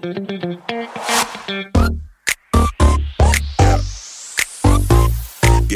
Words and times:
Get 0.00 0.16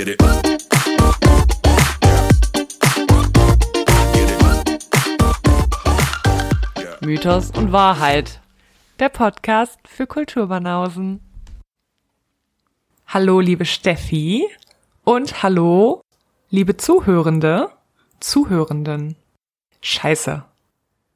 it. 0.09 0.19
Mythos 7.03 7.51
und 7.51 7.73
Wahrheit. 7.73 8.41
Der 8.99 9.11
Podcast 9.11 9.79
für 9.87 10.07
Kulturbanausen. 10.07 11.21
Hallo, 13.07 13.41
liebe 13.41 13.67
Steffi. 13.67 14.49
Und 15.05 15.43
hallo, 15.43 16.01
liebe 16.49 16.79
Zuhörende, 16.79 17.69
Zuhörenden. 18.21 19.17
Scheiße. 19.83 20.45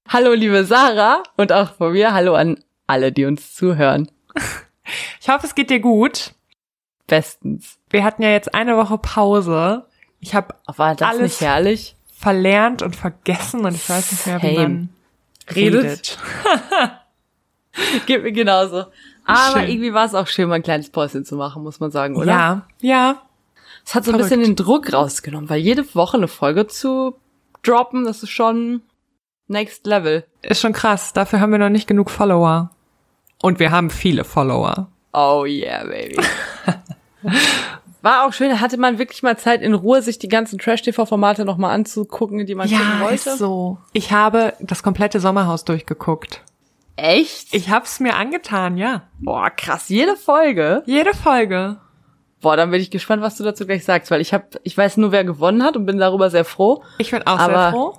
Hallo, 0.09 0.34
liebe 0.34 0.66
Sarah. 0.66 1.22
Und 1.38 1.52
auch 1.52 1.72
von 1.72 1.93
mir 1.93 2.12
hallo 2.12 2.34
an 2.34 2.59
alle, 2.89 3.12
die 3.12 3.25
uns 3.25 3.55
zuhören. 3.55 4.11
Ich 5.21 5.29
hoffe, 5.29 5.46
es 5.46 5.54
geht 5.54 5.71
dir 5.71 5.81
gut. 5.81 6.32
Bestens. 7.07 7.79
Wir 7.90 8.04
hatten 8.04 8.22
ja 8.22 8.30
jetzt 8.30 8.54
eine 8.54 8.76
Woche 8.76 8.99
Pause. 8.99 9.86
Ich 10.21 10.35
habe 10.35 10.54
War 10.67 10.94
das 10.94 11.08
Alles 11.08 11.22
nicht 11.22 11.40
herrlich? 11.40 11.94
verlernt 12.13 12.82
und 12.82 12.96
vergessen 12.96 13.64
und 13.64 13.75
ich 13.75 13.89
weiß 13.89 14.11
nicht 14.11 14.27
mehr, 14.27 14.43
wie 14.43 14.54
Same. 14.57 14.68
man 14.68 14.89
Redet. 15.54 15.85
redet. 15.85 16.18
Geht 18.07 18.22
mir 18.25 18.32
genauso. 18.32 18.86
Aber 19.25 19.61
Schön. 19.61 19.68
irgendwie 19.68 19.93
war 19.93 20.05
es 20.07 20.14
auch 20.14 20.27
schön, 20.27 20.49
mal 20.49 20.57
ein 20.57 20.63
kleines 20.63 20.91
Päuschen 20.91 21.25
zu 21.25 21.36
machen, 21.36 21.63
muss 21.63 21.80
man 21.80 21.91
sagen, 21.91 22.16
oder? 22.16 22.27
Ja, 22.27 22.66
ja. 22.80 23.22
Es 23.85 23.94
hat 23.94 24.05
so 24.05 24.11
ein 24.11 24.14
Verrückt. 24.16 24.30
bisschen 24.30 24.43
den 24.43 24.57
Druck 24.57 24.93
rausgenommen, 24.93 25.49
weil 25.49 25.61
jede 25.61 25.94
Woche 25.94 26.16
eine 26.16 26.29
Folge 26.29 26.66
zu 26.66 27.14
droppen, 27.63 28.05
das 28.05 28.22
ist 28.22 28.30
schon 28.30 28.82
next 29.46 29.86
level. 29.86 30.25
Ist 30.43 30.61
schon 30.61 30.72
krass. 30.72 31.13
Dafür 31.13 31.41
haben 31.41 31.52
wir 31.52 31.58
noch 31.58 31.68
nicht 31.68 31.86
genug 31.86 32.11
Follower. 32.11 32.70
Und 33.42 33.59
wir 33.59 33.70
haben 33.70 33.91
viele 33.91 34.25
Follower. 34.25 34.89
Oh 35.12 35.45
yeah, 35.47 35.84
baby. 35.84 36.17
War 38.03 38.27
auch 38.27 38.33
schön, 38.33 38.61
hatte 38.61 38.78
man 38.78 38.98
wirklich 38.98 39.22
mal 39.22 39.36
Zeit 39.36 39.61
in 39.61 39.75
Ruhe, 39.75 40.03
sich 40.03 40.19
die 40.19 40.28
ganzen 40.28 40.58
Trash-TV-Formate 40.58 41.45
nochmal 41.45 41.75
anzugucken, 41.75 42.47
die 42.47 42.55
man 42.55 42.69
gucken 42.69 43.00
wollte. 43.00 43.30
ist 43.30 43.39
so. 43.39 43.78
Ich 43.92 44.12
habe 44.12 44.55
das 44.61 44.83
komplette 44.84 45.19
Sommerhaus 45.19 45.64
durchgeguckt. 45.64 46.42
Echt? 46.95 47.53
Ich 47.55 47.70
hab's 47.70 47.98
mir 48.00 48.14
angetan, 48.14 48.77
ja. 48.77 49.03
Boah, 49.19 49.50
krass, 49.50 49.89
jede 49.89 50.17
Folge. 50.17 50.83
Jede 50.86 51.12
Folge. 51.12 51.78
Boah, 52.41 52.56
dann 52.56 52.70
bin 52.70 52.80
ich 52.80 52.91
gespannt, 52.92 53.20
was 53.20 53.36
du 53.36 53.42
dazu 53.42 53.67
gleich 53.67 53.84
sagst, 53.84 54.12
weil 54.12 54.20
ich 54.20 54.33
hab, 54.33 54.55
ich 54.62 54.77
weiß 54.78 54.97
nur, 54.98 55.11
wer 55.11 55.25
gewonnen 55.25 55.64
hat 55.64 55.77
und 55.77 55.84
bin 55.86 55.98
darüber 55.98 56.30
sehr 56.30 56.45
froh. 56.45 56.84
Ich 56.98 57.11
bin 57.11 57.27
auch 57.27 57.39
sehr 57.45 57.56
Aber- 57.56 57.70
froh. 57.73 57.98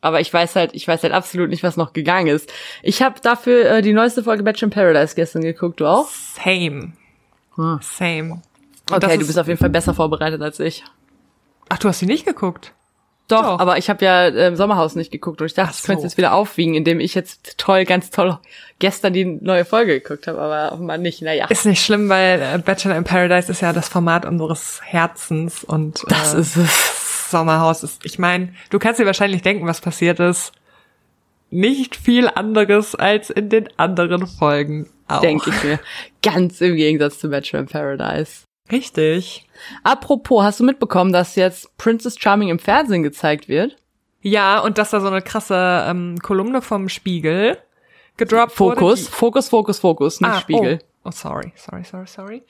Aber 0.00 0.20
ich 0.20 0.32
weiß 0.32 0.54
halt, 0.56 0.74
ich 0.74 0.86
weiß 0.86 1.02
halt 1.02 1.12
absolut 1.12 1.50
nicht, 1.50 1.62
was 1.62 1.76
noch 1.76 1.92
gegangen 1.92 2.28
ist. 2.28 2.52
Ich 2.82 3.02
habe 3.02 3.20
dafür 3.20 3.68
äh, 3.70 3.82
die 3.82 3.92
neueste 3.92 4.22
Folge 4.22 4.42
Bachelor 4.44 4.66
in 4.68 4.70
Paradise 4.70 5.14
gestern 5.16 5.42
geguckt, 5.42 5.80
du 5.80 5.86
auch? 5.86 6.08
Same. 6.08 6.92
Hm. 7.56 7.80
Same. 7.82 8.32
Und 8.90 9.02
das 9.02 9.04
Okay, 9.04 9.16
du 9.16 9.20
ist- 9.22 9.26
bist 9.26 9.38
auf 9.38 9.48
jeden 9.48 9.58
Fall 9.58 9.70
besser 9.70 9.94
vorbereitet 9.94 10.40
als 10.40 10.60
ich. 10.60 10.84
Ach, 11.68 11.78
du 11.78 11.88
hast 11.88 11.98
sie 11.98 12.06
nicht 12.06 12.24
geguckt? 12.24 12.72
Doch, 13.26 13.42
Doch. 13.42 13.60
aber 13.60 13.76
ich 13.76 13.90
habe 13.90 14.02
ja 14.02 14.28
äh, 14.28 14.56
Sommerhaus 14.56 14.94
nicht 14.94 15.10
geguckt 15.12 15.42
und 15.42 15.46
ich 15.48 15.52
dachte, 15.52 15.72
Ach 15.74 15.78
ich 15.78 15.84
könnte 15.84 16.00
so. 16.00 16.06
es 16.06 16.12
jetzt 16.12 16.16
wieder 16.16 16.32
aufwiegen, 16.32 16.72
indem 16.74 16.98
ich 16.98 17.14
jetzt 17.14 17.58
toll, 17.58 17.84
ganz 17.84 18.08
toll 18.08 18.38
gestern 18.78 19.12
die 19.12 19.26
neue 19.26 19.66
Folge 19.66 20.00
geguckt 20.00 20.26
habe, 20.28 20.40
aber 20.40 20.72
offenbar 20.72 20.96
nicht. 20.96 21.20
Naja, 21.20 21.44
Ist 21.50 21.66
nicht 21.66 21.84
schlimm, 21.84 22.08
weil 22.08 22.40
äh, 22.40 22.56
Bachelor 22.56 22.96
in 22.96 23.04
Paradise 23.04 23.52
ist 23.52 23.60
ja 23.60 23.74
das 23.74 23.90
Format 23.90 24.24
unseres 24.24 24.80
Herzens 24.82 25.62
und 25.62 26.04
das 26.08 26.32
äh, 26.32 26.40
ist 26.40 26.56
es. 26.56 26.97
Sommerhaus 27.30 27.82
ist. 27.82 28.04
Ich 28.04 28.18
meine, 28.18 28.54
du 28.70 28.78
kannst 28.78 29.00
dir 29.00 29.06
wahrscheinlich 29.06 29.42
denken, 29.42 29.66
was 29.66 29.80
passiert 29.80 30.20
ist. 30.20 30.52
Nicht 31.50 31.96
viel 31.96 32.28
anderes 32.28 32.94
als 32.94 33.30
in 33.30 33.48
den 33.48 33.68
anderen 33.78 34.26
Folgen 34.26 34.88
auch. 35.08 35.20
Denke 35.20 35.50
ich 35.50 35.64
mir. 35.64 35.80
Ganz 36.22 36.60
im 36.60 36.76
Gegensatz 36.76 37.18
zu 37.18 37.30
Bachelor 37.30 37.60
in 37.60 37.66
Paradise. 37.66 38.44
Richtig. 38.70 39.46
Apropos, 39.82 40.42
hast 40.42 40.60
du 40.60 40.64
mitbekommen, 40.64 41.12
dass 41.12 41.36
jetzt 41.36 41.74
Princess 41.78 42.18
Charming 42.18 42.50
im 42.50 42.58
Fernsehen 42.58 43.02
gezeigt 43.02 43.48
wird? 43.48 43.76
Ja, 44.20 44.58
und 44.58 44.78
dass 44.78 44.90
da 44.90 45.00
so 45.00 45.06
eine 45.06 45.22
krasse 45.22 45.86
ähm, 45.88 46.18
Kolumne 46.22 46.60
vom 46.60 46.88
Spiegel 46.88 47.56
gedroppt 48.16 48.52
Fokus, 48.52 48.80
wurde. 48.80 49.12
Fokus, 49.12 49.48
Fokus, 49.48 49.78
Fokus, 49.78 50.20
nicht 50.20 50.30
ah, 50.30 50.40
Spiegel. 50.40 50.80
Oh, 51.04 51.08
oh, 51.08 51.10
sorry, 51.12 51.52
sorry, 51.56 51.84
sorry, 51.84 52.06
sorry. 52.06 52.42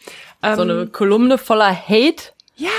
Ähm, 0.42 0.56
So 0.56 0.62
eine 0.62 0.86
Kolumne 0.88 1.38
voller 1.38 1.72
Hate. 1.72 2.32
ja, 2.56 2.70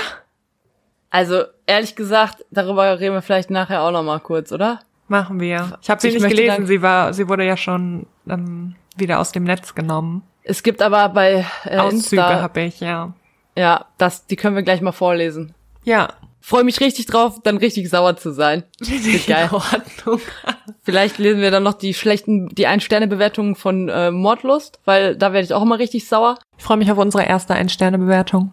Also, 1.10 1.42
ehrlich 1.66 1.96
gesagt, 1.96 2.44
darüber 2.50 2.98
reden 2.98 3.14
wir 3.14 3.22
vielleicht 3.22 3.50
nachher 3.50 3.82
auch 3.82 3.90
noch 3.90 4.02
mal 4.02 4.20
kurz, 4.20 4.52
oder? 4.52 4.80
machen 5.10 5.40
wir. 5.40 5.78
Ich 5.82 5.90
habe 5.90 6.00
sie 6.00 6.08
Ich 6.08 6.14
nicht 6.14 6.28
gelesen. 6.28 6.66
Sie 6.66 6.80
war, 6.80 7.12
sie 7.12 7.28
wurde 7.28 7.44
ja 7.44 7.56
schon 7.56 8.06
ähm, 8.28 8.76
wieder 8.96 9.18
aus 9.18 9.32
dem 9.32 9.44
Netz 9.44 9.74
genommen. 9.74 10.22
Es 10.42 10.62
gibt 10.62 10.80
aber 10.80 11.08
bei 11.10 11.44
äh, 11.64 11.76
Auszüge 11.76 12.22
habe 12.22 12.62
ich, 12.62 12.80
ja. 12.80 13.12
ja, 13.56 13.84
das, 13.98 14.26
die 14.26 14.36
können 14.36 14.56
wir 14.56 14.62
gleich 14.62 14.80
mal 14.80 14.92
vorlesen. 14.92 15.54
Ja. 15.84 16.14
Freue 16.42 16.64
mich 16.64 16.80
richtig 16.80 17.04
drauf, 17.04 17.40
dann 17.42 17.58
richtig 17.58 17.90
sauer 17.90 18.16
zu 18.16 18.32
sein. 18.32 18.62
Wird 18.80 19.26
geil. 19.26 19.50
In 19.50 19.56
Ordnung. 19.56 20.20
Vielleicht 20.82 21.18
lesen 21.18 21.42
wir 21.42 21.50
dann 21.50 21.62
noch 21.62 21.74
die 21.74 21.92
schlechten, 21.92 22.48
die 22.48 22.66
Ein-Sterne-Bewertungen 22.66 23.56
von 23.56 23.90
äh, 23.90 24.10
Mordlust, 24.10 24.80
weil 24.86 25.16
da 25.16 25.34
werde 25.34 25.44
ich 25.44 25.52
auch 25.52 25.62
immer 25.62 25.78
richtig 25.78 26.08
sauer. 26.08 26.38
Ich 26.56 26.64
freue 26.64 26.78
mich 26.78 26.90
auf 26.90 26.96
unsere 26.96 27.24
erste 27.24 27.54
Ein-Sterne-Bewertung. 27.54 28.52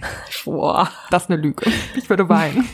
Boah, 0.44 0.90
Das 1.10 1.24
ist 1.24 1.30
eine 1.30 1.40
Lüge. 1.40 1.70
Ich 1.96 2.08
würde 2.08 2.28
weinen. 2.28 2.68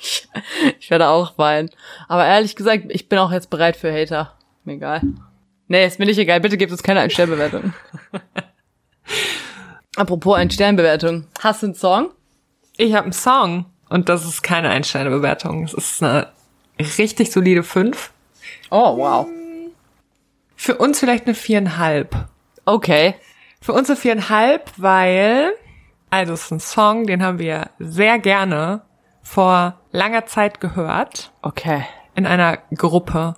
ich, 0.00 0.28
ich 0.80 0.90
werde 0.90 1.08
auch 1.08 1.36
weinen. 1.38 1.70
Aber 2.08 2.24
ehrlich 2.24 2.56
gesagt, 2.56 2.84
ich 2.88 3.08
bin 3.08 3.18
auch 3.18 3.32
jetzt 3.32 3.50
bereit 3.50 3.76
für 3.76 3.92
Hater. 3.92 4.34
Mir 4.64 4.74
egal. 4.74 5.02
Nee, 5.66 5.86
ist 5.86 5.98
mir 5.98 6.06
nicht 6.06 6.18
egal. 6.18 6.40
Bitte 6.40 6.56
gebt 6.56 6.72
uns 6.72 6.82
keine 6.82 7.00
Ein-Sterne-Bewertung. 7.00 7.74
Apropos 9.96 10.36
Ein-Sterne-Bewertung. 10.36 11.26
Hast 11.40 11.62
du 11.62 11.66
einen 11.66 11.74
Song? 11.74 12.10
Ich 12.76 12.94
habe 12.94 13.04
einen 13.04 13.12
Song 13.12 13.66
und 13.88 14.08
das 14.08 14.24
ist 14.24 14.42
keine 14.42 14.70
Ein-Sterne-Bewertung. 14.70 15.64
Es 15.64 15.74
ist 15.74 16.02
eine 16.02 16.28
richtig 16.78 17.32
solide 17.32 17.62
5. 17.62 18.12
Oh, 18.70 18.96
wow. 18.96 19.26
Für 20.56 20.76
uns 20.76 21.00
vielleicht 21.00 21.26
eine 21.26 21.34
viereinhalb. 21.34 22.28
Okay. 22.64 23.14
Für 23.60 23.72
uns 23.72 23.90
eine 23.90 23.96
viereinhalb, 23.96 24.70
weil, 24.76 25.52
also 26.10 26.32
es 26.32 26.44
ist 26.44 26.50
ein 26.50 26.60
Song, 26.60 27.06
den 27.06 27.22
haben 27.22 27.38
wir 27.38 27.70
sehr 27.78 28.18
gerne 28.18 28.82
vor 29.22 29.74
langer 29.92 30.26
Zeit 30.26 30.60
gehört 30.60 31.32
Okay. 31.42 31.84
in 32.14 32.26
einer 32.26 32.58
Gruppe. 32.74 33.34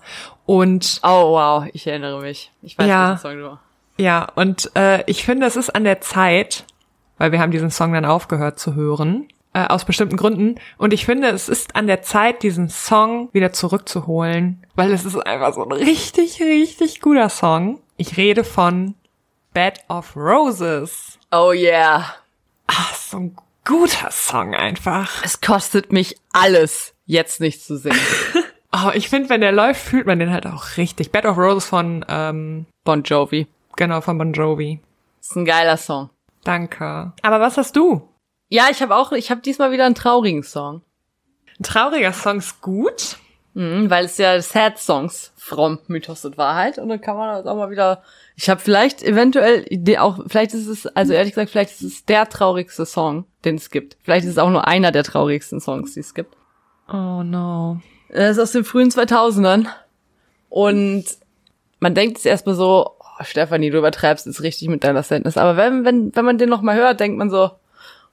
Und 0.47 1.00
Oh, 1.03 1.32
wow. 1.32 1.64
Ich 1.72 1.86
erinnere 1.86 2.20
mich. 2.20 2.53
Ich 2.62 2.78
weiß, 2.78 2.86
Ja. 2.86 3.08
welchen 3.10 3.19
Song 3.20 3.36
du 3.38 3.58
ja, 3.98 4.28
und 4.34 4.70
äh, 4.76 5.03
ich 5.04 5.26
finde, 5.26 5.44
es 5.47 5.56
ist 5.56 5.75
an 5.75 5.84
der 5.84 6.00
Zeit, 6.00 6.64
weil 7.19 7.32
wir 7.32 7.41
haben 7.41 7.50
diesen 7.50 7.70
Song 7.70 7.92
dann 7.92 8.06
aufgehört 8.06 8.58
zu 8.58 8.75
hören, 8.75 9.28
äh, 9.52 9.66
aus 9.66 9.84
bestimmten 9.84 10.16
Gründen. 10.16 10.54
Und 10.78 10.94
ich 10.94 11.04
finde, 11.04 11.28
es 11.28 11.50
ist 11.50 11.76
an 11.76 11.87
der 11.87 12.00
Zeit, 12.00 12.42
diesen 12.42 12.70
Song 12.70 13.28
wieder 13.34 13.52
zurückzuholen, 13.52 14.64
weil 14.75 14.91
es 14.92 15.04
ist 15.04 15.16
einfach 15.19 15.52
so 15.52 15.64
ein 15.64 15.72
richtig, 15.72 16.41
richtig 16.41 17.02
guter 17.02 17.28
Song. 17.28 17.78
Ich 17.98 18.16
rede 18.16 18.42
von 18.42 18.94
Bed 19.52 19.81
of 19.91 20.16
Roses. 20.16 21.19
Oh, 21.31 21.52
yeah. 21.52 22.04
Ach, 22.72 22.94
so 22.94 23.16
ein 23.19 23.36
guter 23.64 24.10
Song 24.12 24.54
einfach. 24.54 25.25
Es 25.25 25.41
kostet 25.41 25.92
mich 25.92 26.16
alles, 26.32 26.94
jetzt 27.06 27.41
nicht 27.41 27.62
zu 27.62 27.76
singen. 27.76 27.98
Oh, 28.72 28.92
ich 28.94 29.08
finde, 29.08 29.28
wenn 29.31 29.41
der 29.41 29.50
läuft, 29.50 29.81
fühlt 29.81 30.06
man 30.06 30.20
den 30.20 30.31
halt 30.31 30.47
auch 30.47 30.76
richtig. 30.76 31.10
Bed 31.10 31.25
of 31.25 31.36
Roses 31.36 31.64
von, 31.69 32.04
ähm, 32.08 32.66
Bon 32.84 33.03
Jovi. 33.03 33.48
genau, 33.75 34.00
von 34.00 34.16
Bon 34.16 34.32
Jovi. 34.32 34.78
Ist 35.20 35.34
ein 35.34 35.44
geiler 35.44 35.76
Song. 35.76 36.08
Danke. 36.44 37.12
Aber 37.20 37.41
was 37.41 37.56
hast 37.58 37.75
du? 37.75 38.08
Ja, 38.48 38.69
ich 38.70 38.81
habe 38.81 38.94
auch, 38.94 39.10
ich 39.10 39.32
habe 39.32 39.41
diesmal 39.41 39.72
wieder 39.72 39.87
einen 39.87 39.97
traurigen 39.97 40.44
Song. 40.44 40.82
Ein 41.58 41.64
trauriger 41.64 42.12
Song 42.12 42.38
ist 42.38 42.60
gut. 42.60 43.16
Mhm, 43.55 43.91
weil 43.91 44.05
es 44.05 44.16
ja 44.16 44.41
Sad 44.41 44.78
Songs 44.78 45.33
from 45.37 45.81
Mythos 45.88 46.25
und 46.25 46.38
Wahrheit 46.38 46.78
und 46.78 46.88
dann 46.88 47.00
kann 47.00 47.16
man 47.16 47.34
das 47.34 47.47
auch 47.47 47.56
mal 47.56 47.71
wieder. 47.71 48.03
Ich 48.37 48.49
habe 48.49 48.61
vielleicht 48.61 49.03
eventuell 49.03 49.64
die 49.70 49.99
auch, 49.99 50.20
vielleicht 50.29 50.55
ist 50.55 50.69
es, 50.69 50.87
also 50.87 51.12
ehrlich 51.12 51.35
gesagt, 51.35 51.50
vielleicht 51.50 51.73
ist 51.73 51.82
es 51.82 52.05
der 52.05 52.29
traurigste 52.29 52.87
Song, 52.87 53.25
den 53.44 53.56
es 53.56 53.70
gibt. 53.70 53.97
Vielleicht 54.02 54.25
ist 54.25 54.32
es 54.32 54.38
auch 54.38 54.50
nur 54.50 54.69
einer 54.69 54.93
der 54.93 55.02
traurigsten 55.02 55.61
Songs, 55.61 55.94
die 55.94 56.00
es 56.00 56.14
gibt. 56.14 56.37
Oh 56.88 57.25
no. 57.25 57.81
Er 58.08 58.31
ist 58.31 58.38
aus 58.38 58.52
den 58.52 58.64
frühen 58.64 58.91
2000ern 58.91 59.67
und 60.49 61.05
man 61.81 61.94
denkt 61.94 62.19
jetzt 62.19 62.26
erstmal 62.26 62.55
so, 62.55 62.94
oh, 63.00 63.25
Stefanie, 63.25 63.70
du 63.70 63.79
übertreibst 63.79 64.29
es 64.29 64.43
richtig 64.44 64.69
mit 64.69 64.85
deiner 64.85 65.03
Sentence. 65.03 65.37
Aber 65.37 65.56
wenn, 65.56 65.85
wenn, 65.85 66.14
wenn 66.14 66.25
man 66.25 66.38
den 66.38 66.49
noch 66.49 66.62
mal 66.62 66.76
hört, 66.76 67.00
denkt 67.00 67.19
man 67.19 67.31
so, 67.31 67.50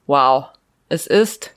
wow, 0.06 0.46
es 0.88 1.06
ist 1.06 1.52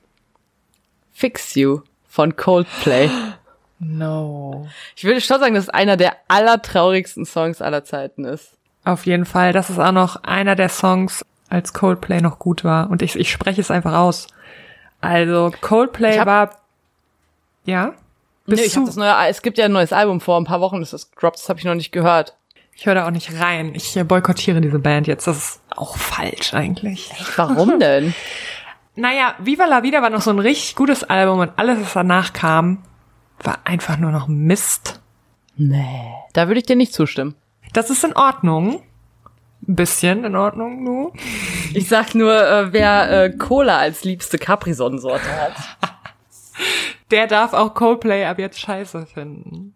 Fix 1.12 1.56
You 1.56 1.82
von 2.08 2.36
Coldplay. 2.36 3.10
No. 3.84 4.68
Ich 4.96 5.04
würde 5.04 5.20
schon 5.22 5.40
sagen, 5.40 5.56
dass 5.56 5.64
es 5.66 5.70
einer 5.70 5.98
der 5.98 6.14
allertraurigsten 6.28 7.26
Songs 7.26 7.62
aller 7.62 7.84
Zeiten 7.84 8.26
ist. 8.26 8.52
Auf 8.86 9.06
jeden 9.08 9.26
Fall. 9.26 9.54
Das 9.54 9.70
ist 9.72 9.80
auch 9.80 9.92
noch 9.92 10.24
einer 10.24 10.56
der 10.56 10.70
Songs, 10.70 11.26
als 11.50 11.74
Coldplay 11.74 12.22
noch 12.22 12.38
gut 12.38 12.64
war. 12.64 12.90
Und 12.92 13.02
ich, 13.02 13.16
ich 13.16 13.32
spreche 13.32 13.60
es 13.60 13.72
einfach 13.72 13.94
aus. 13.94 14.28
Also 15.02 15.52
Coldplay 15.62 16.20
hab- 16.20 16.28
war. 16.28 16.50
Ja? 17.66 17.94
Nee, 18.46 18.62
ich 18.62 18.76
hab 18.78 18.86
das 18.86 18.96
neue, 18.96 19.14
es 19.30 19.42
gibt 19.42 19.58
ja 19.58 19.66
ein 19.66 19.72
neues 19.72 19.94
Album 19.94 20.22
vor 20.22 20.38
ein 20.40 20.46
paar 20.46 20.62
Wochen, 20.62 20.82
ist 20.82 20.94
das 20.94 21.10
gedroppt, 21.12 21.38
das 21.40 21.48
habe 21.50 21.60
ich 21.60 21.66
noch 21.66 21.76
nicht 21.76 21.92
gehört. 21.92 22.36
Ich 22.74 22.86
höre 22.86 22.96
da 22.96 23.06
auch 23.06 23.12
nicht 23.12 23.40
rein. 23.40 23.74
Ich 23.76 23.98
boykottiere 24.04 24.62
diese 24.62 24.80
Band 24.80 25.08
jetzt. 25.08 25.28
Das 25.28 25.38
ist 25.38 25.62
auch 25.76 25.98
falsch 25.98 26.54
eigentlich. 26.54 27.12
Warum 27.36 27.80
denn? 27.80 28.14
Naja, 28.94 29.36
Viva 29.40 29.66
la 29.66 29.84
Vida 29.84 30.02
war 30.02 30.10
noch 30.10 30.20
so 30.22 30.32
ein 30.32 30.40
richtig 30.40 30.76
gutes 30.76 31.06
Album 31.06 31.40
und 31.40 31.52
alles, 31.56 31.80
was 31.80 31.94
danach 31.94 32.34
kam, 32.34 32.80
war 33.46 33.60
einfach 33.66 33.98
nur 33.98 34.12
noch 34.12 34.28
Mist. 34.28 35.02
Nee. 35.56 36.14
Da 36.34 36.48
würde 36.48 36.60
ich 36.60 36.66
dir 36.66 36.76
nicht 36.76 36.94
zustimmen. 36.94 37.36
Das 37.74 37.90
ist 37.90 38.04
in 38.04 38.14
Ordnung. 38.14 38.82
Ein 39.68 39.76
bisschen 39.76 40.24
in 40.24 40.36
Ordnung, 40.36 40.84
du. 40.86 41.14
Ich 41.74 41.88
sag 41.88 42.16
nur, 42.16 42.34
äh, 42.34 42.74
wer 42.74 43.26
äh, 43.26 43.30
Cola 43.30 43.78
als 43.78 44.04
liebste 44.04 44.38
Capri-Sonnensorte 44.38 45.30
hat. 45.30 45.54
Der 47.12 47.28
darf 47.28 47.54
auch 47.54 47.74
Coldplay 47.74 48.26
ab 48.26 48.40
jetzt 48.40 48.60
scheiße 48.60 49.06
finden. 49.06 49.76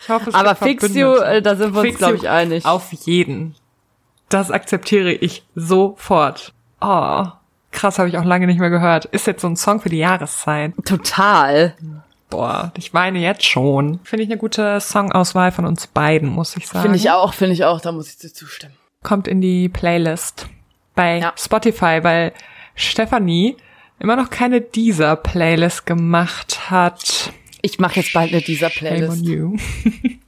Ich 0.00 0.08
hoffe, 0.08 0.30
es 0.30 0.34
Aber 0.34 0.54
Fix 0.54 0.94
You, 0.94 1.14
äh, 1.16 1.42
da 1.42 1.56
sind 1.56 1.74
wir 1.74 1.80
uns, 1.80 1.98
glaube 1.98 2.16
ich, 2.16 2.28
einig. 2.28 2.64
Auf 2.64 2.92
jeden. 2.92 3.56
Das 4.28 4.50
akzeptiere 4.50 5.10
ich 5.10 5.44
sofort. 5.54 6.52
Oh, 6.80 7.24
krass, 7.72 7.98
habe 7.98 8.08
ich 8.08 8.18
auch 8.18 8.24
lange 8.24 8.46
nicht 8.46 8.60
mehr 8.60 8.70
gehört. 8.70 9.06
Ist 9.06 9.26
jetzt 9.26 9.40
so 9.42 9.48
ein 9.48 9.56
Song 9.56 9.80
für 9.80 9.88
die 9.88 9.98
Jahreszeit. 9.98 10.74
Total. 10.84 11.74
Boah, 12.30 12.72
ich 12.76 12.92
weine 12.92 13.18
jetzt 13.20 13.44
schon. 13.44 14.00
Finde 14.04 14.24
ich 14.24 14.28
eine 14.30 14.38
gute 14.38 14.80
Songauswahl 14.80 15.50
von 15.52 15.64
uns 15.64 15.86
beiden, 15.86 16.28
muss 16.28 16.56
ich 16.56 16.66
sagen. 16.66 16.82
Finde 16.82 16.98
ich 16.98 17.10
auch, 17.10 17.32
finde 17.34 17.54
ich 17.54 17.64
auch, 17.64 17.80
da 17.80 17.90
muss 17.92 18.08
ich 18.10 18.18
dir 18.18 18.32
zustimmen. 18.32 18.74
Kommt 19.02 19.26
in 19.28 19.40
die 19.40 19.68
Playlist 19.68 20.46
bei 20.94 21.18
Ja. 21.18 21.32
Spotify, 21.38 22.00
weil 22.02 22.32
Stefanie 22.74 23.56
immer 23.98 24.16
noch 24.16 24.30
keine 24.30 24.60
dieser 24.60 25.16
Playlist 25.16 25.86
gemacht 25.86 26.70
hat. 26.70 27.32
Ich 27.62 27.78
mache 27.78 28.00
jetzt 28.00 28.12
bald 28.12 28.32
eine 28.32 28.42
dieser 28.42 28.70
Shame 28.70 29.08
on 29.08 29.22
Playlist. 29.22 29.26
you. 29.26 29.56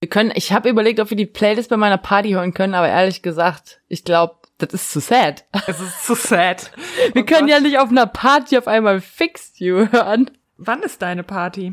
Wir 0.00 0.10
können, 0.10 0.30
ich 0.34 0.52
habe 0.52 0.68
überlegt, 0.68 1.00
ob 1.00 1.08
wir 1.08 1.16
die 1.16 1.24
Playlist 1.26 1.70
bei 1.70 1.78
meiner 1.78 1.96
Party 1.96 2.30
hören 2.32 2.52
können, 2.52 2.74
aber 2.74 2.88
ehrlich 2.88 3.22
gesagt, 3.22 3.80
ich 3.88 4.04
glaube, 4.04 4.34
das 4.58 4.74
ist 4.74 4.90
zu 4.90 5.00
sad. 5.00 5.44
Es 5.66 5.80
ist 5.80 6.04
zu 6.04 6.14
sad. 6.14 6.70
Wir 7.14 7.22
Oh 7.22 7.26
können 7.26 7.46
Gott. 7.46 7.50
ja 7.50 7.60
nicht 7.60 7.78
auf 7.78 7.88
einer 7.88 8.06
Party 8.06 8.58
auf 8.58 8.68
einmal 8.68 9.00
Fix 9.00 9.52
You 9.58 9.86
hören. 9.90 10.30
Wann 10.58 10.82
ist 10.82 11.02
deine 11.02 11.22
Party? 11.22 11.72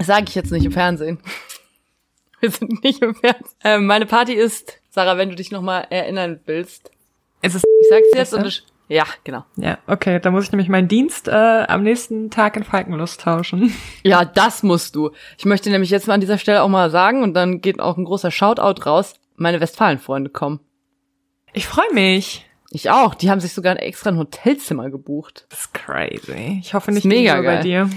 Sage 0.00 0.26
ich 0.28 0.34
jetzt 0.34 0.52
nicht 0.52 0.64
im 0.64 0.72
Fernsehen. 0.72 1.18
Wir 2.40 2.50
sind 2.50 2.84
nicht 2.84 3.02
im 3.02 3.14
Fernsehen. 3.14 3.56
Ähm, 3.64 3.86
meine 3.86 4.06
Party 4.06 4.32
ist, 4.34 4.74
Sarah, 4.90 5.18
wenn 5.18 5.30
du 5.30 5.34
dich 5.34 5.50
nochmal 5.50 5.86
erinnern 5.90 6.40
willst. 6.46 6.90
Es 7.42 7.54
ist 7.54 7.64
Ich 7.80 7.88
sag's 7.88 8.06
jetzt 8.14 8.34
und 8.34 8.46
ich, 8.46 8.64
ja, 8.88 9.04
genau. 9.24 9.44
ja, 9.56 9.78
okay, 9.86 10.20
da 10.20 10.30
muss 10.30 10.44
ich 10.44 10.52
nämlich 10.52 10.68
meinen 10.68 10.88
Dienst 10.88 11.28
äh, 11.28 11.32
am 11.32 11.82
nächsten 11.82 12.30
Tag 12.30 12.56
in 12.56 12.64
Falkenlust 12.64 13.20
tauschen. 13.20 13.74
Ja, 14.02 14.24
das 14.24 14.62
musst 14.62 14.94
du. 14.94 15.10
Ich 15.36 15.44
möchte 15.44 15.70
nämlich 15.70 15.90
jetzt 15.90 16.06
mal 16.06 16.14
an 16.14 16.20
dieser 16.20 16.38
Stelle 16.38 16.62
auch 16.62 16.68
mal 16.68 16.90
sagen 16.90 17.22
und 17.22 17.34
dann 17.34 17.60
geht 17.60 17.80
auch 17.80 17.96
ein 17.96 18.04
großer 18.04 18.30
Shoutout 18.30 18.82
raus. 18.86 19.14
Meine 19.36 19.60
Westfalen-Freunde 19.60 20.30
kommen. 20.30 20.60
Ich 21.52 21.66
freue 21.66 21.92
mich. 21.92 22.47
Ich 22.70 22.90
auch. 22.90 23.14
Die 23.14 23.30
haben 23.30 23.40
sich 23.40 23.52
sogar 23.52 23.80
extra 23.82 24.10
ein 24.10 24.18
Hotelzimmer 24.18 24.90
gebucht. 24.90 25.46
Das 25.48 25.60
ist 25.60 25.74
crazy. 25.74 26.58
Ich 26.60 26.74
hoffe 26.74 26.92
nicht 26.92 27.04
mega 27.04 27.40
bei 27.40 27.62
dir. 27.62 27.88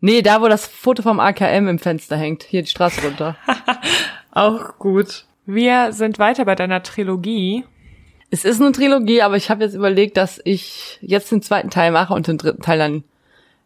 Nee, 0.00 0.22
da 0.22 0.42
wo 0.42 0.48
das 0.48 0.66
Foto 0.66 1.02
vom 1.02 1.20
AKM 1.20 1.68
im 1.68 1.78
Fenster 1.78 2.16
hängt. 2.16 2.42
Hier 2.42 2.62
die 2.62 2.68
Straße 2.68 3.02
runter. 3.02 3.36
Auch 4.30 4.78
gut. 4.78 5.24
Wir 5.46 5.92
sind 5.92 6.18
weiter 6.18 6.44
bei 6.44 6.54
deiner 6.54 6.82
Trilogie. 6.82 7.64
es 8.30 8.44
ist 8.44 8.60
eine 8.60 8.72
Trilogie, 8.72 9.22
aber 9.22 9.36
ich 9.36 9.48
habe 9.48 9.64
jetzt 9.64 9.74
überlegt, 9.74 10.16
dass 10.16 10.40
ich 10.44 10.98
jetzt 11.00 11.30
den 11.32 11.40
zweiten 11.40 11.70
Teil 11.70 11.92
mache 11.92 12.12
und 12.12 12.26
den 12.26 12.36
dritten 12.36 12.62
Teil 12.62 12.78
dann 12.78 13.04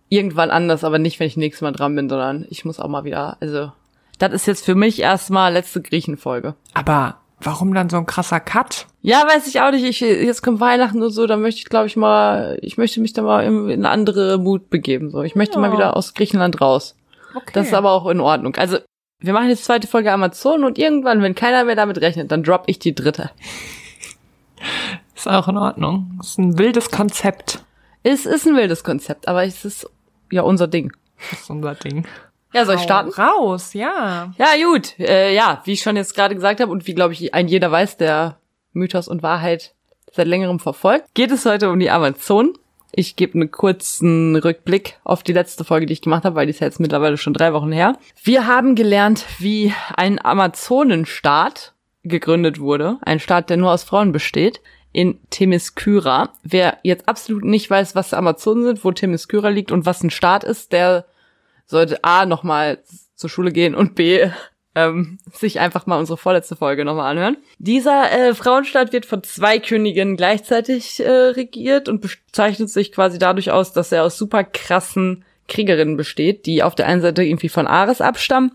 irgendwann 0.09 0.51
anders, 0.51 0.85
aber 0.85 0.99
nicht, 0.99 1.19
wenn 1.19 1.27
ich 1.27 1.37
nächstes 1.37 1.63
Mal 1.63 1.73
dran 1.73 1.97
bin, 1.97 2.09
sondern 2.09 2.47
ich 2.51 2.65
muss 2.65 2.79
auch 2.79 2.89
mal 2.89 3.05
wieder, 3.05 3.39
also 3.41 3.73
das 4.19 4.33
ist 4.33 4.47
jetzt 4.47 4.65
für 4.65 4.75
mich 4.75 5.01
erstmal 5.01 5.53
letzte 5.53 5.81
Griechenfolge. 5.81 6.55
Aber 6.75 7.20
warum 7.43 7.75
dann 7.75 7.89
so 7.91 7.97
ein 7.97 8.07
krasser 8.07 8.41
Cut? 8.41 8.87
Ja, 9.03 9.25
weiß 9.27 9.47
ich 9.47 9.61
auch 9.61 9.71
nicht. 9.71 9.85
Ich, 9.85 10.01
jetzt 10.01 10.43
kommt 10.43 10.61
Weihnachten 10.61 11.03
und 11.03 11.11
so, 11.11 11.27
da 11.27 11.37
möchte 11.37 11.59
ich, 11.61 11.67
glaube 11.67 11.87
ich, 11.87 11.97
mal, 11.97 12.59
ich 12.63 12.77
möchte 12.79 13.01
mich 13.01 13.13
da 13.13 13.23
mal 13.23 13.45
in, 13.45 13.69
in 13.71 13.87
andere 13.87 14.39
Mut 14.39 14.71
begeben. 14.71 15.11
So, 15.11 15.23
ich 15.23 15.35
möchte 15.35 15.59
mal 15.59 15.69
Ja. 15.69 15.73
wieder 15.73 15.97
aus 15.97 16.15
Griechenland 16.15 16.61
raus. 16.61 16.97
Okay. 17.35 17.51
Das 17.55 17.69
ist 17.69 17.75
aber 17.75 17.93
auch 17.93 18.07
in 18.09 18.21
Ordnung. 18.21 18.57
Also, 18.57 18.79
wir 19.21 19.33
machen 19.33 19.49
jetzt 19.49 19.65
zweite 19.65 19.87
Folge 19.87 20.13
Amazon 20.13 20.65
und 20.65 20.79
irgendwann, 20.79 21.23
wenn 21.23 21.35
keiner 21.35 21.65
mehr 21.65 21.77
damit 21.77 22.01
rechnet, 22.01 22.31
dann 22.33 22.43
drop 22.43 22.65
ich 22.67 22.79
die 22.79 22.95
dritte. 22.95 23.31
ist 25.15 25.29
auch 25.29 25.49
in 25.49 25.57
Ordnung. 25.57 26.19
ist 26.21 26.39
ein 26.39 26.59
wildes 26.59 26.91
Konzept. 26.91 27.63
Es 28.03 28.27
ist 28.27 28.47
ein 28.47 28.57
wildes 28.57 28.83
Konzept, 28.85 29.29
aber 29.29 29.45
es 29.45 29.65
ist 29.65 29.89
ja 30.31 30.43
unser 30.43 30.67
Ding. 30.69 30.93
Das 31.31 31.41
ist 31.41 31.51
unser 31.51 31.75
Ding. 31.75 32.07
Ja, 32.53 32.65
soll 32.65 32.77
ich 32.77 32.83
starten? 32.83 33.11
Raus, 33.11 33.75
ja. 33.75 34.33
Ja, 34.37 34.47
gut. 34.65 34.99
Äh, 34.99 35.35
ja, 35.35 35.63
wie 35.65 35.73
ich 35.73 35.83
schon 35.83 35.97
jetzt 35.97 36.15
gerade 36.15 36.35
gesagt 36.35 36.61
habe 36.61 36.73
und 36.73 36.87
wie, 36.87 36.95
glaube 36.95 37.13
ich, 37.13 37.33
ein 37.33 37.49
jeder 37.49 37.71
weiß, 37.71 37.97
der 37.97 38.39
Mythos 38.73 39.09
und 39.09 39.23
Wahrheit 39.23 39.75
seit 40.13 40.27
längerem 40.27 40.59
verfolgt, 40.59 41.07
geht 41.15 41.31
es 41.31 41.47
heute 41.47 41.71
um 41.71 41.79
die 41.79 41.91
Amazon. 41.91 42.55
Ich 42.93 43.15
gebe 43.15 43.35
einen 43.35 43.53
kurzen 43.53 44.35
Rückblick 44.35 44.99
auf 45.05 45.23
die 45.23 45.33
letzte 45.33 45.63
Folge, 45.63 45.87
die 45.87 45.93
ich 45.93 46.03
gemacht 46.03 46.25
habe, 46.25 46.35
weil 46.35 46.47
die 46.47 46.51
ist 46.51 46.61
ja 46.61 46.67
jetzt 46.67 46.81
mittlerweile 46.81 47.17
schon 47.17 47.35
drei 47.35 47.53
Wochen 47.53 47.71
her. 47.71 47.97
Wir 48.23 48.49
haben 48.49 48.75
gelernt, 48.75 49.25
wie 49.39 49.73
ein 49.97 50.23
Amazonenstaat 50.25 51.73
gegründet 52.03 52.59
wurde. 52.59 52.99
Ein 53.03 53.21
Staat, 53.21 53.51
der 53.51 53.59
nur 53.59 53.73
aus 53.73 53.85
Frauen 53.85 54.11
besteht. 54.13 54.61
In 54.93 55.21
Themyskyra. 55.31 56.31
Wer 56.43 56.79
jetzt 56.83 57.09
absolut 57.09 57.45
nicht 57.45 57.71
weiß, 57.71 57.95
was 57.95 58.13
Amazonen 58.13 58.65
sind, 58.65 58.85
wo 58.85 58.91
Themyskyra 58.91 59.49
liegt 59.49 59.71
und 59.71 59.87
was 59.87 60.03
ein 60.03 60.11
Staat 60.11 60.43
ist, 60.43 60.73
der 60.73 61.05
sollte 61.71 62.05
A 62.05 62.27
nochmal 62.27 62.83
zur 63.15 63.31
Schule 63.31 63.53
gehen 63.53 63.75
und 63.75 63.95
B 63.95 64.29
ähm, 64.75 65.19
sich 65.33 65.61
einfach 65.61 65.87
mal 65.87 65.99
unsere 65.99 66.17
vorletzte 66.17 66.57
Folge 66.57 66.85
nochmal 66.85 67.11
anhören. 67.11 67.37
Dieser 67.59 68.11
äh, 68.13 68.35
Frauenstaat 68.35 68.93
wird 68.93 69.07
von 69.07 69.23
zwei 69.23 69.59
Königinnen 69.59 70.17
gleichzeitig 70.17 71.01
äh, 71.01 71.11
regiert 71.11 71.89
und 71.89 72.01
bezeichnet 72.01 72.71
sich 72.71 72.93
quasi 72.93 73.19
dadurch 73.19 73.51
aus, 73.51 73.73
dass 73.73 73.93
er 73.93 74.05
aus 74.05 74.17
super 74.17 74.45
krassen 74.45 75.25
Kriegerinnen 75.49 75.97
besteht, 75.97 76.47
die 76.47 76.63
auf 76.63 76.75
der 76.75 76.87
einen 76.87 77.03
Seite 77.03 77.25
irgendwie 77.25 77.49
von 77.49 77.67
Ares 77.67 78.01
abstammen, 78.01 78.53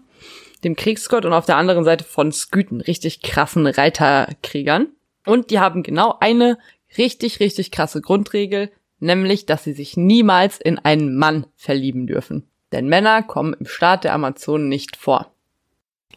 dem 0.64 0.76
Kriegsgott, 0.76 1.26
und 1.26 1.34
auf 1.34 1.46
der 1.46 1.58
anderen 1.58 1.84
Seite 1.84 2.06
von 2.06 2.32
Skythen, 2.32 2.80
richtig 2.80 3.22
krassen 3.22 3.68
Reiterkriegern. 3.68 4.88
Und 5.26 5.52
die 5.52 5.60
haben 5.60 5.84
genau 5.84 6.16
eine 6.22 6.58
richtig, 6.98 7.42
richtig 7.42 7.72
krasse 7.72 8.00
Grundregel, 8.00 8.72
nämlich, 9.00 9.46
dass 9.46 9.66
sie 9.66 9.74
sich 9.74 9.98
niemals 9.98 10.60
in 10.60 10.80
einen 10.80 11.18
Mann 11.18 11.48
verlieben 11.56 12.08
dürfen. 12.08 12.48
Denn 12.76 12.90
Männer 12.90 13.24
kommen 13.24 13.56
im 13.58 13.68
Staat 13.68 14.04
der 14.04 14.14
Amazonen 14.14 14.68
nicht 14.68 14.98
vor. 14.98 15.32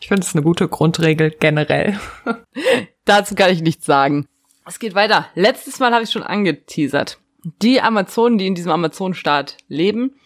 Ich 0.01 0.09
finde 0.09 0.23
es 0.23 0.35
eine 0.35 0.43
gute 0.43 0.67
Grundregel 0.67 1.31
generell. 1.31 2.01
Dazu 3.05 3.37
kann 3.37 3.53
ich 3.53 3.63
nichts 3.63 3.87
sagen. 3.87 4.27
Es 4.67 4.81
geht 4.81 4.97
weiter. 4.97 5.29
Letztes 5.37 5.79
Mal 5.79 5.93
habe 5.93 6.03
ich 6.03 6.11
schon 6.11 6.25
angeteasert. 6.25 7.21
Die 7.63 7.81
Amazonen, 7.81 8.39
die 8.39 8.49
in 8.49 8.57
diesem 8.57 8.73
Amazonenstaat 8.73 9.57
leben, 9.69 10.17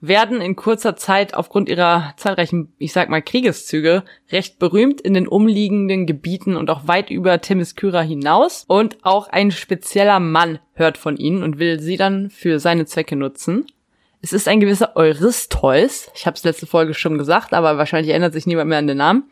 werden 0.00 0.40
in 0.40 0.54
kurzer 0.54 0.94
Zeit 0.94 1.34
aufgrund 1.34 1.68
ihrer 1.68 2.14
zahlreichen, 2.16 2.72
ich 2.78 2.92
sag 2.92 3.08
mal, 3.08 3.20
Kriegeszüge 3.20 4.04
recht 4.30 4.60
berühmt 4.60 5.00
in 5.00 5.14
den 5.14 5.26
umliegenden 5.26 6.06
Gebieten 6.06 6.56
und 6.56 6.70
auch 6.70 6.86
weit 6.86 7.10
über 7.10 7.40
Themyskyra 7.40 8.02
hinaus. 8.02 8.64
Und 8.68 9.04
auch 9.04 9.26
ein 9.26 9.50
spezieller 9.50 10.20
Mann 10.20 10.60
hört 10.74 10.96
von 10.96 11.16
ihnen 11.16 11.42
und 11.42 11.58
will 11.58 11.80
sie 11.80 11.96
dann 11.96 12.30
für 12.30 12.60
seine 12.60 12.86
Zwecke 12.86 13.16
nutzen. 13.16 13.66
Es 14.24 14.32
ist 14.32 14.46
ein 14.46 14.60
gewisser 14.60 14.94
Eurystheus. 14.94 16.08
Ich 16.14 16.26
habe 16.26 16.36
es 16.36 16.44
letzte 16.44 16.66
Folge 16.66 16.94
schon 16.94 17.18
gesagt, 17.18 17.52
aber 17.52 17.76
wahrscheinlich 17.76 18.10
erinnert 18.10 18.32
sich 18.32 18.46
niemand 18.46 18.68
mehr 18.68 18.78
an 18.78 18.86
den 18.86 18.98
Namen. 18.98 19.30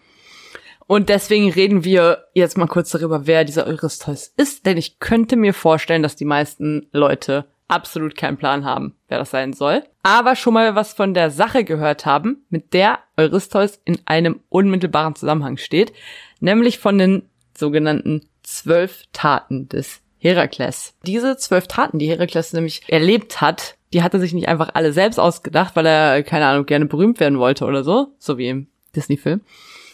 Und 0.88 1.08
deswegen 1.08 1.48
reden 1.48 1.84
wir 1.84 2.24
jetzt 2.34 2.58
mal 2.58 2.66
kurz 2.66 2.90
darüber, 2.90 3.28
wer 3.28 3.44
dieser 3.44 3.68
Eurystheus 3.68 4.32
ist, 4.36 4.66
denn 4.66 4.76
ich 4.76 4.98
könnte 4.98 5.36
mir 5.36 5.54
vorstellen, 5.54 6.02
dass 6.02 6.16
die 6.16 6.24
meisten 6.24 6.88
Leute 6.90 7.44
absolut 7.68 8.16
keinen 8.16 8.36
Plan 8.36 8.64
haben, 8.64 8.96
wer 9.06 9.18
das 9.18 9.30
sein 9.30 9.52
soll, 9.52 9.84
aber 10.02 10.34
schon 10.34 10.54
mal 10.54 10.74
was 10.74 10.92
von 10.92 11.14
der 11.14 11.30
Sache 11.30 11.62
gehört 11.62 12.04
haben, 12.04 12.44
mit 12.48 12.72
der 12.74 12.98
Eurystheus 13.16 13.80
in 13.84 14.00
einem 14.06 14.40
unmittelbaren 14.48 15.14
Zusammenhang 15.14 15.56
steht, 15.56 15.92
nämlich 16.40 16.80
von 16.80 16.98
den 16.98 17.30
sogenannten 17.56 18.28
zwölf 18.42 19.04
Taten 19.12 19.68
des 19.68 20.00
Herakles. 20.18 20.94
Diese 21.06 21.36
zwölf 21.36 21.68
Taten, 21.68 22.00
die 22.00 22.08
Herakles 22.08 22.52
nämlich 22.52 22.82
erlebt 22.88 23.40
hat, 23.40 23.76
die 23.92 24.02
hat 24.02 24.14
er 24.14 24.20
sich 24.20 24.32
nicht 24.32 24.48
einfach 24.48 24.70
alle 24.74 24.92
selbst 24.92 25.18
ausgedacht, 25.18 25.76
weil 25.76 25.86
er, 25.86 26.22
keine 26.22 26.46
Ahnung, 26.46 26.66
gerne 26.66 26.86
berühmt 26.86 27.20
werden 27.20 27.38
wollte 27.38 27.64
oder 27.64 27.82
so, 27.84 28.14
so 28.18 28.38
wie 28.38 28.48
im 28.48 28.68
Disney-Film, 28.94 29.40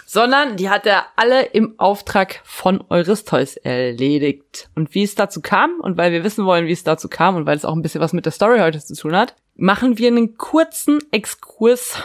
sondern 0.06 0.56
die 0.56 0.70
hat 0.70 0.86
er 0.86 1.06
alle 1.16 1.42
im 1.42 1.78
Auftrag 1.78 2.40
von 2.44 2.82
Eurystheus 2.88 3.56
erledigt. 3.56 4.70
Und 4.74 4.94
wie 4.94 5.02
es 5.02 5.14
dazu 5.14 5.42
kam, 5.42 5.80
und 5.80 5.96
weil 5.96 6.12
wir 6.12 6.24
wissen 6.24 6.46
wollen, 6.46 6.66
wie 6.66 6.72
es 6.72 6.84
dazu 6.84 7.08
kam, 7.08 7.36
und 7.36 7.46
weil 7.46 7.56
es 7.56 7.64
auch 7.64 7.74
ein 7.74 7.82
bisschen 7.82 8.00
was 8.00 8.12
mit 8.12 8.24
der 8.24 8.32
Story 8.32 8.60
heute 8.60 8.78
zu 8.78 8.94
tun 8.94 9.16
hat, 9.16 9.34
machen 9.56 9.98
wir 9.98 10.08
einen 10.08 10.36
kurzen 10.36 11.00
Exkurs 11.10 12.02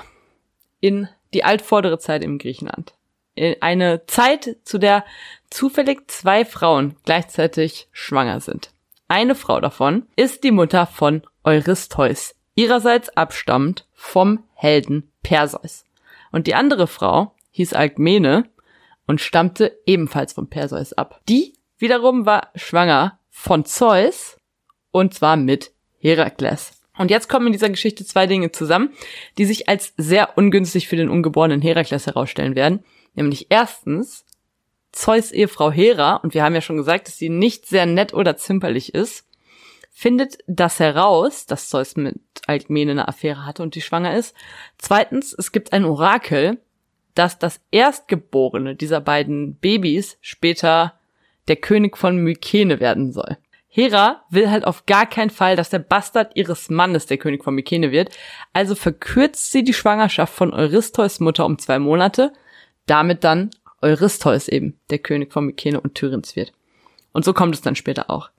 in 0.79 1.07
die 1.33 1.43
altvordere 1.43 1.99
Zeit 1.99 2.23
im 2.23 2.39
Griechenland. 2.39 2.93
In 3.35 3.55
eine 3.61 4.05
Zeit, 4.07 4.57
zu 4.63 4.77
der 4.77 5.05
zufällig 5.49 6.09
zwei 6.09 6.43
Frauen 6.43 6.95
gleichzeitig 7.05 7.87
schwanger 7.91 8.39
sind. 8.41 8.71
Eine 9.11 9.35
Frau 9.35 9.59
davon 9.59 10.03
ist 10.15 10.45
die 10.45 10.51
Mutter 10.51 10.85
von 10.85 11.23
Eurystheus, 11.43 12.33
ihrerseits 12.55 13.09
abstammend 13.09 13.85
vom 13.91 14.45
Helden 14.53 15.11
Perseus. 15.21 15.83
Und 16.31 16.47
die 16.47 16.55
andere 16.55 16.87
Frau 16.87 17.35
hieß 17.49 17.73
Alkmene 17.73 18.45
und 19.07 19.19
stammte 19.19 19.77
ebenfalls 19.85 20.31
von 20.31 20.47
Perseus 20.47 20.93
ab. 20.93 21.19
Die 21.27 21.55
wiederum 21.77 22.25
war 22.25 22.51
schwanger 22.55 23.19
von 23.29 23.65
Zeus 23.65 24.37
und 24.91 25.13
zwar 25.13 25.35
mit 25.35 25.73
Herakles. 25.99 26.81
Und 26.97 27.11
jetzt 27.11 27.27
kommen 27.27 27.47
in 27.47 27.51
dieser 27.51 27.69
Geschichte 27.69 28.05
zwei 28.05 28.27
Dinge 28.27 28.53
zusammen, 28.53 28.93
die 29.37 29.43
sich 29.43 29.67
als 29.67 29.91
sehr 29.97 30.37
ungünstig 30.37 30.87
für 30.87 30.95
den 30.95 31.09
ungeborenen 31.09 31.61
Herakles 31.61 32.05
herausstellen 32.05 32.55
werden. 32.55 32.85
Nämlich 33.15 33.47
erstens 33.49 34.23
Zeus 34.91 35.31
Ehefrau 35.31 35.71
Hera, 35.71 36.17
und 36.17 36.33
wir 36.33 36.43
haben 36.43 36.55
ja 36.55 36.61
schon 36.61 36.77
gesagt, 36.77 37.07
dass 37.07 37.17
sie 37.17 37.29
nicht 37.29 37.65
sehr 37.65 37.85
nett 37.85 38.13
oder 38.13 38.35
zimperlich 38.37 38.93
ist, 38.93 39.25
findet 39.91 40.39
das 40.47 40.79
heraus, 40.79 41.45
dass 41.45 41.69
Zeus 41.69 41.95
mit 41.95 42.17
Alkmene 42.47 42.91
eine 42.91 43.07
Affäre 43.07 43.45
hatte 43.45 43.63
und 43.63 43.75
die 43.75 43.81
schwanger 43.81 44.15
ist. 44.15 44.35
Zweitens, 44.77 45.33
es 45.37 45.51
gibt 45.51 45.73
ein 45.73 45.85
Orakel, 45.85 46.59
dass 47.13 47.39
das 47.39 47.61
Erstgeborene 47.71 48.75
dieser 48.75 49.01
beiden 49.01 49.55
Babys 49.55 50.17
später 50.21 50.93
der 51.47 51.57
König 51.57 51.97
von 51.97 52.17
Mykene 52.17 52.79
werden 52.79 53.11
soll. 53.11 53.37
Hera 53.67 54.25
will 54.29 54.49
halt 54.49 54.65
auf 54.65 54.85
gar 54.85 55.05
keinen 55.05 55.29
Fall, 55.29 55.55
dass 55.55 55.69
der 55.69 55.79
Bastard 55.79 56.35
ihres 56.35 56.69
Mannes 56.69 57.05
der 57.05 57.17
König 57.17 57.43
von 57.43 57.55
Mykene 57.55 57.91
wird, 57.91 58.09
also 58.51 58.75
verkürzt 58.75 59.51
sie 59.51 59.63
die 59.63 59.73
Schwangerschaft 59.73 60.33
von 60.33 60.53
Eurystheus 60.53 61.19
Mutter 61.21 61.45
um 61.45 61.57
zwei 61.57 61.79
Monate, 61.79 62.33
damit 62.85 63.23
dann 63.23 63.51
Eurystheus 63.81 64.47
eben 64.47 64.77
der 64.89 64.99
König 64.99 65.31
von 65.33 65.45
Mykene 65.45 65.79
und 65.79 65.95
Tyrins 65.95 66.35
wird. 66.35 66.53
Und 67.11 67.25
so 67.25 67.33
kommt 67.33 67.55
es 67.55 67.61
dann 67.61 67.75
später 67.75 68.09
auch. 68.09 68.29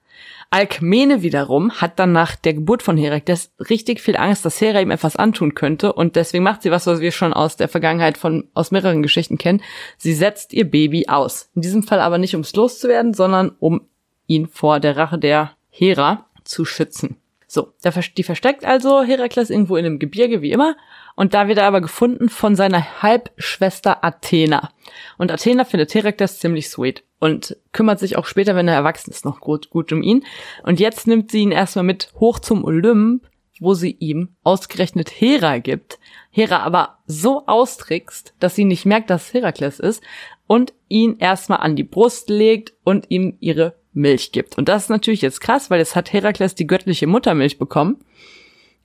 Alkmene 0.50 1.22
wiederum 1.22 1.72
hat 1.72 1.98
dann 1.98 2.12
nach 2.12 2.36
der 2.36 2.52
Geburt 2.52 2.82
von 2.82 2.98
Herakles 2.98 3.52
richtig 3.70 4.00
viel 4.00 4.16
Angst, 4.16 4.44
dass 4.44 4.60
Hera 4.60 4.80
ihm 4.80 4.90
etwas 4.90 5.16
antun 5.16 5.54
könnte 5.54 5.94
und 5.94 6.14
deswegen 6.14 6.44
macht 6.44 6.62
sie 6.62 6.70
was, 6.70 6.86
was 6.86 7.00
wir 7.00 7.10
schon 7.10 7.32
aus 7.32 7.56
der 7.56 7.68
Vergangenheit 7.68 8.18
von 8.18 8.48
aus 8.52 8.70
mehreren 8.70 9.02
Geschichten 9.02 9.38
kennen. 9.38 9.62
Sie 9.96 10.12
setzt 10.12 10.52
ihr 10.52 10.70
Baby 10.70 11.08
aus. 11.08 11.48
In 11.54 11.62
diesem 11.62 11.82
Fall 11.82 12.00
aber 12.00 12.18
nicht 12.18 12.34
ums 12.34 12.54
loszuwerden, 12.54 13.14
sondern 13.14 13.52
um 13.60 13.88
ihn 14.26 14.46
vor 14.46 14.78
der 14.78 14.96
Rache 14.98 15.18
der 15.18 15.52
Hera 15.70 16.26
zu 16.44 16.66
schützen. 16.66 17.16
So, 17.54 17.74
die 18.16 18.22
versteckt 18.22 18.64
also 18.64 19.02
Herakles 19.02 19.50
irgendwo 19.50 19.76
in 19.76 19.84
einem 19.84 19.98
Gebirge, 19.98 20.40
wie 20.40 20.52
immer, 20.52 20.74
und 21.16 21.34
da 21.34 21.48
wird 21.48 21.58
er 21.58 21.66
aber 21.66 21.82
gefunden 21.82 22.30
von 22.30 22.56
seiner 22.56 23.02
Halbschwester 23.02 24.02
Athena. 24.02 24.70
Und 25.18 25.30
Athena 25.30 25.66
findet 25.66 25.92
Herakles 25.92 26.38
ziemlich 26.38 26.70
sweet 26.70 27.04
und 27.20 27.58
kümmert 27.72 27.98
sich 27.98 28.16
auch 28.16 28.24
später, 28.24 28.56
wenn 28.56 28.68
er 28.68 28.74
erwachsen 28.74 29.10
ist, 29.10 29.26
noch 29.26 29.40
gut, 29.40 29.68
gut 29.68 29.92
um 29.92 30.02
ihn. 30.02 30.24
Und 30.62 30.80
jetzt 30.80 31.06
nimmt 31.06 31.30
sie 31.30 31.40
ihn 31.40 31.52
erstmal 31.52 31.84
mit 31.84 32.08
hoch 32.18 32.38
zum 32.38 32.64
Olymp, 32.64 33.28
wo 33.60 33.74
sie 33.74 33.98
ihm 33.98 34.30
ausgerechnet 34.44 35.10
Hera 35.10 35.58
gibt. 35.58 35.98
Hera 36.30 36.60
aber 36.60 37.00
so 37.04 37.46
austrickst, 37.46 38.32
dass 38.40 38.54
sie 38.54 38.64
nicht 38.64 38.86
merkt, 38.86 39.10
dass 39.10 39.34
Herakles 39.34 39.78
ist 39.78 40.02
und 40.46 40.72
ihn 40.88 41.18
erstmal 41.18 41.58
an 41.58 41.76
die 41.76 41.84
Brust 41.84 42.30
legt 42.30 42.72
und 42.82 43.10
ihm 43.10 43.36
ihre 43.40 43.74
Milch 43.92 44.32
gibt. 44.32 44.58
Und 44.58 44.68
das 44.68 44.84
ist 44.84 44.88
natürlich 44.88 45.22
jetzt 45.22 45.40
krass, 45.40 45.70
weil 45.70 45.78
jetzt 45.78 45.96
hat 45.96 46.12
Herakles 46.12 46.54
die 46.54 46.66
göttliche 46.66 47.06
Muttermilch 47.06 47.58
bekommen 47.58 48.04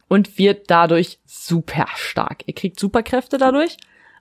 und 0.08 0.38
wird 0.38 0.70
dadurch 0.70 1.20
super 1.26 1.88
stark. 1.96 2.44
Er 2.48 2.54
kriegt 2.54 2.80
Superkräfte 2.80 3.38
dadurch 3.38 3.78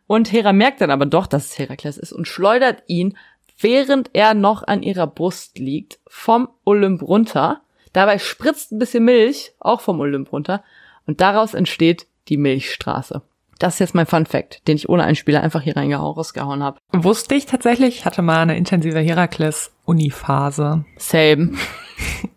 und 0.07 0.33
Hera 0.33 0.53
merkt 0.53 0.81
dann 0.81 0.91
aber 0.91 1.07
doch, 1.07 1.27
dass 1.27 1.47
es 1.47 1.59
Herakles 1.59 1.99
ist 1.99 2.13
und 2.13 2.29
schleudert 2.29 2.83
ihn, 2.87 3.17
während 3.59 4.11
er 4.13 4.35
noch 4.35 4.63
an 4.63 4.83
ihrer 4.83 5.07
Brust 5.07 5.59
liegt, 5.59 5.99
vom 6.07 6.49
Olymp 6.65 7.03
runter. 7.03 7.63
Dabei 7.93 8.19
spritzt 8.19 8.73
ein 8.73 8.79
bisschen 8.79 9.05
Milch, 9.05 9.53
auch 9.59 9.81
vom 9.81 10.01
Olymp 10.01 10.33
runter, 10.33 10.63
und 11.07 11.21
daraus 11.21 11.55
entsteht 11.55 12.07
die 12.29 12.37
Milchstraße. 12.37 13.23
Das 13.59 13.75
ist 13.75 13.81
jetzt 13.81 13.95
mein 13.95 14.07
Fun 14.07 14.27
Fact, 14.27 14.67
den 14.69 14.77
ich 14.77 14.89
ohne 14.89 15.05
Einspieler 15.05 15.43
einfach 15.43 15.63
hier 15.63 15.77
rausgehauen 15.77 16.63
habe. 16.63 16.79
Wusste 16.93 17.35
ich 17.35 17.47
tatsächlich, 17.47 18.05
hatte 18.05 18.23
mal 18.23 18.43
eine 18.43 18.57
intensive 18.57 19.01
Herakles-Uni-Phase. 19.01 20.85
Same. 20.99 21.53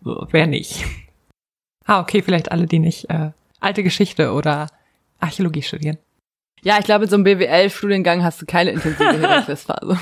Wer 0.02 0.46
nicht? 0.46 0.84
Ah, 1.84 2.00
okay, 2.00 2.22
vielleicht 2.22 2.50
alle, 2.52 2.66
die 2.66 2.78
nicht 2.78 3.10
äh, 3.10 3.32
alte 3.60 3.82
Geschichte 3.82 4.32
oder 4.32 4.68
Archäologie 5.18 5.62
studieren. 5.62 5.98
Ja, 6.62 6.78
ich 6.78 6.84
glaube, 6.84 7.04
in 7.04 7.10
so 7.10 7.16
einem 7.16 7.24
BWL-Studiengang 7.24 8.22
hast 8.22 8.40
du 8.40 8.46
keine 8.46 8.70
intensive 8.70 9.18
Herakles-Phase. 9.20 9.98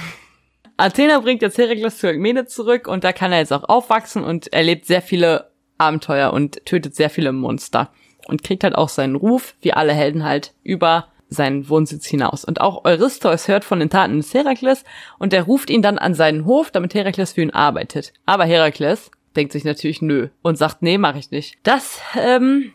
Athena 0.76 1.18
bringt 1.18 1.42
jetzt 1.42 1.58
Herakles 1.58 1.98
zu 1.98 2.06
Alkmene 2.06 2.46
zurück 2.46 2.86
und 2.86 3.02
da 3.02 3.12
kann 3.12 3.32
er 3.32 3.38
jetzt 3.38 3.52
auch 3.52 3.68
aufwachsen 3.68 4.22
und 4.22 4.52
erlebt 4.52 4.86
sehr 4.86 5.02
viele 5.02 5.47
Abenteuer 5.78 6.32
und 6.32 6.64
tötet 6.66 6.94
sehr 6.94 7.10
viele 7.10 7.32
Monster 7.32 7.90
und 8.26 8.44
kriegt 8.44 8.64
halt 8.64 8.74
auch 8.74 8.88
seinen 8.88 9.16
Ruf, 9.16 9.54
wie 9.60 9.72
alle 9.72 9.92
Helden 9.92 10.24
halt, 10.24 10.52
über 10.62 11.06
seinen 11.30 11.68
Wohnsitz 11.68 12.06
hinaus. 12.06 12.44
Und 12.44 12.60
auch 12.60 12.84
Eurystheus 12.84 13.48
hört 13.48 13.64
von 13.64 13.80
den 13.80 13.90
Taten 13.90 14.16
des 14.16 14.32
Herakles 14.32 14.84
und 15.18 15.32
er 15.32 15.42
ruft 15.42 15.70
ihn 15.70 15.82
dann 15.82 15.98
an 15.98 16.14
seinen 16.14 16.44
Hof, 16.44 16.70
damit 16.70 16.94
Herakles 16.94 17.32
für 17.32 17.42
ihn 17.42 17.50
arbeitet. 17.50 18.12
Aber 18.26 18.44
Herakles 18.44 19.10
denkt 19.36 19.52
sich 19.52 19.64
natürlich 19.64 20.02
nö 20.02 20.28
und 20.42 20.56
sagt, 20.56 20.82
nee, 20.82 20.98
mach 20.98 21.16
ich 21.16 21.30
nicht. 21.30 21.58
Das 21.62 22.00
ähm, 22.18 22.72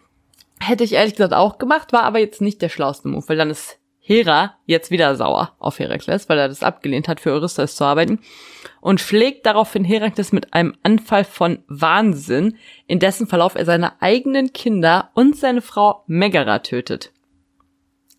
hätte 0.59 0.83
ich 0.83 0.93
ehrlich 0.93 1.15
gesagt 1.15 1.33
auch 1.33 1.57
gemacht, 1.57 1.93
war 1.93 2.03
aber 2.03 2.19
jetzt 2.19 2.41
nicht 2.41 2.61
der 2.61 2.69
schlauste 2.69 3.07
Move, 3.07 3.27
weil 3.27 3.37
dann 3.37 3.49
ist 3.49 3.79
Hera 3.99 4.55
jetzt 4.65 4.91
wieder 4.91 5.15
sauer 5.15 5.53
auf 5.59 5.79
Herakles, 5.79 6.29
weil 6.29 6.37
er 6.37 6.49
das 6.49 6.63
abgelehnt 6.63 7.07
hat, 7.07 7.19
für 7.19 7.31
Eurystheus 7.31 7.75
zu 7.75 7.85
arbeiten 7.85 8.19
und 8.83 8.99
schlägt 8.99 9.45
daraufhin 9.45 9.85
Herakles 9.85 10.33
mit 10.33 10.53
einem 10.53 10.75
Anfall 10.83 11.23
von 11.23 11.59
Wahnsinn, 11.67 12.57
in 12.85 12.99
dessen 12.99 13.27
Verlauf 13.27 13.55
er 13.55 13.63
seine 13.63 14.01
eigenen 14.01 14.51
Kinder 14.51 15.09
und 15.13 15.37
seine 15.37 15.61
Frau 15.61 16.03
Megara 16.07 16.59
tötet. 16.59 17.13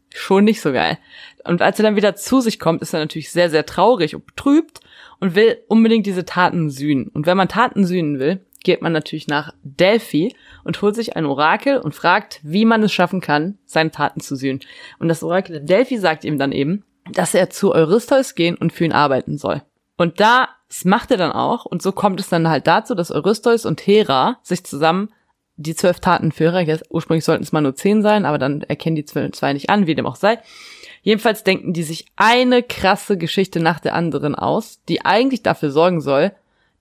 Schon 0.08 0.44
nicht 0.44 0.62
so 0.62 0.72
geil. 0.72 0.96
Und 1.44 1.60
als 1.60 1.78
er 1.78 1.82
dann 1.82 1.96
wieder 1.96 2.16
zu 2.16 2.40
sich 2.40 2.58
kommt, 2.58 2.80
ist 2.80 2.94
er 2.94 3.00
natürlich 3.00 3.30
sehr, 3.30 3.50
sehr 3.50 3.66
traurig 3.66 4.14
und 4.14 4.24
betrübt 4.24 4.80
und 5.20 5.34
will 5.34 5.58
unbedingt 5.68 6.06
diese 6.06 6.24
Taten 6.24 6.70
sühnen. 6.70 7.08
Und 7.08 7.26
wenn 7.26 7.36
man 7.36 7.48
Taten 7.48 7.84
sühnen 7.84 8.18
will, 8.18 8.40
geht 8.62 8.80
man 8.80 8.94
natürlich 8.94 9.28
nach 9.28 9.52
Delphi 9.64 10.34
und 10.64 10.80
holt 10.80 10.94
sich 10.94 11.14
ein 11.14 11.26
Orakel 11.26 11.76
und 11.76 11.94
fragt, 11.94 12.40
wie 12.42 12.64
man 12.64 12.82
es 12.82 12.92
schaffen 12.94 13.20
kann, 13.20 13.58
seine 13.66 13.90
Taten 13.90 14.20
zu 14.20 14.34
sühnen. 14.34 14.60
Und 14.98 15.08
das 15.08 15.22
Orakel 15.22 15.60
Delphi 15.60 15.98
sagt 15.98 16.24
ihm 16.24 16.38
dann 16.38 16.52
eben, 16.52 16.84
dass 17.12 17.34
er 17.34 17.50
zu 17.50 17.74
Eurystheus 17.74 18.34
gehen 18.34 18.56
und 18.56 18.72
für 18.72 18.86
ihn 18.86 18.92
arbeiten 18.92 19.36
soll. 19.36 19.60
Und 19.96 20.20
das 20.20 20.84
macht 20.84 21.10
er 21.10 21.16
dann 21.16 21.32
auch. 21.32 21.64
Und 21.64 21.82
so 21.82 21.92
kommt 21.92 22.20
es 22.20 22.28
dann 22.28 22.48
halt 22.48 22.66
dazu, 22.66 22.94
dass 22.94 23.10
Eurystheus 23.10 23.64
und 23.66 23.86
Hera 23.86 24.38
sich 24.42 24.64
zusammen 24.64 25.10
die 25.56 25.76
zwölf 25.76 26.00
Taten 26.00 26.32
für 26.32 26.52
Hera, 26.52 26.80
ursprünglich 26.90 27.24
sollten 27.24 27.44
es 27.44 27.52
mal 27.52 27.60
nur 27.60 27.76
zehn 27.76 28.02
sein, 28.02 28.24
aber 28.24 28.38
dann 28.38 28.62
erkennen 28.62 28.96
die 28.96 29.04
zwei 29.04 29.52
nicht 29.52 29.70
an, 29.70 29.86
wie 29.86 29.94
dem 29.94 30.06
auch 30.06 30.16
sei. 30.16 30.40
Jedenfalls 31.02 31.44
denken 31.44 31.72
die 31.72 31.82
sich 31.82 32.06
eine 32.16 32.62
krasse 32.62 33.16
Geschichte 33.18 33.60
nach 33.60 33.78
der 33.78 33.94
anderen 33.94 34.34
aus, 34.34 34.80
die 34.88 35.04
eigentlich 35.04 35.42
dafür 35.42 35.70
sorgen 35.70 36.00
soll, 36.00 36.32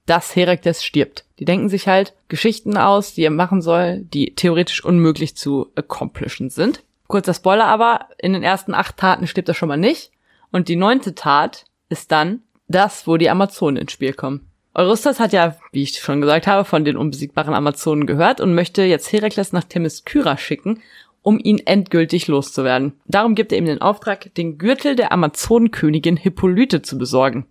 dass 0.05 0.36
Herakles 0.36 0.84
stirbt. 0.84 1.25
Die 1.39 1.46
denken 1.46 1.70
sich 1.70 1.88
halt 1.88 2.13
Geschichten 2.29 2.77
aus, 2.77 3.13
die 3.13 3.24
er 3.24 3.32
machen 3.32 3.62
soll, 3.62 4.00
die 4.00 4.34
theoretisch 4.34 4.84
unmöglich 4.84 5.36
zu 5.36 5.72
accomplishen 5.75 6.50
sind. 6.50 6.84
Kurzer 7.08 7.34
Spoiler 7.34 7.65
aber, 7.65 8.08
in 8.17 8.34
den 8.34 8.43
ersten 8.43 8.74
acht 8.74 8.98
Taten 8.98 9.27
stirbt 9.27 9.50
er 9.50 9.55
schon 9.55 9.70
mal 9.70 9.77
nicht. 9.77 10.12
Und 10.51 10.67
die 10.67 10.75
neunte 10.75 11.15
Tat 11.15 11.65
ist 11.89 12.12
dann 12.12 12.41
das, 12.67 13.08
wo 13.08 13.17
die 13.17 13.29
Amazonen 13.29 13.77
ins 13.77 13.91
Spiel 13.91 14.13
kommen. 14.13 14.48
Eurystheus 14.75 15.20
hat 15.20 15.34
ja, 15.34 15.55
wie 15.72 15.84
ich 15.84 16.00
schon 16.00 16.22
gesagt 16.22 16.48
habe, 16.48 16.65
von 16.65 16.84
den 16.84 16.98
unbesiegbaren 16.98 17.53
Amazonen 17.53 18.08
gehört 18.08 18.41
und 18.41 18.55
möchte 18.55 18.84
jetzt 18.84 19.12
Herakles 19.12 19.53
nach 19.53 19.63
Themyskyra 19.63 20.38
schicken, 20.38 20.82
um 21.22 21.39
ihn 21.39 21.60
endgültig 21.60 22.27
loszuwerden. 22.27 22.93
Darum 23.05 23.36
gibt 23.36 23.51
er 23.51 23.60
ihm 23.60 23.65
den 23.65 23.82
Auftrag, 23.82 24.34
den 24.36 24.58
Gürtel 24.58 24.96
der 24.96 25.12
Amazonenkönigin 25.12 26.17
Hippolyte 26.17 26.82
zu 26.82 26.98
besorgen. 26.98 27.46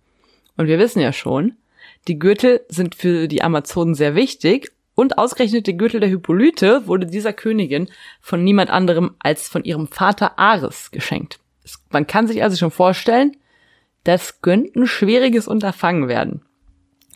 Und 0.57 0.67
wir 0.67 0.79
wissen 0.79 0.99
ja 0.99 1.13
schon, 1.13 1.53
die 2.07 2.19
Gürtel 2.19 2.61
sind 2.67 2.95
für 2.95 3.27
die 3.27 3.41
Amazonen 3.41 3.95
sehr 3.95 4.15
wichtig 4.15 4.71
und 4.95 5.17
ausgerechnet 5.17 5.65
der 5.65 5.73
Gürtel 5.73 6.01
der 6.01 6.09
Hippolyte 6.09 6.87
wurde 6.87 7.07
dieser 7.07 7.33
Königin 7.33 7.89
von 8.19 8.43
niemand 8.43 8.69
anderem 8.69 9.15
als 9.19 9.47
von 9.47 9.63
ihrem 9.63 9.87
Vater 9.87 10.37
Ares 10.37 10.91
geschenkt. 10.91 11.39
Man 11.89 12.05
kann 12.05 12.27
sich 12.27 12.43
also 12.43 12.57
schon 12.57 12.71
vorstellen, 12.71 13.37
das 14.03 14.41
könnte 14.41 14.79
ein 14.79 14.87
schwieriges 14.87 15.47
Unterfangen 15.47 16.07
werden. 16.07 16.41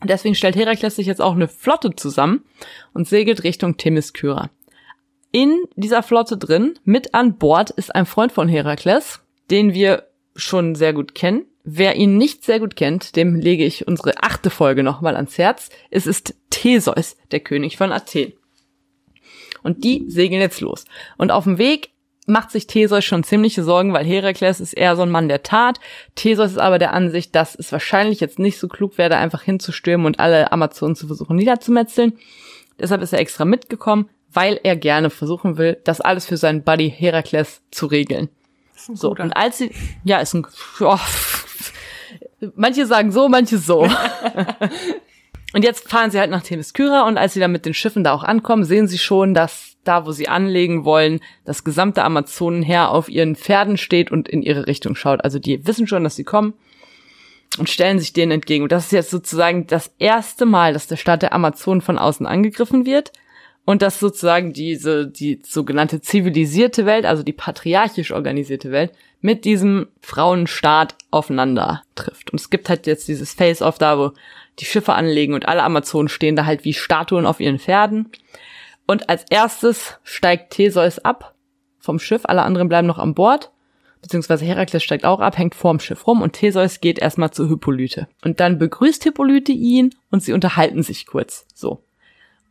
Deswegen 0.04 0.36
stellt 0.36 0.56
Herakles 0.56 0.96
sich 0.96 1.08
jetzt 1.08 1.22
auch 1.22 1.34
eine 1.34 1.48
Flotte 1.48 1.96
zusammen 1.96 2.44
und 2.94 3.08
segelt 3.08 3.44
Richtung 3.44 3.78
Themyskyra. 3.78 4.50
In 5.32 5.64
dieser 5.76 6.04
Flotte 6.04 6.38
drin, 6.38 6.78
mit 6.84 7.14
an 7.14 7.38
Bord, 7.38 7.72
ist 7.72 7.94
ein 7.94 8.06
Freund 8.06 8.32
von 8.32 8.48
Herakles, 8.48 9.22
den 9.50 9.74
wir 9.74 10.08
schon 10.36 10.76
sehr 10.76 10.94
gut 10.94 11.16
kennen, 11.16 11.46
Wer 11.70 11.98
ihn 11.98 12.16
nicht 12.16 12.46
sehr 12.46 12.62
gut 12.62 12.78
kennt, 12.78 13.18
dem 13.18 13.36
lege 13.36 13.66
ich 13.66 13.90
unsere 13.90 14.24
achte 14.24 14.50
Folge 14.50 14.84
nochmal 14.84 15.18
ans 15.18 15.38
Herz. 15.38 15.70
Es 15.90 16.08
ist 16.08 16.34
Theseus, 16.50 17.18
der 17.32 17.42
König 17.42 17.76
von 17.76 17.92
Athen. 17.92 18.32
Und 19.64 19.84
die 19.84 20.06
segeln 20.08 20.40
jetzt 20.40 20.62
los. 20.62 20.86
Und 21.18 21.30
auf 21.30 21.44
dem 21.44 21.58
Weg 21.58 21.90
macht 22.28 22.52
sich 22.52 22.68
Theseus 22.68 23.04
schon 23.06 23.24
ziemliche 23.24 23.64
Sorgen, 23.64 23.94
weil 23.94 24.06
Herakles 24.06 24.60
ist 24.60 24.74
eher 24.74 24.96
so 24.96 25.02
ein 25.02 25.10
Mann 25.10 25.28
der 25.28 25.44
Tat. 25.44 25.80
Theseus 26.16 26.52
ist 26.52 26.58
aber 26.60 26.78
der 26.78 26.94
Ansicht, 26.94 27.34
dass 27.36 27.56
es 27.56 27.72
wahrscheinlich 27.72 28.20
jetzt 28.20 28.38
nicht 28.38 28.60
so 28.60 28.68
klug 28.68 28.98
wäre, 28.98 29.18
einfach 29.18 29.42
hinzustürmen 29.42 30.06
und 30.06 30.20
alle 30.20 30.52
Amazonen 30.52 30.96
zu 30.96 31.08
versuchen 31.08 31.36
niederzumetzeln. 31.36 32.14
Deshalb 32.80 33.02
ist 33.02 33.14
er 33.14 33.20
extra 33.20 33.46
mitgekommen, 33.46 34.10
weil 34.32 34.60
er 34.64 34.76
gerne 34.76 35.10
versuchen 35.10 35.58
will, 35.58 35.78
das 35.84 36.02
alles 36.02 36.26
für 36.26 36.38
seinen 36.38 36.64
Buddy 36.64 36.92
Herakles 36.92 37.62
zu 37.72 37.88
regeln. 37.88 38.30
So, 38.94 39.10
und 39.10 39.36
als 39.36 39.58
sie, 39.58 39.72
ja, 40.04 40.20
ist 40.20 40.36
ein, 40.36 40.46
oh, 40.82 41.00
Manche 42.56 42.86
sagen 42.86 43.12
so, 43.12 43.30
manche 43.30 43.58
so. 43.58 43.80
und 45.54 45.64
jetzt 45.64 45.90
fahren 45.90 46.12
sie 46.12 46.20
halt 46.20 46.30
nach 46.30 46.44
Themyskyra 46.44 47.08
und 47.08 47.18
als 47.18 47.34
sie 47.34 47.40
dann 47.40 47.52
mit 47.52 47.66
den 47.66 47.74
Schiffen 47.74 48.04
da 48.04 48.14
auch 48.14 48.24
ankommen, 48.24 48.64
sehen 48.64 48.88
sie 48.88 49.00
schon, 49.00 49.34
dass 49.34 49.77
da, 49.88 50.06
wo 50.06 50.12
sie 50.12 50.28
anlegen 50.28 50.86
wollen, 50.86 51.20
das 51.46 51.64
gesamte 51.64 52.04
Amazonenheer 52.04 52.92
auf 52.92 53.10
ihren 53.10 53.36
Pferden 53.36 53.78
steht 53.78 54.12
und 54.12 54.28
in 54.28 54.42
ihre 54.42 54.68
Richtung 54.68 54.96
schaut. 54.96 55.24
Also 55.24 55.40
die 55.40 55.66
wissen 55.66 55.88
schon, 55.88 56.04
dass 56.04 56.16
sie 56.16 56.24
kommen 56.24 56.54
und 57.58 57.70
stellen 57.70 58.00
sich 58.00 58.14
denen 58.14 58.32
entgegen. 58.32 58.64
Und 58.64 58.72
das 58.72 58.86
ist 58.86 58.92
jetzt 58.92 59.10
sozusagen 59.10 59.68
das 59.68 59.92
erste 60.00 60.46
Mal, 60.46 60.74
dass 60.74 60.88
der 60.88 60.98
Staat 60.98 61.22
der 61.22 61.34
Amazonen 61.34 61.82
von 61.82 61.98
außen 61.98 62.26
angegriffen 62.26 62.86
wird 62.86 63.12
und 63.66 63.82
dass 63.82 64.00
sozusagen 64.00 64.54
diese, 64.54 65.08
die 65.08 65.42
sogenannte 65.44 66.02
zivilisierte 66.02 66.86
Welt, 66.86 67.06
also 67.06 67.24
die 67.24 67.34
patriarchisch 67.34 68.12
organisierte 68.12 68.72
Welt, 68.72 68.92
mit 69.20 69.46
diesem 69.46 69.88
Frauenstaat 70.02 70.96
aufeinander 71.12 71.84
trifft. 71.96 72.32
Und 72.32 72.40
es 72.40 72.50
gibt 72.50 72.70
halt 72.70 72.88
jetzt 72.88 73.08
dieses 73.08 73.34
Face-Off 73.34 73.78
da, 73.78 73.98
wo 73.98 74.12
die 74.60 74.66
Schiffe 74.66 74.94
anlegen 74.94 75.34
und 75.34 75.48
alle 75.48 75.64
Amazonen 75.64 76.08
stehen 76.08 76.36
da 76.36 76.46
halt 76.46 76.64
wie 76.64 76.74
Statuen 76.74 77.26
auf 77.26 77.40
ihren 77.40 77.60
Pferden. 77.60 78.10
Und 78.88 79.10
als 79.10 79.26
erstes 79.30 80.00
steigt 80.04 80.54
Theseus 80.54 80.98
ab 80.98 81.36
vom 81.78 82.00
Schiff, 82.00 82.22
alle 82.24 82.42
anderen 82.42 82.70
bleiben 82.70 82.88
noch 82.88 82.98
an 82.98 83.14
Bord, 83.14 83.52
beziehungsweise 84.02 84.46
Herakles 84.46 84.84
steigt 84.84 85.06
auch 85.06 85.20
ab, 85.20 85.38
hängt 85.38 85.56
vorm 85.56 85.80
Schiff 85.80 86.08
rum 86.08 86.22
und 86.22 86.34
Theseus 86.34 86.80
geht 86.80 86.98
erstmal 86.98 87.32
zu 87.32 87.48
Hippolyte. 87.50 88.08
Und 88.24 88.40
dann 88.40 88.58
begrüßt 88.58 89.04
Hippolyte 89.04 89.52
ihn 89.52 89.94
und 90.10 90.24
sie 90.24 90.34
unterhalten 90.34 90.82
sich 90.82 91.06
kurz, 91.06 91.46
so. 91.54 91.84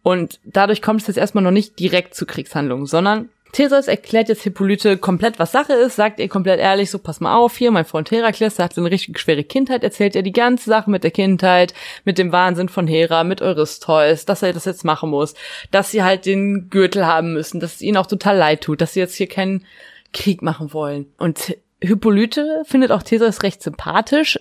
Und 0.02 0.38
dadurch 0.44 0.82
kommt 0.82 1.00
es 1.00 1.08
jetzt 1.08 1.16
erstmal 1.16 1.42
noch 1.42 1.50
nicht 1.50 1.80
direkt 1.80 2.14
zu 2.14 2.26
Kriegshandlungen, 2.26 2.86
sondern 2.86 3.30
Theseus 3.52 3.88
erklärt 3.88 4.28
jetzt 4.28 4.42
Hippolyte 4.42 4.98
komplett, 4.98 5.38
was 5.38 5.52
Sache 5.52 5.72
ist, 5.72 5.96
sagt 5.96 6.20
ihr 6.20 6.28
komplett 6.28 6.60
ehrlich, 6.60 6.90
so 6.90 6.98
pass 6.98 7.20
mal 7.20 7.36
auf 7.36 7.56
hier, 7.56 7.70
mein 7.70 7.84
Freund 7.84 8.10
Herakles, 8.10 8.56
der 8.56 8.66
hat 8.66 8.74
so 8.74 8.80
eine 8.80 8.90
richtig 8.90 9.18
schwere 9.18 9.44
Kindheit, 9.44 9.82
erzählt 9.82 10.14
ihr 10.14 10.22
die 10.22 10.32
ganze 10.32 10.68
Sache 10.68 10.90
mit 10.90 11.04
der 11.04 11.10
Kindheit, 11.10 11.72
mit 12.04 12.18
dem 12.18 12.32
Wahnsinn 12.32 12.68
von 12.68 12.86
Hera, 12.86 13.24
mit 13.24 13.42
Eurystheus, 13.42 14.24
dass 14.26 14.42
er 14.42 14.52
das 14.52 14.66
jetzt 14.66 14.84
machen 14.84 15.10
muss, 15.10 15.34
dass 15.70 15.90
sie 15.90 16.02
halt 16.02 16.26
den 16.26 16.68
Gürtel 16.70 17.06
haben 17.06 17.32
müssen, 17.32 17.60
dass 17.60 17.76
es 17.76 17.82
ihnen 17.82 17.96
auch 17.96 18.06
total 18.06 18.36
leid 18.36 18.62
tut, 18.62 18.80
dass 18.80 18.92
sie 18.92 19.00
jetzt 19.00 19.14
hier 19.14 19.28
keinen 19.28 19.64
Krieg 20.12 20.42
machen 20.42 20.72
wollen. 20.72 21.06
Und 21.18 21.56
Hippolyte 21.80 22.62
findet 22.66 22.90
auch 22.90 23.02
Theseus 23.02 23.42
recht 23.42 23.62
sympathisch, 23.62 24.38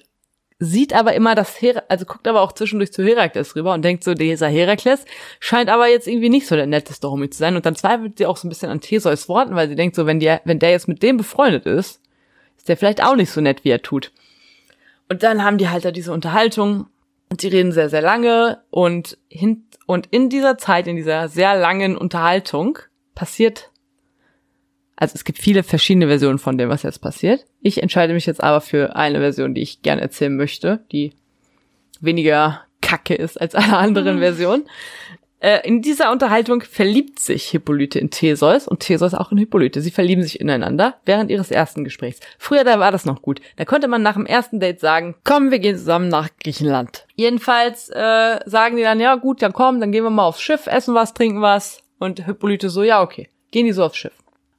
sieht 0.59 0.93
aber 0.93 1.13
immer 1.13 1.35
das 1.35 1.61
Her 1.61 1.83
also 1.89 2.05
guckt 2.05 2.27
aber 2.27 2.41
auch 2.41 2.53
zwischendurch 2.53 2.93
zu 2.93 3.03
Herakles 3.03 3.55
rüber 3.55 3.73
und 3.73 3.83
denkt 3.83 4.03
so, 4.03 4.13
dieser 4.13 4.47
Herakles 4.47 5.05
scheint 5.39 5.69
aber 5.69 5.87
jetzt 5.87 6.07
irgendwie 6.07 6.29
nicht 6.29 6.47
so 6.47 6.55
der 6.55 6.65
netteste 6.65 7.09
Homie 7.09 7.29
zu 7.29 7.39
sein 7.39 7.55
und 7.55 7.65
dann 7.65 7.75
zweifelt 7.75 8.17
sie 8.17 8.25
auch 8.25 8.37
so 8.37 8.47
ein 8.47 8.49
bisschen 8.49 8.69
an 8.69 8.81
Theseus 8.81 9.27
Worten, 9.27 9.55
weil 9.55 9.67
sie 9.67 9.75
denkt 9.75 9.95
so, 9.95 10.05
wenn 10.05 10.19
der, 10.19 10.41
wenn 10.45 10.59
der 10.59 10.71
jetzt 10.71 10.87
mit 10.87 11.03
dem 11.03 11.17
befreundet 11.17 11.65
ist, 11.65 12.01
ist 12.57 12.69
der 12.69 12.77
vielleicht 12.77 13.03
auch 13.03 13.15
nicht 13.15 13.31
so 13.31 13.41
nett, 13.41 13.65
wie 13.65 13.69
er 13.69 13.81
tut. 13.81 14.11
Und 15.09 15.23
dann 15.23 15.43
haben 15.43 15.57
die 15.57 15.69
halt 15.69 15.85
da 15.85 15.91
diese 15.91 16.13
Unterhaltung 16.13 16.87
und 17.29 17.41
die 17.41 17.47
reden 17.47 17.71
sehr, 17.71 17.89
sehr 17.89 18.01
lange 18.01 18.61
und 18.69 19.17
hin, 19.27 19.65
und 19.85 20.07
in 20.07 20.29
dieser 20.29 20.57
Zeit, 20.57 20.87
in 20.87 20.95
dieser 20.95 21.27
sehr 21.27 21.55
langen 21.55 21.97
Unterhaltung 21.97 22.79
passiert 23.13 23.71
also 24.95 25.13
es 25.15 25.23
gibt 25.25 25.39
viele 25.39 25.63
verschiedene 25.63 26.07
Versionen 26.07 26.39
von 26.39 26.57
dem, 26.57 26.69
was 26.69 26.83
jetzt 26.83 26.99
passiert. 26.99 27.45
Ich 27.61 27.81
entscheide 27.81 28.13
mich 28.13 28.25
jetzt 28.25 28.41
aber 28.43 28.61
für 28.61 28.95
eine 28.95 29.19
Version, 29.19 29.53
die 29.53 29.61
ich 29.61 29.81
gerne 29.81 30.01
erzählen 30.01 30.35
möchte, 30.35 30.85
die 30.91 31.13
weniger 31.99 32.61
kacke 32.81 33.15
ist 33.15 33.39
als 33.39 33.55
alle 33.55 33.77
anderen 33.77 34.17
mhm. 34.17 34.21
Versionen. 34.21 34.63
Äh, 35.39 35.67
in 35.67 35.81
dieser 35.81 36.11
Unterhaltung 36.11 36.61
verliebt 36.61 37.19
sich 37.19 37.49
Hippolyte 37.49 37.99
in 37.99 38.09
Theseus 38.09 38.67
und 38.67 38.79
Theseus 38.79 39.13
auch 39.13 39.31
in 39.31 39.37
Hippolyte. 39.37 39.81
Sie 39.81 39.91
verlieben 39.91 40.23
sich 40.23 40.39
ineinander 40.39 40.95
während 41.05 41.29
ihres 41.29 41.51
ersten 41.51 41.83
Gesprächs. 41.83 42.21
Früher, 42.39 42.63
da 42.63 42.79
war 42.79 42.91
das 42.91 43.05
noch 43.05 43.21
gut. 43.21 43.41
Da 43.57 43.65
konnte 43.65 43.89
man 43.89 44.01
nach 44.01 44.13
dem 44.13 44.25
ersten 44.25 44.61
Date 44.61 44.79
sagen, 44.79 45.15
komm, 45.25 45.51
wir 45.51 45.59
gehen 45.59 45.77
zusammen 45.77 46.07
nach 46.07 46.29
Griechenland. 46.41 47.05
Jedenfalls 47.15 47.89
äh, 47.89 48.39
sagen 48.45 48.77
die 48.77 48.83
dann, 48.83 49.01
ja 49.01 49.15
gut, 49.15 49.41
dann 49.41 49.51
komm, 49.51 49.81
dann 49.81 49.91
gehen 49.91 50.03
wir 50.03 50.09
mal 50.09 50.25
aufs 50.25 50.41
Schiff, 50.41 50.67
essen 50.67 50.95
was, 50.95 51.13
trinken 51.13 51.41
was. 51.41 51.83
Und 51.99 52.25
Hippolyte 52.25 52.69
so, 52.69 52.83
ja 52.83 53.01
okay. 53.01 53.29
Gehen 53.51 53.65
die 53.65 53.73
so 53.73 53.83
aufs 53.83 53.97
Schiff. 53.97 54.13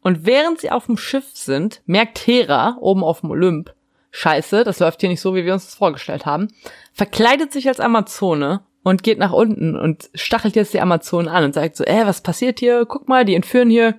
Und 0.07 0.25
während 0.25 0.61
sie 0.61 0.71
auf 0.71 0.87
dem 0.87 0.99
Schiff 0.99 1.25
sind, 1.35 1.83
merkt 1.85 2.25
Hera 2.29 2.79
oben 2.81 3.03
auf 3.03 3.23
dem 3.23 3.33
Olymp, 3.33 3.75
scheiße, 4.13 4.63
das 4.63 4.79
läuft 4.79 5.01
hier 5.01 5.09
nicht 5.09 5.21
so, 5.21 5.35
wie 5.35 5.45
wir 5.45 5.53
uns 5.53 5.65
das 5.65 5.75
vorgestellt 5.75 6.25
haben, 6.25 6.47
verkleidet 6.93 7.53
sich 7.53 7.67
als 7.67 7.81
Amazone 7.81 8.61
und 8.85 9.03
geht 9.03 9.19
nach 9.19 9.33
unten 9.33 9.75
und 9.75 10.09
stachelt 10.15 10.55
jetzt 10.55 10.73
die 10.73 10.81
Amazonen 10.81 11.27
an 11.27 11.43
und 11.43 11.55
sagt 11.55 11.75
so, 11.75 11.83
äh, 11.83 12.07
was 12.07 12.21
passiert 12.21 12.61
hier? 12.61 12.87
Guck 12.87 13.09
mal, 13.09 13.25
die 13.25 13.35
entführen 13.35 13.69
hier 13.69 13.97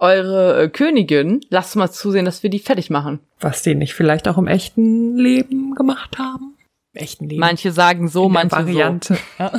eure 0.00 0.64
äh, 0.64 0.68
Königin. 0.70 1.40
Lasst 1.50 1.76
mal 1.76 1.88
zusehen, 1.88 2.24
dass 2.24 2.42
wir 2.42 2.50
die 2.50 2.58
fertig 2.58 2.90
machen. 2.90 3.20
Was 3.38 3.62
die 3.62 3.76
nicht 3.76 3.94
vielleicht 3.94 4.26
auch 4.26 4.38
im 4.38 4.48
echten 4.48 5.16
Leben 5.16 5.76
gemacht 5.76 6.18
haben? 6.18 6.56
Im 6.94 7.02
echten 7.02 7.28
Leben. 7.28 7.38
Manche 7.38 7.70
sagen 7.70 8.08
so, 8.08 8.28
manche 8.28 8.56
Variante. 8.56 9.14
so. 9.14 9.20
Ja. 9.38 9.52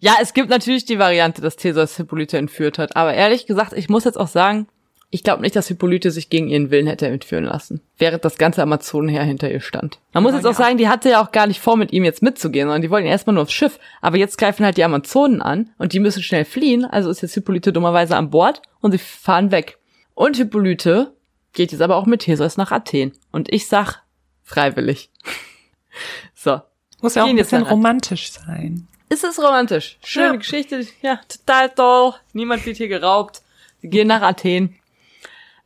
Ja, 0.00 0.16
es 0.20 0.34
gibt 0.34 0.50
natürlich 0.50 0.84
die 0.84 0.98
Variante, 0.98 1.42
dass 1.42 1.56
Theseus 1.56 1.96
Hippolyte 1.96 2.38
entführt 2.38 2.78
hat. 2.78 2.96
Aber 2.96 3.14
ehrlich 3.14 3.46
gesagt, 3.46 3.72
ich 3.72 3.88
muss 3.88 4.04
jetzt 4.04 4.18
auch 4.18 4.28
sagen, 4.28 4.66
ich 5.14 5.22
glaube 5.22 5.42
nicht, 5.42 5.54
dass 5.54 5.68
Hippolyte 5.68 6.10
sich 6.10 6.28
gegen 6.28 6.48
ihren 6.48 6.72
Willen 6.72 6.88
hätte 6.88 7.06
entführen 7.06 7.44
lassen, 7.44 7.80
während 7.98 8.24
das 8.24 8.36
ganze 8.36 8.62
Amazonenheer 8.62 9.22
hinter 9.22 9.48
ihr 9.48 9.60
stand. 9.60 10.00
Man 10.12 10.24
muss 10.24 10.34
jetzt 10.34 10.44
auch 10.44 10.54
sagen, 10.54 10.76
die 10.76 10.88
hatte 10.88 11.08
ja 11.08 11.22
auch 11.22 11.30
gar 11.30 11.46
nicht 11.46 11.60
vor, 11.60 11.76
mit 11.76 11.92
ihm 11.92 12.04
jetzt 12.04 12.20
mitzugehen, 12.20 12.66
sondern 12.66 12.82
die 12.82 12.90
wollten 12.90 13.06
erstmal 13.06 13.34
nur 13.34 13.44
aufs 13.44 13.52
Schiff. 13.52 13.78
Aber 14.00 14.16
jetzt 14.16 14.38
greifen 14.38 14.64
halt 14.64 14.76
die 14.76 14.82
Amazonen 14.82 15.40
an 15.40 15.70
und 15.78 15.92
die 15.92 16.00
müssen 16.00 16.20
schnell 16.20 16.44
fliehen, 16.44 16.84
also 16.84 17.10
ist 17.10 17.22
jetzt 17.22 17.34
Hippolyte 17.34 17.72
dummerweise 17.72 18.16
an 18.16 18.30
Bord 18.30 18.60
und 18.80 18.90
sie 18.90 18.98
fahren 18.98 19.52
weg. 19.52 19.78
Und 20.14 20.36
Hippolyte 20.36 21.12
geht 21.52 21.70
jetzt 21.70 21.80
aber 21.80 21.94
auch 21.94 22.06
mit 22.06 22.22
Theseus 22.22 22.56
nach 22.56 22.72
Athen. 22.72 23.12
Und 23.30 23.52
ich 23.52 23.68
sag, 23.68 24.02
freiwillig. 24.42 25.10
so. 26.34 26.60
Muss 27.02 27.14
ja 27.14 27.22
auch 27.22 27.28
ein 27.28 27.36
bisschen 27.36 27.62
romantisch 27.62 28.32
sein. 28.32 28.88
Ist 29.14 29.22
es 29.22 29.40
romantisch? 29.40 29.96
Schöne 30.02 30.26
ja. 30.26 30.36
Geschichte, 30.36 30.84
ja, 31.00 31.20
total 31.28 31.70
toll. 31.70 32.14
Niemand 32.32 32.66
wird 32.66 32.78
hier 32.78 32.88
geraubt. 32.88 33.42
Sie 33.80 33.88
gehen 33.88 34.08
nach 34.08 34.22
Athen, 34.22 34.74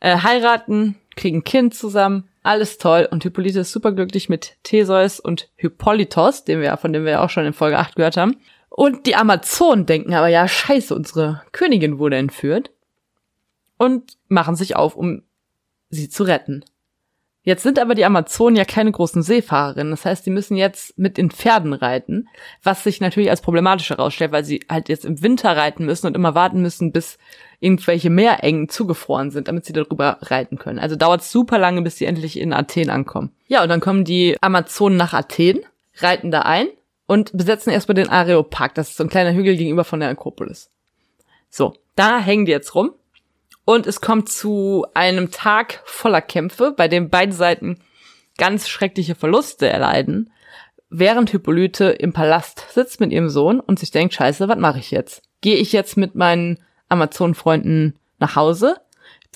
äh, 0.01 0.17
heiraten, 0.17 0.99
kriegen 1.15 1.39
ein 1.39 1.43
Kind 1.43 1.73
zusammen, 1.73 2.29
alles 2.43 2.77
toll. 2.77 3.07
Und 3.09 3.23
Hippolyte 3.23 3.61
ist 3.61 3.71
superglücklich 3.71 4.29
mit 4.29 4.55
Theseus 4.61 5.19
und 5.19 5.49
Hippolytos, 5.55 6.43
den 6.43 6.61
wir, 6.61 6.77
von 6.77 6.93
dem 6.93 7.05
wir 7.05 7.13
ja 7.13 7.23
auch 7.23 7.31
schon 7.31 7.43
in 7.43 7.53
Folge 7.53 7.79
8 7.79 7.95
gehört 7.95 8.17
haben. 8.17 8.37
Und 8.69 9.07
die 9.07 9.15
Amazonen 9.15 9.87
denken 9.87 10.13
aber, 10.13 10.27
ja, 10.27 10.47
scheiße, 10.47 10.93
unsere 10.93 11.41
Königin 11.51 11.97
wurde 11.97 12.17
entführt. 12.17 12.69
Und 13.79 14.15
machen 14.27 14.55
sich 14.57 14.75
auf, 14.75 14.95
um 14.95 15.23
sie 15.89 16.07
zu 16.07 16.21
retten. 16.21 16.63
Jetzt 17.49 17.63
sind 17.63 17.79
aber 17.79 17.95
die 17.95 18.05
Amazonen 18.05 18.55
ja 18.55 18.63
keine 18.63 18.91
großen 18.91 19.23
Seefahrerinnen. 19.23 19.89
Das 19.89 20.05
heißt, 20.05 20.23
die 20.23 20.29
müssen 20.29 20.55
jetzt 20.55 20.95
mit 20.99 21.17
den 21.17 21.31
Pferden 21.31 21.73
reiten, 21.73 22.29
was 22.61 22.83
sich 22.83 23.01
natürlich 23.01 23.31
als 23.31 23.41
problematisch 23.41 23.89
herausstellt, 23.89 24.31
weil 24.31 24.45
sie 24.45 24.63
halt 24.69 24.87
jetzt 24.87 25.03
im 25.03 25.23
Winter 25.23 25.57
reiten 25.57 25.83
müssen 25.83 26.05
und 26.05 26.15
immer 26.15 26.35
warten 26.35 26.61
müssen, 26.61 26.91
bis 26.91 27.17
irgendwelche 27.59 28.11
Meerengen 28.11 28.69
zugefroren 28.69 29.31
sind, 29.31 29.47
damit 29.47 29.65
sie 29.65 29.73
darüber 29.73 30.19
reiten 30.21 30.59
können. 30.59 30.77
Also 30.77 30.95
dauert 30.95 31.21
es 31.21 31.31
super 31.31 31.57
lange, 31.57 31.81
bis 31.81 31.97
sie 31.97 32.05
endlich 32.05 32.37
in 32.37 32.53
Athen 32.53 32.91
ankommen. 32.91 33.31
Ja, 33.47 33.63
und 33.63 33.69
dann 33.69 33.79
kommen 33.79 34.03
die 34.03 34.37
Amazonen 34.41 34.97
nach 34.97 35.13
Athen, 35.13 35.61
reiten 35.97 36.29
da 36.29 36.41
ein 36.41 36.67
und 37.07 37.35
besetzen 37.35 37.73
erstmal 37.73 37.95
den 37.95 38.09
Areopag. 38.09 38.75
Das 38.75 38.89
ist 38.89 38.97
so 38.97 39.03
ein 39.03 39.09
kleiner 39.09 39.33
Hügel 39.33 39.57
gegenüber 39.57 39.85
von 39.85 40.01
der 40.01 40.09
Akropolis. 40.09 40.69
So, 41.49 41.73
da 41.95 42.19
hängen 42.19 42.45
die 42.45 42.51
jetzt 42.51 42.75
rum 42.75 42.91
und 43.69 43.85
es 43.85 44.01
kommt 44.01 44.29
zu 44.29 44.87
einem 44.95 45.29
Tag 45.29 45.83
voller 45.85 46.21
Kämpfe, 46.21 46.73
bei 46.75 46.87
dem 46.87 47.11
beide 47.11 47.33
Seiten 47.33 47.77
ganz 48.35 48.67
schreckliche 48.67 49.13
Verluste 49.13 49.69
erleiden, 49.69 50.31
während 50.89 51.29
Hippolyte 51.29 51.85
im 51.89 52.11
Palast 52.11 52.65
sitzt 52.73 52.99
mit 52.99 53.11
ihrem 53.11 53.29
Sohn 53.29 53.59
und 53.59 53.77
sich 53.77 53.91
denkt, 53.91 54.15
scheiße, 54.15 54.47
was 54.47 54.57
mache 54.57 54.79
ich 54.79 54.89
jetzt? 54.89 55.21
Gehe 55.41 55.57
ich 55.57 55.71
jetzt 55.71 55.97
mit 55.97 56.15
meinen 56.15 56.57
Amazonenfreunden 56.87 57.99
nach 58.17 58.35
Hause? 58.35 58.77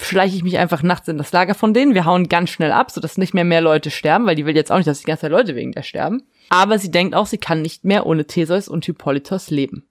Schleiche 0.01 0.35
ich 0.35 0.43
mich 0.43 0.57
einfach 0.57 0.81
nachts 0.81 1.07
in 1.07 1.19
das 1.19 1.31
Lager 1.31 1.53
von 1.53 1.75
denen? 1.75 1.93
Wir 1.93 2.05
hauen 2.05 2.27
ganz 2.27 2.49
schnell 2.49 2.71
ab, 2.71 2.89
sodass 2.89 3.19
nicht 3.19 3.35
mehr 3.35 3.43
mehr 3.43 3.61
Leute 3.61 3.91
sterben, 3.91 4.25
weil 4.25 4.35
die 4.35 4.47
will 4.47 4.55
jetzt 4.55 4.71
auch 4.71 4.77
nicht, 4.77 4.87
dass 4.87 5.01
die 5.01 5.05
ganze 5.05 5.21
Zeit 5.21 5.31
Leute 5.31 5.53
wegen 5.53 5.73
der 5.73 5.83
sterben. 5.83 6.23
Aber 6.49 6.79
sie 6.79 6.89
denkt 6.89 7.13
auch, 7.13 7.27
sie 7.27 7.37
kann 7.37 7.61
nicht 7.61 7.85
mehr 7.85 8.07
ohne 8.07 8.25
Theseus 8.25 8.67
und 8.67 8.85
Hippolytos 8.85 9.51
leben. 9.51 9.87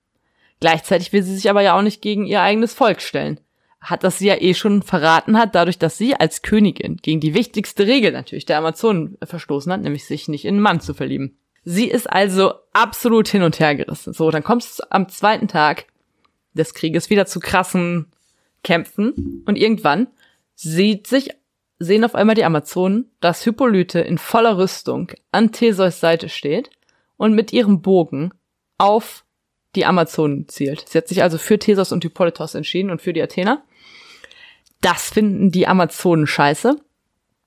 Gleichzeitig 0.58 1.12
will 1.12 1.22
sie 1.22 1.36
sich 1.36 1.48
aber 1.48 1.62
ja 1.62 1.78
auch 1.78 1.82
nicht 1.82 2.02
gegen 2.02 2.26
ihr 2.26 2.42
eigenes 2.42 2.74
Volk 2.74 3.00
stellen 3.02 3.38
hat 3.82 4.04
das 4.04 4.18
sie 4.18 4.28
ja 4.28 4.40
eh 4.40 4.54
schon 4.54 4.82
verraten 4.82 5.36
hat, 5.36 5.54
dadurch, 5.54 5.78
dass 5.78 5.98
sie 5.98 6.14
als 6.14 6.42
Königin 6.42 6.98
gegen 6.98 7.20
die 7.20 7.34
wichtigste 7.34 7.86
Regel 7.86 8.12
natürlich 8.12 8.46
der 8.46 8.58
Amazonen 8.58 9.18
verstoßen 9.22 9.72
hat, 9.72 9.82
nämlich 9.82 10.06
sich 10.06 10.28
nicht 10.28 10.44
in 10.44 10.54
einen 10.54 10.62
Mann 10.62 10.80
zu 10.80 10.94
verlieben. 10.94 11.36
Sie 11.64 11.88
ist 11.88 12.10
also 12.10 12.54
absolut 12.72 13.28
hin 13.28 13.42
und 13.42 13.60
her 13.60 13.74
gerissen. 13.74 14.12
So, 14.12 14.30
dann 14.30 14.44
kommt 14.44 14.64
es 14.64 14.80
am 14.80 15.08
zweiten 15.08 15.48
Tag 15.48 15.86
des 16.54 16.74
Krieges 16.74 17.10
wieder 17.10 17.26
zu 17.26 17.40
krassen 17.40 18.12
Kämpfen 18.62 19.42
und 19.46 19.56
irgendwann 19.56 20.06
sieht 20.54 21.06
sich, 21.06 21.30
sehen 21.78 22.04
auf 22.04 22.14
einmal 22.14 22.36
die 22.36 22.44
Amazonen, 22.44 23.10
dass 23.20 23.42
Hippolyte 23.42 24.00
in 24.00 24.18
voller 24.18 24.58
Rüstung 24.58 25.10
an 25.32 25.50
Theseus 25.50 25.98
Seite 25.98 26.28
steht 26.28 26.70
und 27.16 27.34
mit 27.34 27.52
ihrem 27.52 27.82
Bogen 27.82 28.32
auf 28.78 29.24
die 29.74 29.84
Amazonen 29.84 30.48
zielt. 30.48 30.88
Sie 30.88 30.98
hat 30.98 31.08
sich 31.08 31.22
also 31.22 31.38
für 31.38 31.58
Theseus 31.58 31.92
und 31.92 32.04
Hippolytos 32.04 32.54
entschieden 32.54 32.90
und 32.90 33.00
für 33.00 33.12
die 33.12 33.22
Athener. 33.22 33.64
Das 34.82 35.10
finden 35.10 35.50
die 35.50 35.66
Amazonen 35.66 36.26
scheiße. 36.26 36.76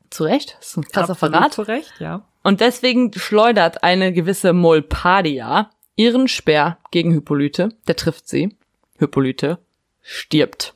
Zu 0.10 0.24
Recht, 0.24 0.56
das 0.60 0.69
ist 0.69 0.78
ein 0.78 0.84
krasser 0.86 1.12
Absolut 1.12 1.36
Verrat. 1.36 1.54
Zu 1.54 1.62
Recht, 1.63 1.93
ja. 2.00 2.26
Und 2.41 2.62
deswegen 2.62 3.12
schleudert 3.13 3.84
eine 3.84 4.13
gewisse 4.13 4.54
Molpadia 4.54 5.71
ihren 5.95 6.28
Speer 6.28 6.78
gegen 6.91 7.12
Hippolyte. 7.12 7.69
Der 7.88 7.95
trifft 7.95 8.28
sie. 8.28 8.56
Hippolyte 8.98 9.60
stirbt. 10.02 10.74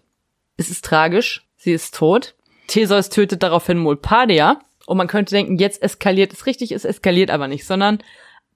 Es 0.57 0.69
ist 0.69 0.83
tragisch. 0.83 1.47
Sie 1.55 1.71
ist 1.71 1.95
tot. 1.95 2.35
Theseus 2.67 3.09
tötet 3.09 3.43
daraufhin 3.43 3.77
Molpadia. 3.77 4.59
Und 4.85 4.97
man 4.97 5.07
könnte 5.07 5.35
denken, 5.35 5.57
jetzt 5.57 5.81
eskaliert 5.81 6.33
es 6.33 6.45
richtig, 6.45 6.71
es 6.71 6.83
eskaliert 6.83 7.29
aber 7.29 7.47
nicht, 7.47 7.65
sondern 7.65 7.99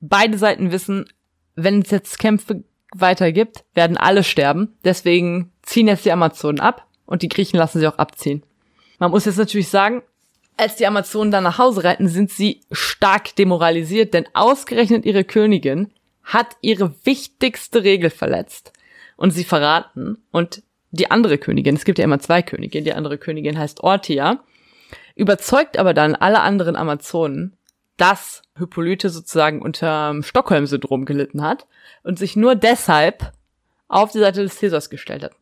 beide 0.01 0.37
Seiten 0.37 0.71
wissen, 0.71 1.05
wenn 1.55 1.83
es 1.83 1.91
jetzt 1.91 2.17
Kämpfe 2.17 2.63
weiter 2.91 3.31
gibt, 3.31 3.65
werden 3.75 3.97
alle 3.97 4.23
sterben. 4.23 4.75
Deswegen 4.83 5.51
ziehen 5.61 5.87
jetzt 5.87 6.05
die 6.05 6.11
Amazonen 6.11 6.59
ab 6.59 6.87
und 7.05 7.21
die 7.21 7.29
Griechen 7.29 7.57
lassen 7.57 7.79
sie 7.79 7.87
auch 7.87 7.97
abziehen. 7.97 8.43
Man 8.99 9.11
muss 9.11 9.25
jetzt 9.25 9.37
natürlich 9.37 9.69
sagen, 9.69 10.01
als 10.57 10.75
die 10.75 10.87
Amazonen 10.87 11.31
dann 11.31 11.43
nach 11.43 11.57
Hause 11.57 11.83
reiten, 11.83 12.07
sind 12.07 12.29
sie 12.31 12.61
stark 12.71 13.35
demoralisiert, 13.35 14.13
denn 14.13 14.27
ausgerechnet 14.33 15.05
ihre 15.05 15.23
Königin 15.23 15.91
hat 16.23 16.55
ihre 16.61 16.93
wichtigste 17.03 17.83
Regel 17.83 18.09
verletzt 18.09 18.71
und 19.17 19.31
sie 19.31 19.43
verraten 19.43 20.17
und 20.31 20.63
die 20.91 21.09
andere 21.09 21.39
Königin, 21.39 21.75
es 21.75 21.85
gibt 21.85 21.97
ja 21.97 22.05
immer 22.05 22.19
zwei 22.19 22.43
Königinnen, 22.43 22.85
die 22.85 22.93
andere 22.93 23.17
Königin 23.17 23.57
heißt 23.57 23.81
Ortia, 23.81 24.43
überzeugt 25.15 25.77
aber 25.77 25.93
dann 25.93 26.15
alle 26.15 26.41
anderen 26.41 26.75
Amazonen, 26.75 27.57
dass 27.97 28.43
Hippolyte 28.57 29.09
sozusagen 29.09 29.61
unter 29.61 30.15
Stockholm-Syndrom 30.21 31.05
gelitten 31.05 31.41
hat 31.41 31.67
und 32.03 32.19
sich 32.19 32.35
nur 32.35 32.55
deshalb 32.55 33.31
auf 33.87 34.11
die 34.11 34.19
Seite 34.19 34.43
des 34.43 34.57
Theseus 34.57 34.89
gestellt 34.89 35.23
hat. 35.23 35.33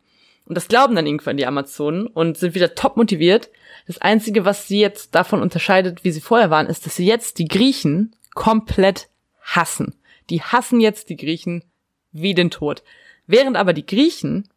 Und 0.46 0.56
das 0.56 0.68
glauben 0.68 0.96
dann 0.96 1.06
irgendwann 1.06 1.38
die 1.38 1.46
Amazonen 1.46 2.08
und 2.08 2.38
sind 2.38 2.56
wieder 2.56 2.76
top 2.76 2.98
motiviert. 2.98 3.50
Das 3.88 4.00
Einzige, 4.00 4.46
was 4.46 4.68
sie 4.68 4.80
jetzt 4.80 5.16
davon 5.16 5.42
unterscheidet, 5.42 6.04
wie 6.04 6.12
sie 6.12 6.22
vorher 6.22 6.50
waren, 6.50 6.68
ist, 6.68 6.86
dass 6.86 6.96
sie 6.96 7.06
jetzt 7.06 7.40
die 7.40 7.48
Griechen 7.48 8.16
komplett 8.34 9.10
hassen. 9.42 9.96
Die 10.30 10.42
hassen 10.42 10.80
jetzt 10.80 11.10
die 11.10 11.18
Griechen 11.18 11.64
wie 12.12 12.34
den 12.34 12.52
Tod. 12.52 12.84
Während 13.28 13.58
aber 13.58 13.74
die 13.74 13.86
Griechen 13.86 14.50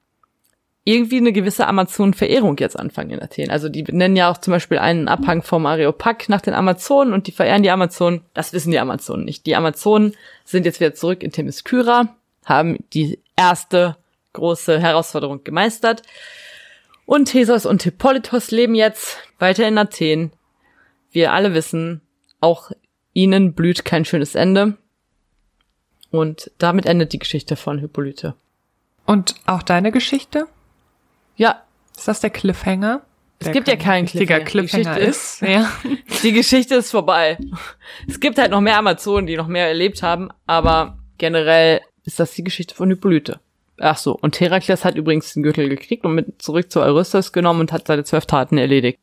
irgendwie 0.84 1.16
eine 1.16 1.32
gewisse 1.32 1.66
Amazonenverehrung 1.66 2.58
jetzt 2.58 2.78
anfangen 2.78 3.10
in 3.10 3.22
Athen. 3.22 3.50
Also 3.50 3.70
die 3.70 3.82
nennen 3.84 4.16
ja 4.16 4.30
auch 4.30 4.38
zum 4.38 4.52
Beispiel 4.52 4.78
einen 4.78 5.08
Abhang 5.08 5.42
vom 5.42 5.64
Areopag 5.64 6.28
nach 6.28 6.42
den 6.42 6.52
Amazonen 6.52 7.14
und 7.14 7.26
die 7.26 7.32
verehren 7.32 7.62
die 7.62 7.70
Amazonen. 7.70 8.20
Das 8.34 8.52
wissen 8.52 8.70
die 8.70 8.78
Amazonen 8.78 9.24
nicht. 9.24 9.46
Die 9.46 9.56
Amazonen 9.56 10.14
sind 10.44 10.66
jetzt 10.66 10.80
wieder 10.80 10.94
zurück 10.94 11.22
in 11.22 11.32
Themyskyra, 11.32 12.14
haben 12.44 12.76
die 12.92 13.18
erste 13.34 13.96
große 14.34 14.78
Herausforderung 14.78 15.42
gemeistert. 15.42 16.02
Und 17.06 17.26
Theseus 17.26 17.64
und 17.64 17.82
Hippolytos 17.82 18.50
leben 18.50 18.74
jetzt 18.74 19.18
weiter 19.38 19.66
in 19.66 19.78
Athen. 19.78 20.32
Wir 21.10 21.32
alle 21.32 21.54
wissen, 21.54 22.02
auch 22.40 22.70
ihnen 23.14 23.54
blüht 23.54 23.84
kein 23.84 24.04
schönes 24.04 24.34
Ende. 24.34 24.76
Und 26.10 26.50
damit 26.58 26.86
endet 26.86 27.12
die 27.12 27.18
Geschichte 27.18 27.56
von 27.56 27.78
Hippolyte. 27.78 28.34
Und 29.06 29.34
auch 29.46 29.62
deine 29.62 29.92
Geschichte? 29.92 30.46
Ja. 31.36 31.62
Ist 31.96 32.08
das 32.08 32.20
der 32.20 32.30
Cliffhanger? 32.30 33.02
Es 33.38 33.52
gibt 33.52 33.68
ja 33.68 33.76
keinen 33.76 34.06
Cliffhanger. 34.06 34.44
Cliffhanger 34.44 34.94
die 34.94 35.00
ist. 35.02 35.40
Ja. 35.42 35.70
Die 36.22 36.32
Geschichte 36.32 36.76
ist 36.76 36.90
vorbei. 36.90 37.36
Es 38.08 38.18
gibt 38.18 38.38
halt 38.38 38.50
noch 38.50 38.60
mehr 38.60 38.78
Amazonen, 38.78 39.26
die 39.26 39.36
noch 39.36 39.48
mehr 39.48 39.68
erlebt 39.68 40.02
haben, 40.02 40.30
aber 40.46 40.98
generell 41.18 41.82
ist 42.04 42.18
das 42.20 42.32
die 42.32 42.44
Geschichte 42.44 42.74
von 42.74 42.88
Hippolyte. 42.88 43.40
Ach 43.78 43.96
so, 43.96 44.16
und 44.20 44.38
Herakles 44.38 44.84
hat 44.84 44.94
übrigens 44.94 45.34
den 45.34 45.42
Gürtel 45.42 45.68
gekriegt 45.68 46.04
und 46.04 46.14
mit 46.14 46.40
zurück 46.40 46.70
zu 46.70 46.80
Eurystheus 46.80 47.32
genommen 47.32 47.60
und 47.60 47.72
hat 47.72 47.86
seine 47.86 48.04
zwölf 48.04 48.26
Taten 48.26 48.56
erledigt. 48.56 48.98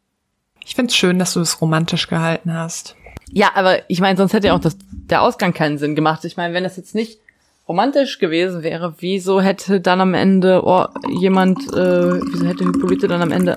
Ich 0.65 0.75
find's 0.75 0.95
schön, 0.95 1.19
dass 1.19 1.33
du 1.33 1.41
es 1.41 1.61
romantisch 1.61 2.07
gehalten 2.07 2.53
hast. 2.53 2.95
Ja, 3.31 3.51
aber 3.55 3.89
ich 3.89 3.99
meine, 4.01 4.17
sonst 4.17 4.33
hätte 4.33 4.47
ja 4.47 4.53
auch 4.53 4.59
das, 4.59 4.77
der 4.91 5.21
Ausgang 5.21 5.53
keinen 5.53 5.77
Sinn 5.77 5.95
gemacht. 5.95 6.23
Ich 6.25 6.37
meine, 6.37 6.53
wenn 6.53 6.63
das 6.63 6.77
jetzt 6.77 6.95
nicht 6.95 7.19
romantisch 7.67 8.19
gewesen 8.19 8.63
wäre, 8.63 8.95
wieso 8.99 9.41
hätte 9.41 9.81
dann 9.81 10.01
am 10.01 10.13
Ende 10.13 10.61
oh, 10.65 10.87
jemand, 11.09 11.59
äh, 11.73 12.21
wieso 12.21 12.45
hätte 12.45 12.65
Hippolyte 12.65 13.07
dann 13.07 13.21
am 13.21 13.31
Ende, 13.31 13.55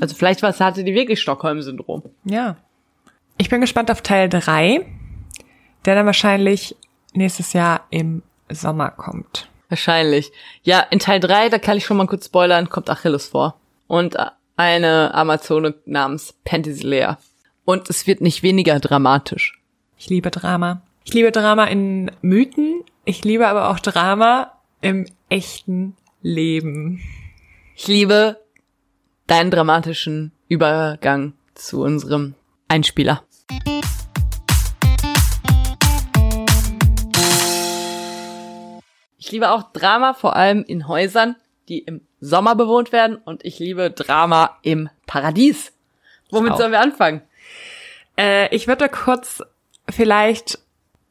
also 0.00 0.14
vielleicht 0.14 0.42
was 0.42 0.60
hatte 0.60 0.84
die 0.84 0.94
wirklich 0.94 1.20
Stockholm-Syndrom. 1.20 2.02
Ja. 2.24 2.56
Ich 3.36 3.48
bin 3.48 3.60
gespannt 3.60 3.90
auf 3.90 4.02
Teil 4.02 4.28
drei, 4.28 4.86
der 5.84 5.94
dann 5.94 6.06
wahrscheinlich 6.06 6.76
nächstes 7.14 7.52
Jahr 7.52 7.82
im 7.90 8.22
Sommer 8.48 8.90
kommt. 8.90 9.48
Wahrscheinlich. 9.68 10.32
Ja, 10.62 10.80
in 10.80 10.98
Teil 10.98 11.20
drei, 11.20 11.48
da 11.48 11.58
kann 11.58 11.76
ich 11.76 11.84
schon 11.84 11.96
mal 11.96 12.06
kurz 12.06 12.26
spoilern, 12.26 12.70
kommt 12.70 12.88
Achilles 12.90 13.28
vor. 13.28 13.60
Und 13.86 14.16
eine 14.56 15.14
Amazone 15.14 15.74
namens 15.84 16.34
Penthesilea. 16.44 17.18
Und 17.64 17.90
es 17.90 18.06
wird 18.06 18.20
nicht 18.20 18.42
weniger 18.42 18.80
dramatisch. 18.80 19.60
Ich 19.98 20.08
liebe 20.08 20.30
Drama. 20.30 20.82
Ich 21.04 21.14
liebe 21.14 21.32
Drama 21.32 21.64
in 21.64 22.10
Mythen. 22.22 22.82
Ich 23.04 23.24
liebe 23.24 23.46
aber 23.46 23.70
auch 23.70 23.78
Drama 23.78 24.52
im 24.80 25.06
echten 25.28 25.96
Leben. 26.22 27.00
Ich 27.76 27.86
liebe 27.88 28.38
deinen 29.26 29.50
dramatischen 29.50 30.32
Übergang 30.48 31.34
zu 31.54 31.82
unserem 31.82 32.34
Einspieler. 32.68 33.22
Ich 39.28 39.32
liebe 39.32 39.50
auch 39.50 39.72
Drama, 39.74 40.14
vor 40.14 40.36
allem 40.36 40.64
in 40.66 40.88
Häusern, 40.88 41.36
die 41.68 41.80
im 41.80 42.00
Sommer 42.18 42.54
bewohnt 42.54 42.92
werden. 42.92 43.16
Und 43.16 43.44
ich 43.44 43.58
liebe 43.58 43.90
Drama 43.90 44.56
im 44.62 44.88
Paradies. 45.06 45.74
Womit 46.30 46.56
sollen 46.56 46.72
wir 46.72 46.80
anfangen? 46.80 47.20
Äh, 48.16 48.48
ich 48.56 48.68
würde 48.68 48.88
kurz 48.88 49.42
vielleicht 49.86 50.58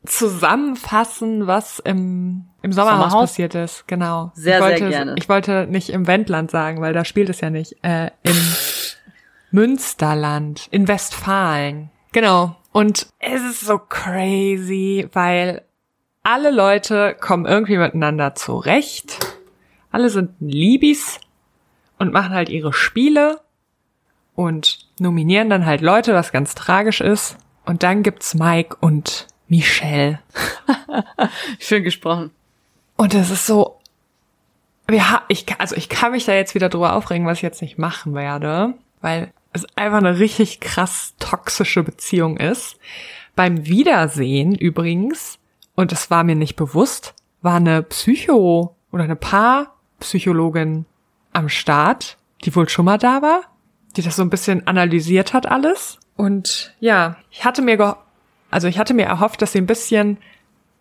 zusammenfassen, 0.04 1.46
was 1.46 1.78
im, 1.78 2.46
im 2.64 2.72
Sommerhaus, 2.72 3.12
Sommerhaus? 3.12 3.30
passiert 3.30 3.54
ist. 3.54 3.88
Genau. 3.88 4.32
Sehr, 4.34 4.58
ich 4.58 4.64
wollte, 4.64 4.80
sehr 4.80 4.90
gerne. 4.90 5.16
Ich 5.20 5.30
wollte 5.30 5.68
nicht 5.68 5.90
im 5.92 6.08
Wendland 6.08 6.50
sagen, 6.50 6.82
weil 6.82 6.94
da 6.94 7.06
spielt 7.06 7.30
es 7.30 7.40
ja 7.40 7.52
nicht. 7.52 7.76
Äh, 7.84 8.10
Im 8.24 8.56
Münsterland, 9.52 10.68
in 10.72 10.88
Westfalen. 10.88 11.92
Genau. 12.14 12.56
Und 12.72 13.06
es 13.20 13.44
ist 13.44 13.62
so 13.62 13.78
crazy, 13.78 15.08
weil 15.14 15.67
alle 16.28 16.52
Leute 16.52 17.16
kommen 17.18 17.46
irgendwie 17.46 17.78
miteinander 17.78 18.36
zurecht. 18.36 19.18
Alle 19.92 20.10
sind 20.10 20.32
Libis 20.42 21.22
und 22.00 22.12
machen 22.12 22.34
halt 22.34 22.50
ihre 22.50 22.74
Spiele 22.74 23.40
und 24.36 24.80
nominieren 25.00 25.50
dann 25.50 25.66
halt 25.66 25.80
Leute, 25.80 26.14
was 26.14 26.34
ganz 26.34 26.54
tragisch 26.54 27.00
ist. 27.00 27.38
Und 27.66 27.82
dann 27.82 28.04
gibt's 28.04 28.34
Mike 28.34 28.76
und 28.82 29.28
Michelle. 29.48 30.20
Schön 31.60 31.86
gesprochen. 31.86 32.32
Und 32.98 33.14
es 33.14 33.30
ist 33.30 33.46
so, 33.46 33.80
wir 34.86 35.10
ha 35.10 35.22
ich, 35.30 35.46
also 35.62 35.78
ich 35.78 35.88
kann 35.88 36.12
mich 36.12 36.26
da 36.26 36.34
jetzt 36.34 36.56
wieder 36.56 36.68
drüber 36.68 36.98
aufregen, 36.98 37.26
was 37.26 37.38
ich 37.38 37.44
jetzt 37.44 37.62
nicht 37.62 37.78
machen 37.78 38.16
werde, 38.16 38.74
weil 39.00 39.32
es 39.54 39.66
einfach 39.78 40.00
eine 40.00 40.20
richtig 40.20 40.60
krass 40.60 41.14
toxische 41.20 41.84
Beziehung 41.84 42.36
ist. 42.36 42.78
Beim 43.38 43.66
Wiedersehen 43.66 44.56
übrigens, 44.56 45.40
und 45.78 45.94
es 45.94 46.10
war 46.10 46.26
mir 46.26 46.36
nicht 46.36 46.56
bewusst, 46.56 47.14
war 47.42 47.56
eine 47.56 47.84
Psycho 47.84 48.76
oder 48.92 49.04
eine 49.04 49.16
Paarpsychologin 49.16 50.86
am 51.32 51.50
Start, 51.50 52.18
die 52.44 52.54
wohl 52.56 52.68
schon 52.68 52.86
mal 52.86 52.98
da 52.98 53.22
war, 53.22 53.42
die 53.96 54.02
das 54.02 54.16
so 54.16 54.24
ein 54.24 54.32
bisschen 54.32 54.66
analysiert 54.68 55.34
hat 55.34 55.46
alles. 55.46 56.00
Und 56.16 56.76
ja, 56.80 57.18
ich 57.30 57.46
hatte 57.46 57.62
mir 57.62 57.96
also 58.50 58.68
ich 58.68 58.80
hatte 58.80 58.96
mir 58.96 59.06
erhofft, 59.06 59.42
dass 59.42 59.52
sie 59.52 59.60
ein 59.60 59.68
bisschen 59.68 60.18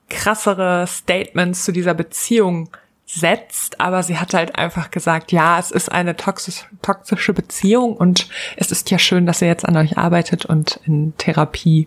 krassere 0.08 0.86
Statements 0.86 1.64
zu 1.64 1.72
dieser 1.72 1.92
Beziehung 1.92 2.70
setzt, 3.04 3.80
aber 3.80 4.02
sie 4.02 4.18
hat 4.18 4.32
halt 4.32 4.58
einfach 4.58 4.90
gesagt, 4.90 5.30
ja, 5.30 5.58
es 5.58 5.70
ist 5.70 5.92
eine 5.92 6.16
toxisch, 6.16 6.64
toxische 6.80 7.34
Beziehung 7.34 7.96
und 7.96 8.28
es 8.56 8.72
ist 8.72 8.90
ja 8.90 8.98
schön, 8.98 9.26
dass 9.26 9.42
ihr 9.42 9.48
jetzt 9.48 9.68
an 9.68 9.76
euch 9.76 9.98
arbeitet 9.98 10.46
und 10.46 10.80
in 10.86 11.14
Therapie 11.18 11.86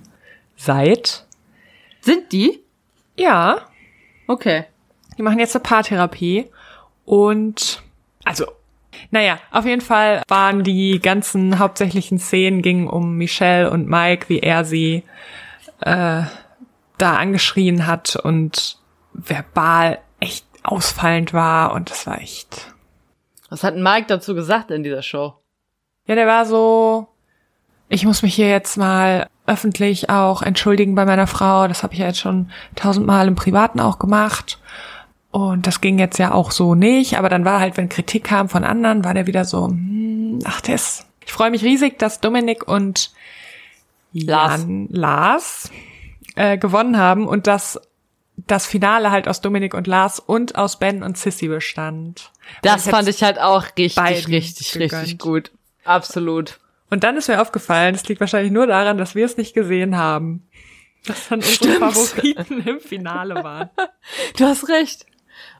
seid. 0.55 1.25
Sind 2.01 2.31
die? 2.31 2.61
Ja, 3.19 3.61
Okay. 4.27 4.65
die 5.17 5.21
machen 5.23 5.39
jetzt 5.39 5.55
eine 5.55 5.63
Paartherapie 5.63 6.47
und 7.05 7.81
also 8.25 8.45
naja, 9.11 9.39
auf 9.51 9.65
jeden 9.65 9.81
Fall 9.81 10.21
waren 10.27 10.63
die 10.63 10.99
ganzen 10.99 11.57
hauptsächlichen 11.59 12.19
Szenen 12.19 12.61
gingen 12.61 12.87
um 12.87 13.17
Michelle 13.17 13.71
und 13.71 13.87
Mike, 13.87 14.29
wie 14.29 14.39
er 14.39 14.65
sie 14.65 15.03
äh, 15.81 16.23
da 16.97 17.15
angeschrien 17.15 17.87
hat 17.87 18.15
und 18.17 18.77
verbal 19.13 19.99
echt 20.19 20.45
ausfallend 20.63 21.33
war 21.33 21.73
und 21.73 21.89
das 21.89 22.05
war 22.05 22.19
echt. 22.21 22.73
Was 23.49 23.63
hat 23.63 23.75
Mike 23.75 24.05
dazu 24.07 24.35
gesagt 24.35 24.69
in 24.69 24.83
dieser 24.83 25.01
Show? 25.01 25.33
Ja, 26.05 26.15
der 26.15 26.27
war 26.27 26.45
so, 26.45 27.07
ich 27.87 28.05
muss 28.05 28.21
mich 28.21 28.35
hier 28.35 28.49
jetzt 28.49 28.77
mal 28.77 29.27
öffentlich 29.49 30.09
auch 30.09 30.41
entschuldigen 30.41 30.95
bei 30.95 31.05
meiner 31.05 31.27
Frau. 31.27 31.67
Das 31.67 31.83
habe 31.83 31.93
ich 31.93 31.99
ja 31.99 32.07
jetzt 32.07 32.19
schon 32.19 32.51
tausendmal 32.75 33.27
im 33.27 33.35
Privaten 33.35 33.79
auch 33.79 33.99
gemacht. 33.99 34.59
Und 35.31 35.67
das 35.67 35.81
ging 35.81 35.99
jetzt 35.99 36.17
ja 36.19 36.31
auch 36.31 36.51
so 36.51 36.75
nicht. 36.75 37.17
Aber 37.17 37.29
dann 37.29 37.45
war 37.45 37.59
halt, 37.59 37.75
wenn 37.77 37.89
Kritik 37.89 38.23
kam 38.23 38.47
von 38.47 38.63
anderen, 38.63 39.03
war 39.03 39.13
der 39.13 39.27
wieder 39.27 39.45
so, 39.45 39.67
hm, 39.67 40.39
ach, 40.45 40.61
das. 40.61 41.05
Ich 41.25 41.33
freue 41.33 41.51
mich 41.51 41.63
riesig, 41.63 41.99
dass 41.99 42.21
Dominik 42.21 42.67
und 42.67 43.11
Lars. 44.13 44.61
Jan, 44.61 44.87
Lars 44.89 45.69
äh, 46.35 46.57
gewonnen 46.57 46.97
haben 46.97 47.27
und 47.27 47.45
dass 47.47 47.79
das 48.47 48.65
Finale 48.65 49.11
halt 49.11 49.27
aus 49.27 49.41
Dominik 49.41 49.73
und 49.73 49.87
Lars 49.87 50.19
und 50.19 50.55
aus 50.55 50.79
Ben 50.79 51.03
und 51.03 51.17
Sissy 51.17 51.47
bestand. 51.47 52.31
Das 52.61 52.85
Und 52.85 52.91
fand 52.91 53.07
ich 53.07 53.21
halt 53.21 53.39
auch 53.39 53.65
richtig, 53.77 54.27
richtig, 54.27 54.71
gegönnt. 54.71 54.93
richtig 54.93 55.19
gut. 55.19 55.51
Absolut. 55.83 56.59
Und 56.89 57.03
dann 57.03 57.17
ist 57.17 57.27
mir 57.27 57.41
aufgefallen, 57.41 57.95
es 57.95 58.07
liegt 58.07 58.19
wahrscheinlich 58.19 58.51
nur 58.51 58.67
daran, 58.67 58.97
dass 58.97 59.15
wir 59.15 59.25
es 59.25 59.37
nicht 59.37 59.53
gesehen 59.53 59.97
haben. 59.97 60.47
Dass 61.05 61.29
dann 61.29 61.39
unsere 61.39 61.53
Stimmt. 61.55 61.77
Favoriten 61.79 62.61
im 62.67 62.79
Finale 62.79 63.35
waren. 63.43 63.69
Du 64.37 64.45
hast 64.45 64.67
recht. 64.69 65.05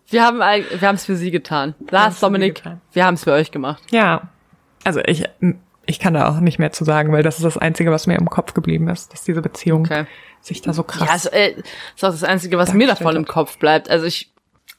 Wir 0.07 0.25
haben 0.25 0.39
wir 0.39 0.81
haben 0.87 0.95
es 0.95 1.05
für 1.05 1.15
sie 1.15 1.29
getan. 1.31 1.75
Lars, 1.89 2.19
Dominik, 2.19 2.63
wir 2.93 3.05
haben 3.05 3.13
es 3.13 3.23
für 3.23 3.31
euch 3.31 3.51
gemacht. 3.51 3.83
Ja. 3.91 4.29
Also 4.83 5.01
ich, 5.05 5.23
ich 5.85 5.99
kann 5.99 6.13
da 6.15 6.27
auch 6.29 6.39
nicht 6.39 6.57
mehr 6.57 6.71
zu 6.71 6.83
sagen, 6.83 7.11
weil 7.11 7.21
das 7.21 7.37
ist 7.37 7.43
das 7.43 7.57
Einzige, 7.57 7.91
was 7.91 8.07
mir 8.07 8.15
im 8.15 8.29
Kopf 8.29 8.53
geblieben 8.53 8.87
ist, 8.89 9.13
dass 9.13 9.23
diese 9.23 9.41
Beziehung 9.41 9.81
Okay. 9.85 10.05
sich 10.41 10.61
da 10.61 10.73
so 10.73 10.83
krass. 10.83 11.07
Ja, 11.07 11.13
also, 11.13 11.29
äh, 11.29 11.51
ist 11.95 12.03
auch 12.03 12.11
das 12.11 12.23
Einzige, 12.23 12.57
was 12.57 12.73
mir 12.73 12.87
davon 12.87 13.15
im. 13.15 13.25
Kopf 13.25 13.57
bleibt. 13.59 13.89
Also 13.89 14.05
ich, 14.05 14.33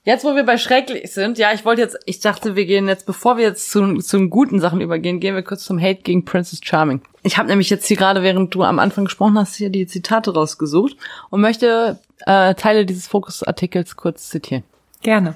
jetzt 0.05 0.25
wo 0.25 0.35
wir 0.35 0.45
bei 0.45 0.59
schrecklich 0.59 1.13
sind, 1.13 1.39
ja, 1.39 1.53
ich 1.53 1.65
wollte 1.65 1.83
jetzt, 1.83 1.99
ich 2.07 2.21
dachte, 2.21 2.57
wir 2.57 2.67
gehen 2.67 2.89
jetzt, 2.89 3.07
bevor 3.07 3.37
wir 3.37 3.45
jetzt 3.45 3.71
zu, 3.71 3.99
zu 3.99 4.29
guten 4.29 4.61
Sachen 4.61 4.81
übergehen, 4.81 5.21
gehen 5.21 5.35
wir 5.35 5.43
kurz 5.43 5.65
zum 5.65 5.81
Hate 5.81 6.03
gegen 6.03 6.25
Princess 6.25 6.61
Charming. 6.63 7.03
Ich 7.23 7.39
habe 7.39 7.49
nämlich 7.49 7.71
jetzt 7.71 7.87
hier 7.87 7.97
gerade, 7.97 8.23
während 8.23 8.55
du 8.55 8.63
am 8.63 8.79
Anfang 8.79 9.05
gesprochen 9.05 9.39
hast, 9.39 9.57
hier 9.57 9.71
die 9.71 9.87
Zitate 9.87 10.33
rausgesucht 10.33 10.97
und 11.29 11.41
möchte 11.41 11.99
äh, 12.27 12.55
Teile 12.55 12.87
dieses 12.87 13.07
Fokusartikels 13.09 13.97
kurz 13.97 14.31
zitieren. 14.31 14.65
Gerne. 15.03 15.35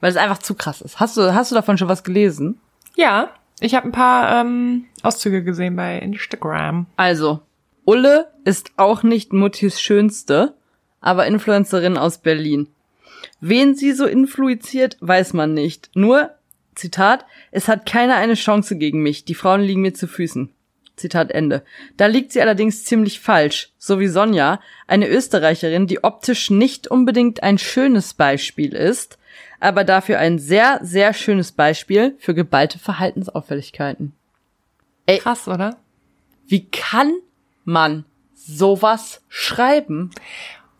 Weil 0.00 0.10
es 0.10 0.16
einfach 0.16 0.38
zu 0.38 0.54
krass 0.54 0.80
ist. 0.80 1.00
Hast 1.00 1.16
du, 1.16 1.34
hast 1.34 1.50
du 1.50 1.54
davon 1.54 1.78
schon 1.78 1.88
was 1.88 2.04
gelesen? 2.04 2.60
Ja, 2.96 3.30
ich 3.60 3.74
habe 3.74 3.88
ein 3.88 3.92
paar 3.92 4.40
ähm, 4.40 4.86
Auszüge 5.02 5.44
gesehen 5.44 5.76
bei 5.76 5.98
Instagram. 5.98 6.86
Also, 6.96 7.40
Ulle 7.84 8.32
ist 8.44 8.72
auch 8.76 9.02
nicht 9.02 9.32
Muttis 9.32 9.80
Schönste, 9.80 10.54
aber 11.00 11.26
Influencerin 11.26 11.96
aus 11.96 12.18
Berlin. 12.18 12.68
Wen 13.44 13.74
sie 13.74 13.90
so 13.90 14.06
influiziert, 14.06 14.96
weiß 15.00 15.32
man 15.32 15.52
nicht. 15.52 15.90
Nur, 15.94 16.30
Zitat, 16.76 17.26
es 17.50 17.66
hat 17.66 17.86
keiner 17.86 18.14
eine 18.14 18.34
Chance 18.34 18.76
gegen 18.76 19.02
mich. 19.02 19.24
Die 19.24 19.34
Frauen 19.34 19.62
liegen 19.62 19.82
mir 19.82 19.94
zu 19.94 20.06
Füßen. 20.06 20.50
Zitat 20.94 21.32
Ende. 21.32 21.64
Da 21.96 22.06
liegt 22.06 22.30
sie 22.30 22.40
allerdings 22.40 22.84
ziemlich 22.84 23.18
falsch. 23.18 23.72
So 23.78 23.98
wie 23.98 24.06
Sonja, 24.06 24.60
eine 24.86 25.08
Österreicherin, 25.08 25.88
die 25.88 26.04
optisch 26.04 26.50
nicht 26.50 26.86
unbedingt 26.86 27.42
ein 27.42 27.58
schönes 27.58 28.14
Beispiel 28.14 28.74
ist, 28.74 29.18
aber 29.58 29.82
dafür 29.82 30.20
ein 30.20 30.38
sehr, 30.38 30.78
sehr 30.84 31.12
schönes 31.12 31.50
Beispiel 31.50 32.14
für 32.20 32.34
geballte 32.34 32.78
Verhaltensauffälligkeiten. 32.78 34.12
Krass, 35.08 35.48
oder? 35.48 35.78
Wie 36.46 36.68
kann 36.68 37.12
man 37.64 38.04
sowas 38.34 39.20
schreiben? 39.28 40.12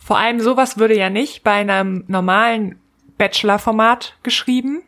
Vor 0.05 0.19
allem 0.19 0.41
sowas 0.41 0.79
würde 0.79 0.97
ja 0.97 1.11
nicht 1.11 1.43
bei 1.43 1.53
einem 1.53 2.05
normalen 2.09 2.79
Bachelor-Format 3.19 4.17
geschrieben. 4.23 4.83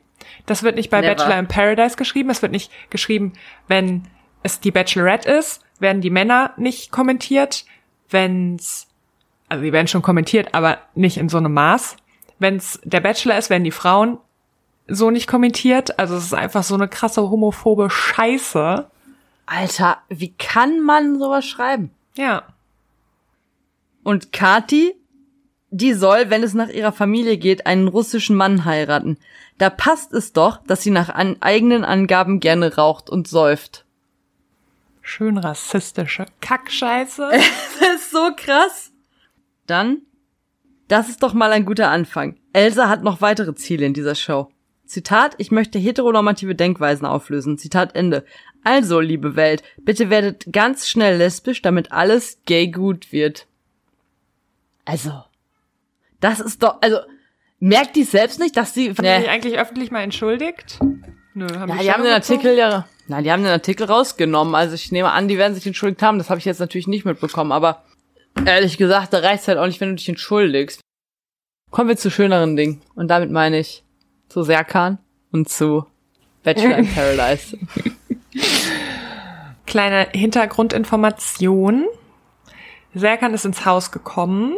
Das 0.46 0.62
wird 0.62 0.77
nicht 0.77 0.90
bei 0.90 1.00
Never. 1.00 1.14
Bachelor 1.14 1.38
in 1.38 1.48
Paradise 1.48 1.96
geschrieben. 1.96 2.31
Es 2.31 2.42
wird 2.42 2.53
nicht 2.53 2.72
geschrieben, 2.90 3.33
wenn 3.68 4.09
es 4.42 4.61
die 4.61 4.72
Bachelorette 4.72 5.31
ist, 5.31 5.62
werden 5.79 6.03
die 6.03 6.11
Männer 6.11 6.53
nicht 6.57 6.90
kommentiert. 6.90 7.64
Wenn's, 8.11 8.88
also 9.48 9.62
die 9.62 9.72
werden 9.72 9.87
schon 9.87 10.03
kommentiert, 10.03 10.53
aber 10.53 10.79
nicht 10.94 11.16
in 11.16 11.29
so 11.29 11.38
einem 11.38 11.55
Maß. 11.55 11.96
Wenn's 12.38 12.81
der 12.85 13.00
Bachelor 13.00 13.38
ist, 13.38 13.50
werden 13.50 13.64
die 13.64 13.70
Frauen 13.70 14.18
so 14.88 15.11
nicht 15.11 15.29
kommentiert. 15.29 15.98
Also 15.98 16.16
es 16.16 16.24
ist 16.24 16.35
einfach 16.35 16.64
so 16.64 16.74
eine 16.74 16.88
krasse 16.88 17.22
homophobe 17.22 17.88
Scheiße. 17.88 18.90
Alter, 19.46 19.98
wie 20.09 20.33
kann 20.33 20.81
man 20.81 21.18
sowas 21.18 21.46
schreiben? 21.46 21.90
Ja. 22.16 22.42
Und 24.03 24.33
Kati, 24.33 24.94
die 25.74 25.92
soll, 25.92 26.30
wenn 26.30 26.44
es 26.44 26.54
nach 26.54 26.68
ihrer 26.68 26.92
Familie 26.92 27.37
geht, 27.37 27.66
einen 27.66 27.88
russischen 27.88 28.37
Mann 28.37 28.64
heiraten. 28.64 29.18
Da 29.58 29.70
passt 29.70 30.12
es 30.12 30.32
doch, 30.32 30.58
dass 30.58 30.82
sie 30.82 30.90
nach 30.90 31.08
an 31.08 31.37
eigenen 31.40 31.84
Angaben 31.84 32.38
gerne 32.38 32.76
raucht 32.76 33.10
und 33.10 33.26
säuft. 33.26 33.84
Schön 35.02 35.37
rassistische 35.37 36.26
Kackscheiße. 36.40 37.28
Das 37.80 37.88
ist 37.96 38.10
so 38.12 38.30
krass. 38.37 38.92
Dann, 39.66 40.02
das 40.87 41.08
ist 41.08 41.24
doch 41.24 41.34
mal 41.34 41.50
ein 41.50 41.64
guter 41.64 41.90
Anfang. 41.90 42.37
Elsa 42.52 42.88
hat 42.88 43.02
noch 43.02 43.20
weitere 43.20 43.54
Ziele 43.56 43.84
in 43.84 43.94
dieser 43.94 44.14
Show. 44.14 44.50
Zitat, 44.87 45.34
ich 45.38 45.50
möchte 45.50 45.80
heteronormative 45.80 46.54
Denkweisen 46.54 47.04
auflösen. 47.04 47.58
Zitat 47.58 47.96
Ende. 47.96 48.24
Also, 48.62 49.00
liebe 49.00 49.34
Welt, 49.34 49.64
bitte 49.78 50.08
werdet 50.08 50.52
ganz 50.52 50.88
schnell 50.88 51.16
lesbisch, 51.16 51.62
damit 51.62 51.90
alles 51.90 52.38
gay 52.46 52.68
gut 52.68 53.12
wird. 53.12 53.48
Also, 54.84 55.24
das 56.24 56.40
ist 56.40 56.62
doch, 56.62 56.80
also, 56.80 57.00
merkt 57.58 57.96
die 57.96 58.04
selbst 58.04 58.40
nicht, 58.40 58.56
dass 58.56 58.72
sie, 58.72 58.88
Haben 58.88 59.02
die 59.02 59.20
sich 59.20 59.28
eigentlich 59.28 59.58
öffentlich 59.58 59.90
mal 59.90 60.00
entschuldigt? 60.00 60.78
Nö, 61.34 61.46
haben 61.58 61.68
ja, 61.68 61.76
die 61.76 61.82
die 61.82 61.92
haben 61.92 62.02
den? 62.02 62.12
Artikel 62.12 62.56
ja, 62.56 62.87
na, 63.08 63.20
die 63.20 63.30
haben 63.30 63.42
den 63.42 63.52
Artikel 63.52 63.87
rausgenommen. 63.87 64.54
Also 64.54 64.74
ich 64.74 64.90
nehme 64.90 65.12
an, 65.12 65.28
die 65.28 65.37
werden 65.37 65.54
sich 65.54 65.66
entschuldigt 65.66 66.02
haben. 66.02 66.16
Das 66.16 66.30
habe 66.30 66.38
ich 66.38 66.46
jetzt 66.46 66.60
natürlich 66.60 66.87
nicht 66.87 67.04
mitbekommen. 67.04 67.52
Aber 67.52 67.84
ehrlich 68.46 68.78
gesagt, 68.78 69.12
da 69.12 69.18
reicht's 69.18 69.46
halt 69.46 69.58
auch 69.58 69.66
nicht, 69.66 69.82
wenn 69.82 69.90
du 69.90 69.96
dich 69.96 70.08
entschuldigst. 70.08 70.80
Kommen 71.70 71.90
wir 71.90 71.96
zu 71.98 72.10
schöneren 72.10 72.56
Dingen. 72.56 72.80
Und 72.94 73.08
damit 73.08 73.30
meine 73.30 73.58
ich 73.58 73.84
zu 74.30 74.42
Serkan 74.44 74.98
und 75.30 75.50
zu 75.50 75.84
Bachelor 76.42 76.78
in 76.78 76.88
Paradise. 76.94 77.58
Kleine 79.66 80.08
Hintergrundinformation. 80.12 81.84
Serkan 82.94 83.34
ist 83.34 83.44
ins 83.44 83.66
Haus 83.66 83.90
gekommen 83.90 84.56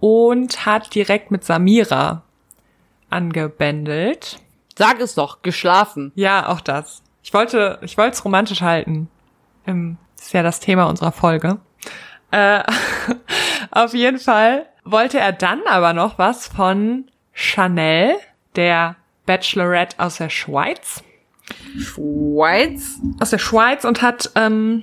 und 0.00 0.66
hat 0.66 0.94
direkt 0.94 1.30
mit 1.30 1.44
Samira 1.44 2.22
angebändelt. 3.10 4.38
Sag 4.76 5.00
es 5.00 5.14
doch, 5.14 5.42
geschlafen. 5.42 6.12
Ja, 6.14 6.48
auch 6.48 6.60
das. 6.60 7.02
Ich 7.22 7.32
wollte, 7.32 7.78
ich 7.82 7.96
wollte 7.96 8.12
es 8.14 8.24
romantisch 8.24 8.60
halten. 8.60 9.08
Ähm, 9.66 9.96
Das 10.16 10.26
ist 10.26 10.32
ja 10.32 10.42
das 10.42 10.60
Thema 10.60 10.84
unserer 10.84 11.12
Folge. 11.12 11.58
Äh, 12.30 12.62
auf 13.70 13.94
jeden 13.94 14.18
Fall 14.18 14.66
wollte 14.84 15.18
er 15.18 15.32
dann 15.32 15.60
aber 15.66 15.92
noch 15.92 16.18
was 16.18 16.46
von 16.46 17.10
Chanel, 17.32 18.16
der 18.54 18.96
Bachelorette 19.26 19.98
aus 19.98 20.16
der 20.16 20.30
Schweiz. 20.30 21.02
Schweiz? 21.78 22.98
Aus 23.20 23.30
der 23.30 23.38
Schweiz 23.38 23.84
und 23.84 24.02
hat, 24.02 24.30
ähm, 24.34 24.82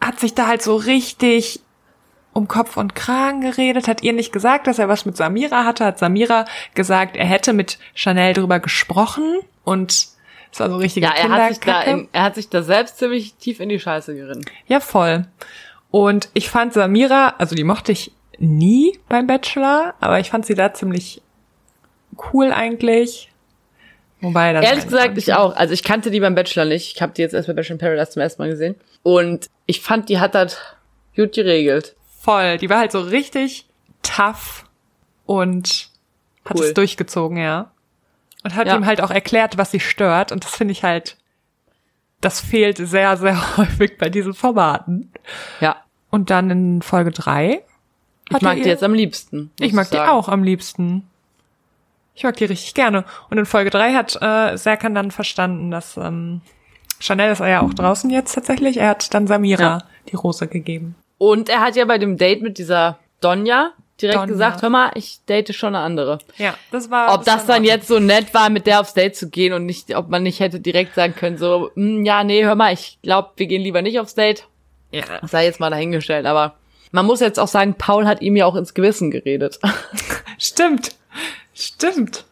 hat 0.00 0.20
sich 0.20 0.34
da 0.34 0.46
halt 0.46 0.62
so 0.62 0.76
richtig 0.76 1.60
um 2.36 2.48
Kopf 2.48 2.76
und 2.76 2.94
Kragen 2.94 3.40
geredet, 3.40 3.88
hat 3.88 4.02
ihr 4.02 4.12
nicht 4.12 4.30
gesagt, 4.30 4.66
dass 4.66 4.78
er 4.78 4.88
was 4.88 5.06
mit 5.06 5.16
Samira 5.16 5.64
hatte, 5.64 5.86
hat 5.86 5.98
Samira 5.98 6.44
gesagt, 6.74 7.16
er 7.16 7.24
hätte 7.24 7.54
mit 7.54 7.78
Chanel 7.94 8.34
drüber 8.34 8.60
gesprochen 8.60 9.40
und 9.64 9.90
es 10.52 10.60
war 10.60 10.68
so 10.68 10.76
richtige 10.76 11.06
Ja, 11.06 11.14
er 11.14 11.30
hat, 11.30 11.48
sich 11.48 11.60
da 11.60 11.80
in, 11.82 12.08
er 12.12 12.22
hat 12.24 12.34
sich 12.34 12.50
da 12.50 12.62
selbst 12.62 12.98
ziemlich 12.98 13.34
tief 13.36 13.58
in 13.58 13.70
die 13.70 13.80
Scheiße 13.80 14.14
geritten. 14.14 14.44
Ja, 14.66 14.80
voll. 14.80 15.26
Und 15.90 16.28
ich 16.34 16.50
fand 16.50 16.74
Samira, 16.74 17.36
also 17.38 17.56
die 17.56 17.64
mochte 17.64 17.92
ich 17.92 18.12
nie 18.38 18.98
beim 19.08 19.26
Bachelor, 19.26 19.94
aber 20.00 20.20
ich 20.20 20.28
fand 20.28 20.44
sie 20.44 20.54
da 20.54 20.74
ziemlich 20.74 21.22
cool 22.34 22.52
eigentlich. 22.52 23.30
Wobei 24.20 24.52
dann 24.52 24.62
Ehrlich 24.62 24.84
gesagt, 24.84 25.16
ich 25.16 25.32
auch. 25.32 25.56
Also 25.56 25.72
ich 25.72 25.82
kannte 25.82 26.10
die 26.10 26.20
beim 26.20 26.34
Bachelor 26.34 26.66
nicht. 26.66 26.96
Ich 26.96 27.00
habe 27.00 27.14
die 27.14 27.22
jetzt 27.22 27.32
erst 27.32 27.48
bei 27.48 27.54
Bachelor 27.54 27.74
in 27.74 27.78
Paradise 27.78 28.10
zum 28.10 28.20
ersten 28.20 28.42
Mal 28.42 28.50
gesehen. 28.50 28.74
Und 29.02 29.48
ich 29.64 29.80
fand, 29.80 30.10
die 30.10 30.20
hat 30.20 30.34
das 30.34 30.58
gut 31.14 31.32
geregelt. 31.32 31.96
Voll. 32.26 32.58
Die 32.58 32.68
war 32.68 32.78
halt 32.80 32.90
so 32.92 33.00
richtig 33.00 33.66
tough 34.02 34.64
und 35.26 35.88
hat 36.44 36.58
Cool. 36.58 36.64
es 36.66 36.74
durchgezogen, 36.74 37.36
ja. 37.38 37.70
Und 38.42 38.54
hat 38.56 38.66
Ja. 38.66 38.76
ihm 38.76 38.84
halt 38.84 39.00
auch 39.00 39.10
erklärt, 39.12 39.58
was 39.58 39.70
sie 39.70 39.80
stört. 39.80 40.32
Und 40.32 40.44
das 40.44 40.54
finde 40.54 40.72
ich 40.72 40.82
halt, 40.82 41.16
das 42.20 42.40
fehlt 42.40 42.78
sehr, 42.78 43.16
sehr 43.16 43.36
häufig 43.56 43.96
bei 43.96 44.08
diesen 44.08 44.34
Formaten. 44.34 45.12
Ja. 45.60 45.76
Und 46.10 46.30
dann 46.30 46.50
in 46.50 46.82
Folge 46.82 47.12
drei 47.12 47.62
Ich 48.30 48.40
mag 48.42 48.56
die 48.56 48.68
jetzt 48.68 48.82
am 48.82 48.94
liebsten. 48.94 49.52
Ich 49.60 49.72
mag 49.72 49.88
die 49.90 49.96
sagen. 49.96 50.10
auch 50.10 50.28
am 50.28 50.42
liebsten. 50.42 51.06
Ich 52.16 52.24
mag 52.24 52.36
die 52.36 52.44
richtig 52.46 52.74
gerne. 52.74 53.04
Und 53.30 53.38
in 53.38 53.46
Folge 53.46 53.70
drei 53.70 53.92
hat 53.94 54.16
äh, 54.20 54.56
Serkan 54.56 54.94
dann 54.96 55.12
verstanden, 55.12 55.70
dass 55.70 55.96
ähm, 55.96 56.40
Chanel 56.98 57.30
ist 57.30 57.38
ja 57.40 57.60
auch 57.62 57.72
draußen 57.74 58.10
jetzt 58.10 58.34
tatsächlich. 58.34 58.78
Er 58.78 58.88
hat 58.90 59.14
dann 59.14 59.26
Samira 59.28 59.62
Ja. 59.62 59.78
die 60.10 60.16
Rose 60.16 60.48
gegeben. 60.48 60.96
Und 61.18 61.48
er 61.48 61.60
hat 61.60 61.76
ja 61.76 61.84
bei 61.84 61.98
dem 61.98 62.16
Date 62.16 62.42
mit 62.42 62.58
dieser 62.58 62.98
Donja 63.20 63.72
direkt 64.00 64.16
Donja. 64.18 64.26
gesagt, 64.26 64.62
hör 64.62 64.68
mal, 64.70 64.90
ich 64.94 65.20
date 65.26 65.54
schon 65.54 65.74
eine 65.74 65.84
andere. 65.84 66.18
Ja, 66.36 66.54
das 66.70 66.90
war. 66.90 67.14
Ob 67.14 67.24
das 67.24 67.48
war 67.48 67.54
dann 67.56 67.64
jetzt 67.64 67.88
so 67.88 67.98
nett 67.98 68.34
war, 68.34 68.50
mit 68.50 68.66
der 68.66 68.80
aufs 68.80 68.92
Date 68.94 69.16
zu 69.16 69.30
gehen 69.30 69.52
und 69.54 69.64
nicht, 69.64 69.96
ob 69.96 70.08
man 70.08 70.22
nicht 70.22 70.40
hätte 70.40 70.60
direkt 70.60 70.94
sagen 70.94 71.14
können, 71.14 71.38
so, 71.38 71.70
"Hm, 71.74 72.04
ja, 72.04 72.22
nee, 72.24 72.44
hör 72.44 72.54
mal, 72.54 72.72
ich 72.72 72.98
glaube, 73.02 73.30
wir 73.36 73.46
gehen 73.46 73.62
lieber 73.62 73.80
nicht 73.82 73.98
aufs 73.98 74.14
Date. 74.14 74.46
Ja. 74.90 75.04
Sei 75.26 75.44
jetzt 75.46 75.60
mal 75.60 75.70
dahingestellt, 75.70 76.26
aber 76.26 76.54
man 76.92 77.06
muss 77.06 77.20
jetzt 77.20 77.38
auch 77.40 77.48
sagen, 77.48 77.74
Paul 77.76 78.06
hat 78.06 78.20
ihm 78.22 78.36
ja 78.36 78.46
auch 78.46 78.54
ins 78.54 78.74
Gewissen 78.74 79.10
geredet. 79.10 79.58
Stimmt. 80.38 80.94
Stimmt. 81.54 82.24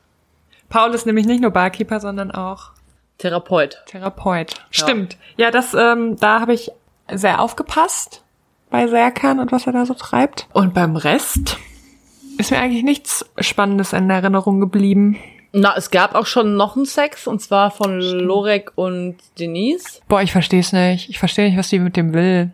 Paul 0.68 0.94
ist 0.94 1.07
nämlich 1.07 1.27
nicht 1.27 1.40
nur 1.40 1.51
Barkeeper, 1.51 2.01
sondern 2.01 2.31
auch 2.31 2.73
Therapeut. 3.18 3.83
Therapeut. 3.87 4.55
Stimmt. 4.70 5.16
Ja, 5.37 5.51
das, 5.51 5.73
ähm, 5.75 6.16
da 6.18 6.40
habe 6.40 6.53
ich 6.53 6.70
sehr 7.12 7.40
aufgepasst, 7.40 8.23
bei 8.75 8.89
Serkan 8.89 9.39
und 9.39 9.53
was 9.53 9.69
er 9.69 9.73
da 9.73 9.87
so 9.87 9.95
treibt. 9.95 10.49
Und 10.53 10.75
beim 10.75 10.97
Rest 10.97 11.59
ist 12.39 12.51
mir 12.51 12.59
eigentlich 12.59 12.83
nichts 12.83 13.25
Spannendes 13.39 13.93
in 13.93 14.11
Erinnerung 14.11 14.59
geblieben. 14.59 15.17
Na, 15.53 15.77
es 15.77 15.93
gab 15.93 16.17
auch 16.17 16.27
schon 16.27 16.57
noch 16.57 16.75
einen 16.75 16.85
Sex, 16.85 17.29
und 17.29 17.41
zwar 17.41 17.71
von 17.71 18.01
Lorek 18.01 18.73
und 18.75 19.19
Denise. 19.39 20.01
Boah, 20.09 20.23
ich 20.23 20.33
versteh's 20.33 20.73
nicht. 20.73 21.09
Ich 21.09 21.21
verstehe 21.21 21.47
nicht, 21.47 21.57
was 21.57 21.69
die 21.69 21.79
mit 21.79 21.97
dem 21.97 22.15
will. 22.15 22.51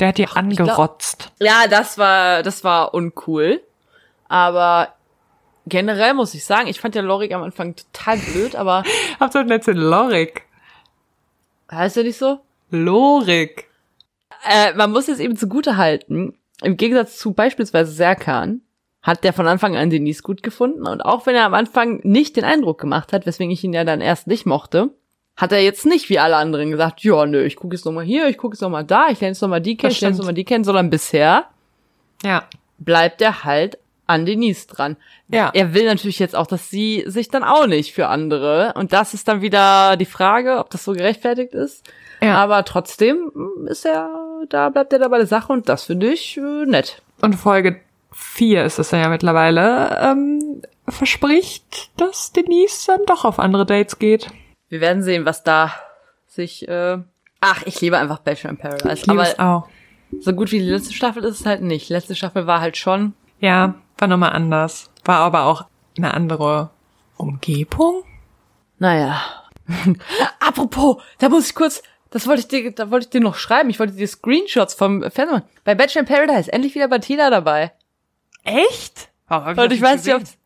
Der 0.00 0.08
hat 0.08 0.18
die 0.18 0.26
angerotzt. 0.26 1.30
Ja, 1.38 1.68
das 1.70 1.96
war, 1.96 2.42
das 2.42 2.64
war 2.64 2.92
uncool. 2.92 3.62
Aber 4.28 4.88
generell 5.68 6.14
muss 6.14 6.34
ich 6.34 6.44
sagen, 6.44 6.66
ich 6.66 6.80
fand 6.80 6.96
ja 6.96 7.02
Lorek 7.02 7.32
am 7.32 7.44
Anfang 7.44 7.76
total 7.76 8.18
blöd, 8.18 8.56
aber 8.56 8.82
Habt 9.20 9.36
ihr 9.36 9.44
letzte 9.44 9.70
Lorik? 9.70 10.42
heißt 11.70 11.98
er 11.98 12.02
nicht 12.02 12.18
so? 12.18 12.40
Lorik. 12.70 13.68
Äh, 14.48 14.74
man 14.74 14.90
muss 14.92 15.08
es 15.08 15.18
eben 15.20 15.36
zugute 15.36 15.76
halten. 15.76 16.34
Im 16.62 16.76
Gegensatz 16.76 17.18
zu 17.18 17.32
beispielsweise 17.32 17.90
Serkan 17.92 18.60
hat 19.02 19.24
der 19.24 19.32
von 19.32 19.48
Anfang 19.48 19.76
an 19.76 19.90
Denise 19.90 20.22
gut 20.22 20.42
gefunden 20.44 20.86
und 20.86 21.00
auch 21.04 21.26
wenn 21.26 21.34
er 21.34 21.44
am 21.46 21.54
Anfang 21.54 22.00
nicht 22.04 22.36
den 22.36 22.44
Eindruck 22.44 22.80
gemacht 22.80 23.12
hat, 23.12 23.26
weswegen 23.26 23.50
ich 23.50 23.64
ihn 23.64 23.72
ja 23.72 23.82
dann 23.84 24.00
erst 24.00 24.28
nicht 24.28 24.46
mochte, 24.46 24.90
hat 25.36 25.50
er 25.50 25.60
jetzt 25.60 25.86
nicht 25.86 26.08
wie 26.08 26.20
alle 26.20 26.36
anderen 26.36 26.70
gesagt, 26.70 27.02
ja, 27.02 27.26
nö, 27.26 27.42
ich 27.42 27.56
gucke 27.56 27.74
jetzt 27.74 27.84
noch 27.84 27.90
mal 27.92 28.04
hier, 28.04 28.28
ich 28.28 28.38
gucke 28.38 28.54
jetzt 28.54 28.60
noch 28.60 28.70
mal 28.70 28.84
da, 28.84 29.08
ich 29.10 29.20
lerne 29.20 29.32
jetzt 29.32 29.42
noch 29.42 29.48
mal 29.48 29.60
die 29.60 29.76
kennen, 29.76 29.90
ich 29.92 30.00
lerne 30.00 30.10
jetzt 30.12 30.16
stimmt. 30.18 30.18
noch 30.18 30.26
mal 30.26 30.34
die 30.34 30.44
kennen, 30.44 30.62
sondern 30.64 30.88
bisher 30.90 31.46
Ja. 32.24 32.44
bleibt 32.78 33.20
er 33.22 33.42
halt 33.42 33.78
an 34.06 34.24
Denise 34.26 34.66
dran. 34.68 34.96
Ja. 35.28 35.50
Er 35.54 35.74
will 35.74 35.86
natürlich 35.86 36.18
jetzt 36.20 36.36
auch, 36.36 36.46
dass 36.46 36.70
sie 36.70 37.02
sich 37.06 37.28
dann 37.28 37.42
auch 37.42 37.66
nicht 37.66 37.94
für 37.94 38.06
andere 38.08 38.72
und 38.76 38.92
das 38.92 39.14
ist 39.14 39.26
dann 39.26 39.40
wieder 39.42 39.96
die 39.96 40.04
Frage, 40.04 40.58
ob 40.58 40.70
das 40.70 40.84
so 40.84 40.92
gerechtfertigt 40.92 41.54
ist. 41.54 41.84
Ja. 42.20 42.36
Aber 42.36 42.64
trotzdem 42.64 43.32
ist 43.66 43.84
er, 43.84 44.10
da 44.48 44.68
bleibt 44.68 44.92
er 44.92 44.98
da 44.98 45.08
bei 45.08 45.18
der 45.18 45.26
Sache 45.26 45.52
und 45.52 45.68
das 45.68 45.84
finde 45.84 46.12
ich 46.12 46.36
äh, 46.36 46.66
nett. 46.66 47.02
Und 47.20 47.34
Folge 47.34 47.80
4 48.12 48.64
ist 48.64 48.78
es 48.78 48.90
ja 48.90 49.08
mittlerweile, 49.08 49.98
ähm, 50.02 50.62
verspricht, 50.88 51.90
dass 52.00 52.32
Denise 52.32 52.86
dann 52.86 53.00
doch 53.06 53.24
auf 53.24 53.38
andere 53.38 53.66
Dates 53.66 53.98
geht. 53.98 54.28
Wir 54.68 54.80
werden 54.80 55.02
sehen, 55.02 55.24
was 55.24 55.42
da 55.42 55.72
sich. 56.26 56.66
Äh 56.68 56.98
Ach, 57.40 57.62
ich 57.64 57.80
liebe 57.80 57.98
einfach 57.98 58.18
Bachelor 58.20 58.50
in 58.50 58.56
Paradise. 58.56 58.92
Ich 58.94 59.06
liebe 59.06 59.20
Aber 59.20 59.28
es 59.28 59.38
auch. 59.38 59.68
so 60.20 60.32
gut 60.32 60.52
wie 60.52 60.60
die 60.60 60.70
letzte 60.70 60.94
Staffel 60.94 61.24
ist 61.24 61.40
es 61.40 61.46
halt 61.46 61.62
nicht. 61.62 61.88
Letzte 61.88 62.14
Staffel 62.14 62.46
war 62.46 62.60
halt 62.60 62.76
schon. 62.76 63.14
Ja, 63.40 63.74
war 63.98 64.08
nochmal 64.08 64.32
anders. 64.32 64.90
War 65.04 65.18
aber 65.18 65.44
auch 65.44 65.64
eine 65.96 66.14
andere 66.14 66.70
Umgebung. 67.16 68.04
Naja. 68.78 69.20
Apropos, 70.40 71.02
da 71.18 71.28
muss 71.28 71.48
ich 71.48 71.54
kurz. 71.54 71.82
Das 72.12 72.26
wollte 72.26 72.40
ich 72.40 72.48
dir, 72.48 72.70
da 72.72 72.90
wollte 72.90 73.06
ich 73.06 73.10
dir 73.10 73.20
noch 73.20 73.36
schreiben. 73.36 73.70
Ich 73.70 73.80
wollte 73.80 73.94
dir 73.94 74.06
Screenshots 74.06 74.74
vom 74.74 75.00
Fernsehen 75.00 75.40
machen. 75.40 75.48
Bei 75.64 75.74
Bachelor 75.74 76.02
in 76.02 76.06
Paradise 76.06 76.52
endlich 76.52 76.74
wieder 76.74 76.88
Martina 76.88 77.30
dabei. 77.30 77.72
Echt? 78.44 79.08
Warum 79.28 79.46
hab 79.46 79.58
Und 79.58 79.70
das 79.70 79.72
ich 79.72 79.82
weiß 79.82 80.04
nicht, 80.04 80.38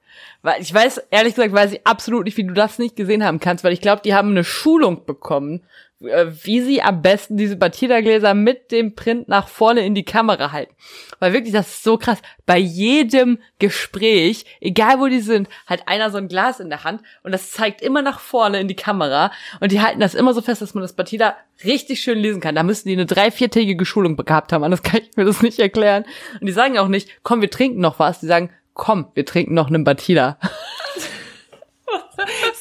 weil 0.42 0.62
ich 0.62 0.72
weiß, 0.72 0.98
ehrlich 1.10 1.34
gesagt, 1.34 1.52
weiß 1.52 1.72
ich 1.72 1.86
absolut 1.86 2.24
nicht, 2.24 2.36
wie 2.36 2.44
du 2.44 2.54
das 2.54 2.78
nicht 2.78 2.94
gesehen 2.94 3.24
haben 3.24 3.40
kannst, 3.40 3.64
weil 3.64 3.72
ich 3.72 3.80
glaube, 3.80 4.02
die 4.04 4.14
haben 4.14 4.30
eine 4.30 4.44
Schulung 4.44 5.04
bekommen, 5.04 5.64
wie 5.98 6.60
sie 6.60 6.82
am 6.82 7.00
besten 7.00 7.38
diese 7.38 7.56
Batida-Gläser 7.56 8.34
mit 8.34 8.70
dem 8.70 8.94
Print 8.94 9.28
nach 9.28 9.48
vorne 9.48 9.86
in 9.86 9.94
die 9.94 10.04
Kamera 10.04 10.52
halten. 10.52 10.74
Weil 11.20 11.32
wirklich, 11.32 11.54
das 11.54 11.68
ist 11.68 11.84
so 11.84 11.96
krass. 11.96 12.20
Bei 12.44 12.58
jedem 12.58 13.38
Gespräch, 13.58 14.44
egal 14.60 15.00
wo 15.00 15.06
die 15.06 15.20
sind, 15.20 15.48
hat 15.66 15.88
einer 15.88 16.10
so 16.10 16.18
ein 16.18 16.28
Glas 16.28 16.60
in 16.60 16.68
der 16.68 16.84
Hand 16.84 17.00
und 17.22 17.32
das 17.32 17.50
zeigt 17.50 17.80
immer 17.80 18.02
nach 18.02 18.20
vorne 18.20 18.60
in 18.60 18.68
die 18.68 18.76
Kamera 18.76 19.32
und 19.60 19.72
die 19.72 19.80
halten 19.80 20.00
das 20.00 20.14
immer 20.14 20.34
so 20.34 20.42
fest, 20.42 20.60
dass 20.60 20.74
man 20.74 20.82
das 20.82 20.92
Batida 20.92 21.34
richtig 21.64 22.00
schön 22.00 22.18
lesen 22.18 22.42
kann. 22.42 22.54
Da 22.54 22.62
müssten 22.62 22.90
die 22.90 22.94
eine 22.94 23.06
drei-, 23.06 23.30
viertägige 23.30 23.86
Schulung 23.86 24.16
gehabt 24.16 24.52
haben, 24.52 24.64
anders 24.64 24.82
kann 24.82 25.00
ich 25.00 25.16
mir 25.16 25.24
das 25.24 25.40
nicht 25.40 25.58
erklären. 25.58 26.04
Und 26.40 26.46
die 26.46 26.52
sagen 26.52 26.76
auch 26.78 26.88
nicht, 26.88 27.08
komm, 27.22 27.40
wir 27.40 27.50
trinken 27.50 27.80
noch 27.80 27.98
was. 27.98 28.20
Die 28.20 28.26
sagen, 28.26 28.50
komm, 28.74 29.10
wir 29.14 29.24
trinken 29.24 29.54
noch 29.54 29.68
einen 29.68 29.84
Batida. 29.84 30.38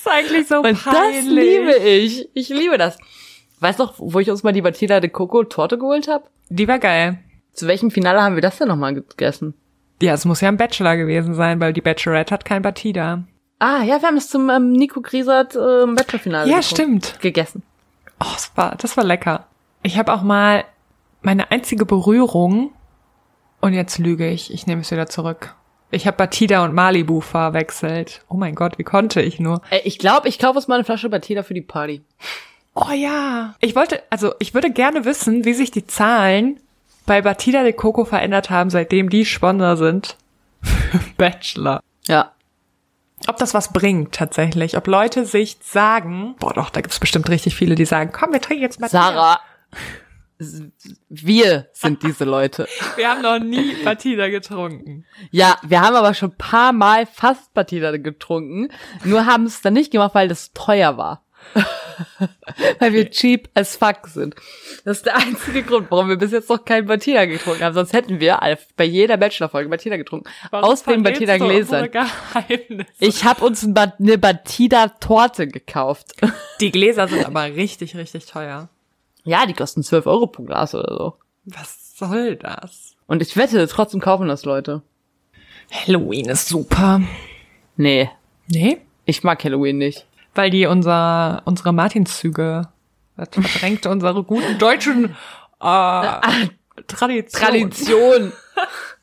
Das 0.06 0.14
ist 0.14 0.20
eigentlich 0.20 0.48
so 0.48 0.58
Und 0.58 0.66
das 0.66 0.84
peinlich. 0.84 1.26
liebe 1.26 1.76
ich. 1.78 2.30
Ich 2.34 2.50
liebe 2.50 2.78
das. 2.78 2.98
Weißt 3.60 3.80
noch, 3.80 3.96
wo 3.98 4.20
ich 4.20 4.30
uns 4.30 4.44
mal 4.44 4.52
die 4.54 4.62
Batida 4.62 5.00
de 5.00 5.10
Coco 5.10 5.44
Torte 5.44 5.78
geholt 5.78 6.08
habe? 6.08 6.26
Die 6.50 6.68
war 6.68 6.80
geil. 6.80 7.20
Zu 7.54 7.68
welchem 7.68 7.90
Finale 7.92 8.22
haben 8.22 8.36
wir 8.36 8.42
das 8.42 8.58
denn 8.58 8.68
nochmal 8.68 8.94
gegessen? 8.94 9.54
Ja, 10.02 10.14
es 10.14 10.26
muss 10.26 10.42
ja 10.42 10.50
ein 10.50 10.58
Bachelor 10.58 10.98
gewesen 10.98 11.34
sein, 11.34 11.60
weil 11.60 11.72
die 11.74 11.82
Bachelorette 11.82 12.34
hat 12.34 12.46
kein 12.46 12.62
Batida. 12.62 13.24
Ah, 13.60 13.82
ja, 13.84 14.02
wir 14.02 14.08
haben 14.08 14.18
es 14.18 14.30
zum 14.30 14.50
ähm, 14.50 14.74
Nico 14.74 15.00
Griesert 15.02 15.56
ähm, 15.56 15.96
Bachelor-Finale 15.96 16.52
Ja, 16.52 16.62
stimmt. 16.62 17.20
gegessen. 17.22 17.64
Oh, 18.20 18.26
das 18.34 18.52
war, 18.56 18.76
das 18.76 18.98
war 18.98 19.06
lecker. 19.06 19.48
Ich 19.84 19.98
habe 19.98 20.14
auch 20.14 20.22
mal 20.22 20.66
meine 21.22 21.50
einzige 21.52 21.86
Berührung, 21.86 22.72
und 23.62 23.74
jetzt 23.74 23.98
lüge 23.98 24.30
ich, 24.30 24.54
ich 24.54 24.68
nehme 24.68 24.82
es 24.82 24.92
wieder 24.92 25.08
zurück. 25.08 25.56
Ich 25.92 26.08
habe 26.08 26.18
Batida 26.18 26.64
und 26.64 26.74
Malibu 26.74 27.22
verwechselt. 27.22 28.22
Oh 28.28 28.36
mein 28.36 28.56
Gott, 28.56 28.78
wie 28.78 28.84
konnte 28.84 29.22
ich 29.22 29.40
nur? 29.40 29.62
Äh, 29.70 29.82
ich 29.84 30.00
glaube, 30.00 30.28
ich 30.28 30.40
kaufe 30.40 30.58
uns 30.58 30.68
mal 30.68 30.76
eine 30.76 30.84
Flasche 30.84 31.10
Batida 31.10 31.44
für 31.44 31.54
die 31.54 31.62
Party. 31.62 32.02
Oh 32.74 32.92
ja. 32.92 33.56
Ich 33.62 33.76
wollte, 33.76 34.04
also 34.10 34.34
ich 34.40 34.54
würde 34.54 34.72
gerne 34.72 35.06
wissen, 35.06 35.46
wie 35.46 35.54
sich 35.54 35.72
die 35.72 35.88
Zahlen 35.88 36.60
bei 37.06 37.22
Batida 37.22 37.64
de 37.64 37.74
Coco 37.74 38.04
verändert 38.04 38.50
haben, 38.50 38.70
seitdem 38.70 39.10
die 39.10 39.26
Sponsor 39.26 39.78
sind 39.78 40.18
für 40.62 41.00
Bachelor. 41.18 41.82
Ja. 42.08 42.32
Ob 43.28 43.38
das 43.38 43.54
was 43.54 43.72
bringt 43.72 44.14
tatsächlich. 44.14 44.76
Ob 44.76 44.88
Leute 44.88 45.26
sich 45.26 45.58
sagen, 45.62 46.36
boah 46.40 46.54
doch, 46.54 46.70
da 46.70 46.82
gibt's 46.82 47.00
bestimmt 47.00 47.30
richtig 47.30 47.56
viele, 47.56 47.76
die 47.76 47.86
sagen, 47.86 48.12
komm, 48.12 48.34
wir 48.34 48.42
trinken 48.42 48.64
jetzt 48.64 48.80
Batida. 48.80 49.02
Sarah. 49.02 49.40
Wir 50.38 51.68
sind 51.72 52.04
diese 52.04 52.26
Leute. 52.26 52.68
Wir 52.98 53.10
haben 53.10 53.22
noch 53.22 53.40
nie 53.40 53.74
Batida 53.84 54.28
getrunken. 54.30 55.06
Ja, 55.32 55.58
wir 55.64 55.82
haben 55.82 55.96
aber 55.96 56.14
schon 56.14 56.32
ein 56.32 56.38
paar 56.38 56.74
Mal 56.74 57.06
fast 57.06 57.54
Batida 57.54 57.96
getrunken. 57.98 58.70
Nur 59.04 59.26
haben 59.26 59.46
es 59.46 59.62
dann 59.62 59.74
nicht 59.74 59.92
gemacht, 59.92 60.14
weil 60.14 60.28
das 60.28 60.52
teuer 60.54 60.98
war. 60.98 61.26
weil 62.80 62.94
wir 62.94 63.10
cheap 63.10 63.50
as 63.54 63.76
fuck 63.76 64.08
sind. 64.08 64.36
Das 64.84 64.98
ist 64.98 65.06
der 65.06 65.16
einzige 65.16 65.64
Grund, 65.64 65.88
warum 65.90 66.10
wir 66.10 66.18
bis 66.18 66.32
jetzt 66.32 66.50
noch 66.50 66.66
kein 66.66 66.86
Batida 66.86 67.26
getrunken 67.26 67.64
haben. 67.64 67.74
Sonst 67.74 67.94
hätten 67.94 68.20
wir 68.20 68.40
bei 68.76 68.84
jeder 68.84 69.18
Bachelor-Folge 69.18 69.70
Batida 69.70 69.98
getrunken. 69.98 70.30
Aus 70.52 70.84
den 70.84 71.04
Batida-Gläsern. 71.04 71.90
Ich 73.00 73.24
habe 73.24 73.46
uns 73.46 73.64
eine 73.64 74.18
Batida-Torte 74.18 75.48
gekauft. 75.48 76.16
Die 76.60 76.72
Gläser 76.72 77.08
sind 77.08 77.26
aber 77.26 77.44
richtig, 77.44 77.96
richtig 77.96 78.26
teuer. 78.26 78.70
Ja, 79.26 79.46
die 79.46 79.54
kosten 79.54 79.84
12 79.84 80.08
Euro 80.08 80.28
pro 80.28 80.44
Glas 80.44 80.74
oder 80.74 80.96
so. 80.96 81.14
Was 81.46 81.98
soll 81.98 82.38
das? 82.38 82.96
Und 83.08 83.22
ich 83.22 83.36
wette, 83.36 83.68
trotzdem 83.68 84.00
kaufen 84.00 84.28
das 84.28 84.46
Leute. 84.46 84.82
Halloween 85.72 86.30
ist 86.30 86.48
super. 86.48 87.02
Nee, 87.76 88.10
Nee? 88.48 88.78
ich 89.06 89.24
mag 89.24 89.44
Halloween 89.44 89.78
nicht. 89.78 90.06
Weil 90.34 90.50
die 90.50 90.66
unser, 90.66 91.42
unsere 91.46 91.74
Martinszüge, 91.74 92.68
das 93.18 93.30
verdrängt 93.32 93.86
unsere 93.86 94.24
guten 94.24 94.58
deutschen 94.58 95.16
äh, 95.62 96.20
Tradition. 96.88 97.42
Tradition. 97.42 98.34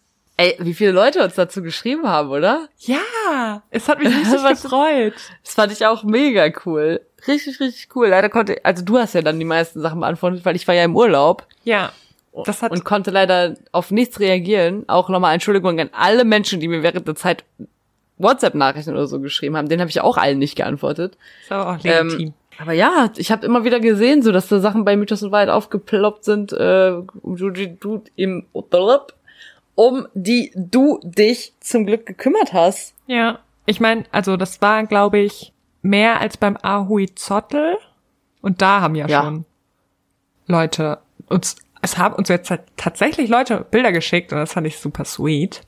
Ey, 0.42 0.56
wie 0.58 0.74
viele 0.74 0.90
Leute 0.90 1.22
uns 1.22 1.36
dazu 1.36 1.62
geschrieben 1.62 2.08
haben, 2.08 2.30
oder? 2.30 2.68
Ja, 2.80 3.62
es 3.70 3.88
hat 3.88 4.00
mich 4.00 4.08
richtig 4.16 4.42
gefreut. 4.62 5.14
Das 5.44 5.54
fand 5.54 5.72
ich 5.72 5.86
auch 5.86 6.02
mega 6.02 6.48
cool. 6.66 7.00
Richtig, 7.28 7.60
richtig 7.60 7.94
cool. 7.94 8.08
Leider 8.08 8.28
konnte, 8.28 8.56
also 8.64 8.84
du 8.84 8.98
hast 8.98 9.14
ja 9.14 9.22
dann 9.22 9.38
die 9.38 9.44
meisten 9.44 9.80
Sachen 9.80 10.00
beantwortet, 10.00 10.44
weil 10.44 10.56
ich 10.56 10.66
war 10.66 10.74
ja 10.74 10.82
im 10.82 10.96
Urlaub 10.96 11.46
Ja, 11.62 11.92
das 12.44 12.62
hat 12.62 12.72
und 12.72 12.84
konnte 12.84 13.12
leider 13.12 13.54
auf 13.70 13.92
nichts 13.92 14.18
reagieren. 14.18 14.84
Auch 14.88 15.08
nochmal 15.08 15.34
Entschuldigung 15.34 15.78
an 15.78 15.90
alle 15.92 16.24
Menschen, 16.24 16.58
die 16.58 16.66
mir 16.66 16.82
während 16.82 17.06
der 17.06 17.14
Zeit 17.14 17.44
WhatsApp-Nachrichten 18.18 18.92
oder 18.92 19.06
so 19.06 19.20
geschrieben 19.20 19.56
haben. 19.56 19.68
Den 19.68 19.80
habe 19.80 19.90
ich 19.90 20.00
auch 20.00 20.16
allen 20.16 20.38
nicht 20.38 20.56
geantwortet. 20.56 21.16
ist 21.42 21.52
aber 21.52 21.70
auch 21.70 21.82
legitim. 21.82 22.20
Ähm, 22.20 22.34
aber 22.58 22.72
ja, 22.72 23.10
ich 23.16 23.30
habe 23.30 23.46
immer 23.46 23.64
wieder 23.64 23.80
gesehen, 23.80 24.22
so 24.22 24.32
dass 24.32 24.48
da 24.48 24.58
Sachen 24.58 24.84
bei 24.84 24.96
Mythos 24.96 25.22
und 25.22 25.32
Wahrheit 25.32 25.48
aufgeploppt 25.48 26.24
sind, 26.24 26.52
äh, 26.52 26.92
um 27.22 27.36
du, 27.36 27.50
die 27.50 27.78
du 27.78 28.02
im 28.16 28.46
um 29.74 30.06
die 30.14 30.52
du 30.54 31.00
dich 31.02 31.54
zum 31.60 31.86
Glück 31.86 32.06
gekümmert 32.06 32.52
hast. 32.52 32.94
Ja, 33.06 33.38
ich 33.66 33.80
meine, 33.80 34.04
also 34.12 34.36
das 34.36 34.60
war, 34.60 34.84
glaube 34.86 35.18
ich, 35.18 35.52
mehr 35.82 36.20
als 36.20 36.36
beim 36.36 36.56
Ahui 36.62 37.14
Zottel. 37.14 37.76
Und 38.40 38.60
da 38.60 38.80
haben 38.80 38.94
ja, 38.94 39.06
Ja. 39.06 39.22
schon 39.22 39.44
Leute 40.46 40.98
uns, 41.28 41.56
es 41.80 41.96
haben 41.98 42.14
uns 42.14 42.28
jetzt 42.28 42.52
tatsächlich 42.76 43.28
Leute 43.30 43.64
Bilder 43.70 43.92
geschickt 43.92 44.32
und 44.32 44.38
das 44.38 44.52
fand 44.52 44.66
ich 44.66 44.78
super 44.78 45.04
sweet. 45.04 45.62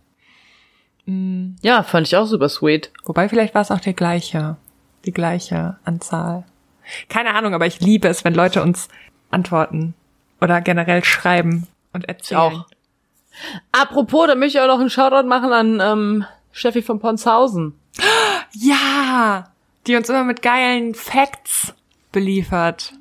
Ja, 1.06 1.82
fand 1.82 2.06
ich 2.06 2.16
auch 2.16 2.26
super 2.26 2.48
sweet. 2.48 2.90
Wobei 3.04 3.28
vielleicht 3.28 3.54
war 3.54 3.60
es 3.62 3.70
auch 3.70 3.80
der 3.80 3.92
gleiche, 3.92 4.56
die 5.04 5.12
gleiche 5.12 5.76
Anzahl. 5.84 6.44
Keine 7.08 7.34
Ahnung, 7.34 7.54
aber 7.54 7.66
ich 7.66 7.80
liebe 7.80 8.08
es, 8.08 8.24
wenn 8.24 8.34
Leute 8.34 8.62
uns 8.62 8.88
antworten 9.30 9.94
oder 10.40 10.60
generell 10.62 11.04
schreiben 11.04 11.66
und 11.92 12.06
erzählen. 12.08 12.40
auch. 12.40 12.66
Apropos, 13.72 14.26
da 14.26 14.34
möchte 14.34 14.58
ich 14.58 14.62
auch 14.62 14.68
noch 14.68 14.80
einen 14.80 14.90
Shoutout 14.90 15.26
machen 15.26 15.52
an 15.52 15.80
ähm, 15.80 16.24
Steffi 16.52 16.82
von 16.82 17.00
Ponshausen. 17.00 17.74
Ja, 18.52 19.50
die 19.86 19.96
uns 19.96 20.08
immer 20.08 20.24
mit 20.24 20.42
geilen 20.42 20.94
Facts 20.94 21.74
beliefert. 22.12 22.92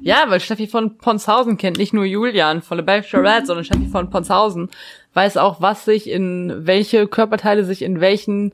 Ja, 0.00 0.24
weil 0.28 0.40
Steffi 0.40 0.66
von 0.66 0.98
Ponshausen 0.98 1.56
kennt 1.56 1.78
nicht 1.78 1.94
nur 1.94 2.04
Julian 2.04 2.62
von 2.62 2.78
The 2.78 2.84
Bachelorette, 2.84 3.46
sondern 3.46 3.64
Steffi 3.64 3.86
von 3.86 4.10
Ponshausen 4.10 4.70
weiß 5.14 5.36
auch, 5.36 5.60
was 5.60 5.84
sich 5.84 6.08
in 6.08 6.66
welche 6.66 7.06
Körperteile 7.06 7.64
sich 7.64 7.82
in 7.82 8.00
welchen 8.00 8.52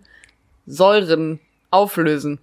Säuren 0.66 1.40
auflösen. 1.70 2.38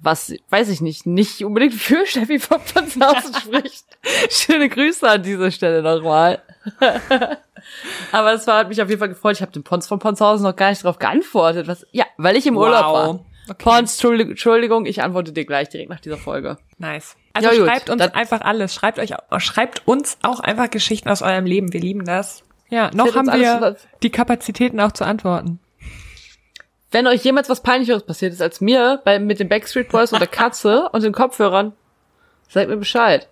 Was, 0.00 0.32
weiß 0.50 0.68
ich 0.68 0.80
nicht, 0.80 1.06
nicht 1.06 1.44
unbedingt 1.44 1.74
für 1.74 2.06
Steffi 2.06 2.38
von 2.38 2.58
Ponshausen 2.60 3.34
spricht. 3.40 3.84
Schöne 4.30 4.68
Grüße 4.68 5.08
an 5.08 5.22
dieser 5.22 5.50
Stelle 5.50 5.82
nochmal. 5.82 6.42
Aber 8.12 8.32
es 8.32 8.46
war, 8.46 8.58
hat 8.58 8.68
mich 8.68 8.80
auf 8.82 8.88
jeden 8.88 8.98
Fall 8.98 9.08
gefreut. 9.08 9.36
Ich 9.36 9.42
habe 9.42 9.52
den 9.52 9.62
Pons 9.64 9.86
von 9.86 9.98
Ponshausen 9.98 10.44
noch 10.44 10.56
gar 10.56 10.70
nicht 10.70 10.82
drauf 10.84 10.98
geantwortet. 10.98 11.68
Was, 11.68 11.86
ja, 11.92 12.04
weil 12.16 12.36
ich 12.36 12.46
im 12.46 12.56
Urlaub 12.56 12.84
Wow. 12.86 12.92
war. 12.94 13.08
Okay. 13.50 13.64
Pons, 13.64 13.92
Entschuldig- 13.94 14.28
Entschuldigung, 14.30 14.84
ich 14.86 15.02
antworte 15.02 15.32
dir 15.32 15.44
gleich 15.46 15.68
direkt 15.70 15.88
nach 15.90 16.00
dieser 16.00 16.18
Folge. 16.18 16.58
Nice. 16.78 17.16
Also 17.32 17.50
Ja, 17.50 17.56
gut. 17.58 17.66
schreibt 17.68 17.88
uns 17.90 17.98
Dann- 18.02 18.14
einfach 18.14 18.40
alles. 18.42 18.74
Schreibt 18.74 18.98
euch, 18.98 19.14
schreibt 19.38 19.86
uns 19.88 20.18
auch 20.22 20.40
einfach 20.40 20.68
Geschichten 20.70 21.08
aus 21.08 21.22
eurem 21.22 21.46
Leben. 21.46 21.72
Wir 21.72 21.80
lieben 21.80 22.04
das. 22.04 22.42
Ja, 22.68 22.90
noch 22.92 23.14
haben 23.14 23.28
uns 23.28 23.36
wir 23.38 23.76
die 24.02 24.10
Kapazitäten 24.10 24.78
auch 24.80 24.92
zu 24.92 25.04
antworten. 25.06 25.58
Wenn 26.90 27.06
euch 27.06 27.22
jemals 27.24 27.48
was 27.48 27.62
Peinlicheres 27.62 28.02
passiert 28.04 28.32
ist 28.32 28.42
als 28.42 28.60
mir, 28.60 29.00
bei, 29.04 29.18
mit 29.18 29.40
den 29.40 29.48
Backstreet 29.48 29.88
Boys 29.90 30.12
und 30.12 30.20
der 30.20 30.28
Katze 30.28 30.88
und 30.92 31.02
den 31.02 31.12
Kopfhörern, 31.12 31.72
seid 32.48 32.68
mir 32.68 32.76
Bescheid. 32.76 33.28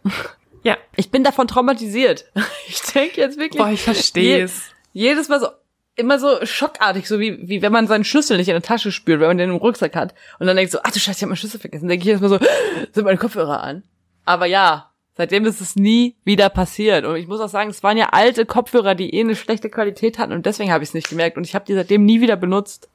Ja. 0.67 0.77
Ich 0.97 1.11
bin 1.11 1.23
davon 1.25 1.47
traumatisiert. 1.49 2.25
Ich 2.69 2.83
denke 2.93 3.21
jetzt 3.21 3.39
wirklich. 3.39 3.63
Boah, 3.63 3.71
ich 3.71 3.83
verstehe 3.83 4.39
je- 4.39 4.43
es. 4.43 4.63
Jedes 4.93 5.29
Mal 5.29 5.39
so, 5.39 5.47
immer 5.95 6.19
so 6.19 6.45
schockartig, 6.45 7.07
so 7.07 7.21
wie, 7.21 7.39
wie 7.49 7.63
wenn 7.63 7.71
man 7.73 7.87
seinen 7.87 8.03
Schlüssel 8.05 8.37
nicht 8.37 8.49
in 8.49 8.55
der 8.55 8.63
Tasche 8.63 8.91
spürt, 8.91 9.21
wenn 9.21 9.29
man 9.29 9.39
den 9.39 9.51
im 9.51 9.57
Rucksack 9.57 9.95
hat. 9.95 10.15
Und 10.41 10.47
dann 10.49 10.57
denkt 10.57 10.73
so, 10.73 10.79
ach 10.83 10.91
du 10.91 10.99
Scheiße, 10.99 11.19
ich 11.19 11.23
hab 11.23 11.29
meinen 11.29 11.37
Schlüssel 11.37 11.61
vergessen. 11.61 11.85
Dann 11.85 11.91
denke 11.91 12.03
ich 12.05 12.09
jetzt 12.09 12.21
mal 12.21 12.29
so, 12.29 12.39
sind 12.93 13.05
meine 13.05 13.19
Kopfhörer 13.19 13.63
an? 13.63 13.85
Aber 14.25 14.47
ja, 14.47 14.91
seitdem 15.17 15.45
ist 15.47 15.61
es 15.61 15.77
nie 15.77 16.17
wieder 16.25 16.49
passiert. 16.49 17.05
Und 17.05 17.15
ich 17.17 17.29
muss 17.29 17.41
auch 17.41 17.49
sagen, 17.49 17.71
es 17.71 17.83
waren 17.85 17.97
ja 17.97 18.09
alte 18.11 18.45
Kopfhörer, 18.47 18.95
die 18.97 19.15
eh 19.15 19.21
eine 19.21 19.37
schlechte 19.37 19.71
Qualität 19.71 20.19
hatten 20.19 20.33
und 20.33 20.45
deswegen 20.47 20.73
habe 20.73 20.83
ich 20.83 20.91
es 20.91 20.95
nicht 20.95 21.09
gemerkt. 21.09 21.37
Und 21.37 21.45
ich 21.47 21.55
habe 21.55 21.65
die 21.65 21.75
seitdem 21.75 22.05
nie 22.05 22.21
wieder 22.21 22.35
benutzt. 22.37 22.89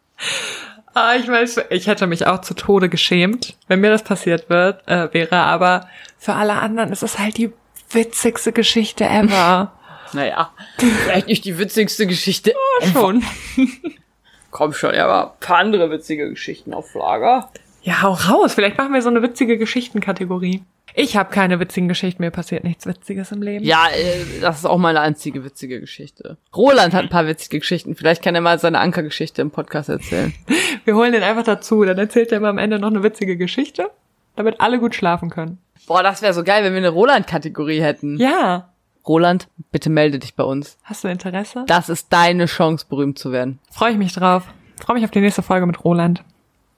Ah, 0.94 1.16
ich 1.16 1.28
weiß, 1.28 1.62
ich 1.70 1.88
hätte 1.88 2.06
mich 2.08 2.28
auch 2.28 2.42
zu 2.42 2.54
Tode 2.54 2.90
geschämt, 2.90 3.56
wenn 3.70 3.80
mir 3.80 3.90
das 3.92 4.04
passiert 4.04 4.50
wird, 4.50 4.86
äh, 4.90 5.08
wäre, 5.14 5.38
aber 5.38 5.88
für 6.18 6.34
alle 6.34 6.56
anderen 6.56 6.92
ist 6.92 7.02
es 7.04 7.18
halt 7.18 7.38
die 7.38 7.54
witzigste 7.94 8.52
Geschichte 8.52 9.06
ever. 9.06 9.74
Naja, 10.14 10.52
vielleicht 10.78 11.28
nicht 11.28 11.46
die 11.46 11.58
witzigste 11.58 12.06
Geschichte. 12.06 12.54
Schon. 12.92 13.24
Komm 14.52 14.74
schon, 14.74 14.94
ja, 14.94 15.06
aber 15.06 15.32
ein 15.32 15.40
paar 15.40 15.60
andere 15.60 15.90
witzige 15.90 16.30
Geschichten 16.30 16.74
auf 16.74 16.94
Lager. 16.96 17.50
Ja, 17.82 18.02
hau 18.02 18.12
raus. 18.12 18.54
Vielleicht 18.54 18.78
machen 18.78 18.94
wir 18.94 19.02
so 19.02 19.08
eine 19.08 19.22
witzige 19.22 19.58
Geschichtenkategorie. 19.58 20.64
Ich 20.94 21.16
habe 21.16 21.34
keine 21.34 21.60
witzigen 21.60 21.88
Geschichten, 21.88 22.22
mir 22.22 22.32
passiert 22.32 22.64
nichts 22.64 22.86
Witziges 22.86 23.32
im 23.32 23.42
Leben. 23.42 23.64
Ja, 23.64 23.88
äh, 23.88 24.42
das 24.42 24.60
ist 24.60 24.66
auch 24.66 24.78
meine 24.78 25.00
einzige 25.00 25.46
witzige 25.46 25.80
Geschichte. 25.80 26.38
Roland 26.54 26.94
hat 26.94 27.04
ein 27.04 27.10
paar 27.10 27.28
witzige 27.28 27.60
Geschichten. 27.60 27.96
Vielleicht 27.96 28.22
kann 28.22 28.36
er 28.36 28.42
mal 28.42 28.60
seine 28.60 28.80
Ankergeschichte 28.80 29.42
im 29.42 29.52
Podcast 29.52 29.90
erzählen. 29.90 30.34
Wir 30.84 30.96
holen 30.96 31.14
den 31.14 31.24
einfach 31.24 31.44
dazu, 31.44 31.84
dann 31.86 31.98
erzählt 31.98 32.32
er 32.32 32.40
immer 32.40 32.50
am 32.50 32.58
Ende 32.58 32.78
noch 32.78 32.90
eine 32.90 33.04
witzige 33.04 33.38
Geschichte, 33.38 33.90
damit 34.36 34.62
alle 34.62 34.80
gut 34.80 34.96
schlafen 34.96 35.30
können. 35.30 35.58
Boah, 35.88 36.04
das 36.04 36.22
wäre 36.22 36.34
so 36.34 36.44
geil, 36.44 36.64
wenn 36.64 36.74
wir 36.74 36.78
eine 36.78 36.90
Roland-Kategorie 36.90 37.82
hätten. 37.82 38.18
Ja. 38.18 38.70
Roland, 39.08 39.48
bitte 39.72 39.90
melde 39.90 40.20
dich 40.20 40.36
bei 40.36 40.44
uns. 40.44 40.78
Hast 40.84 41.04
du 41.04 41.08
Interesse? 41.08 41.64
Das 41.68 41.90
ist 41.90 42.14
deine 42.14 42.46
Chance, 42.46 42.86
berühmt 42.88 43.18
zu 43.18 43.32
werden. 43.32 43.60
Freue 43.72 43.92
ich 43.92 43.98
mich 43.98 44.14
drauf. 44.14 44.44
Freue 44.80 44.96
mich 44.96 45.06
auf 45.06 45.12
die 45.12 45.22
nächste 45.22 45.42
Folge 45.42 45.66
mit 45.66 45.84
Roland. 45.84 46.24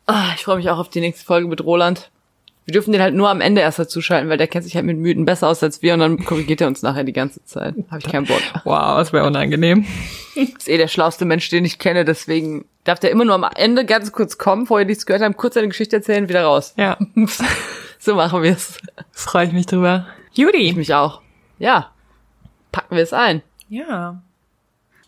Ah, 0.05 0.31
ich 0.35 0.43
freue 0.43 0.57
mich 0.57 0.69
auch 0.69 0.79
auf 0.79 0.89
die 0.89 1.01
nächste 1.01 1.25
Folge 1.25 1.47
mit 1.47 1.63
Roland. 1.63 2.11
Wir 2.65 2.71
dürfen 2.73 2.93
den 2.93 3.01
halt 3.01 3.13
nur 3.13 3.29
am 3.29 3.41
Ende 3.41 3.61
erst 3.61 3.79
dazuschalten, 3.79 4.29
weil 4.29 4.37
der 4.37 4.47
kennt 4.47 4.63
sich 4.63 4.75
halt 4.75 4.85
mit 4.85 4.97
Mythen 4.97 5.25
besser 5.25 5.49
aus 5.49 5.61
als 5.63 5.81
wir 5.81 5.93
und 5.93 5.99
dann 5.99 6.23
korrigiert 6.23 6.61
er 6.61 6.67
uns 6.67 6.81
nachher 6.81 7.03
die 7.03 7.11
ganze 7.13 7.43
Zeit. 7.43 7.75
Hab 7.91 7.99
ich 7.99 8.09
keinen 8.11 8.25
Bock. 8.25 8.41
Wow, 8.63 8.97
das 8.97 9.11
wäre 9.11 9.25
unangenehm. 9.27 9.85
Ist 10.35 10.69
eh 10.69 10.77
der 10.77 10.87
schlauste 10.87 11.25
Mensch, 11.25 11.49
den 11.49 11.65
ich 11.65 11.77
kenne, 11.77 12.05
deswegen 12.05 12.65
darf 12.85 12.99
der 12.99 13.11
immer 13.11 13.25
nur 13.25 13.35
am 13.35 13.45
Ende 13.55 13.85
ganz 13.85 14.11
kurz 14.11 14.37
kommen, 14.37 14.65
vorher 14.65 14.85
nichts 14.87 15.05
gehört 15.05 15.21
haben, 15.23 15.35
kurz 15.35 15.55
seine 15.55 15.67
Geschichte 15.67 15.97
erzählen, 15.97 16.29
wieder 16.29 16.43
raus. 16.43 16.73
Ja, 16.77 16.97
So 17.99 18.15
machen 18.15 18.43
wir's. 18.43 18.79
freue 19.11 19.47
ich 19.47 19.53
mich 19.53 19.65
drüber. 19.65 20.07
Judy. 20.33 20.57
Ich 20.69 20.75
mich 20.75 20.93
auch. 20.93 21.21
Ja. 21.59 21.91
Packen 22.71 22.95
wir 22.95 23.03
es 23.03 23.13
ein. 23.13 23.41
Ja, 23.69 24.21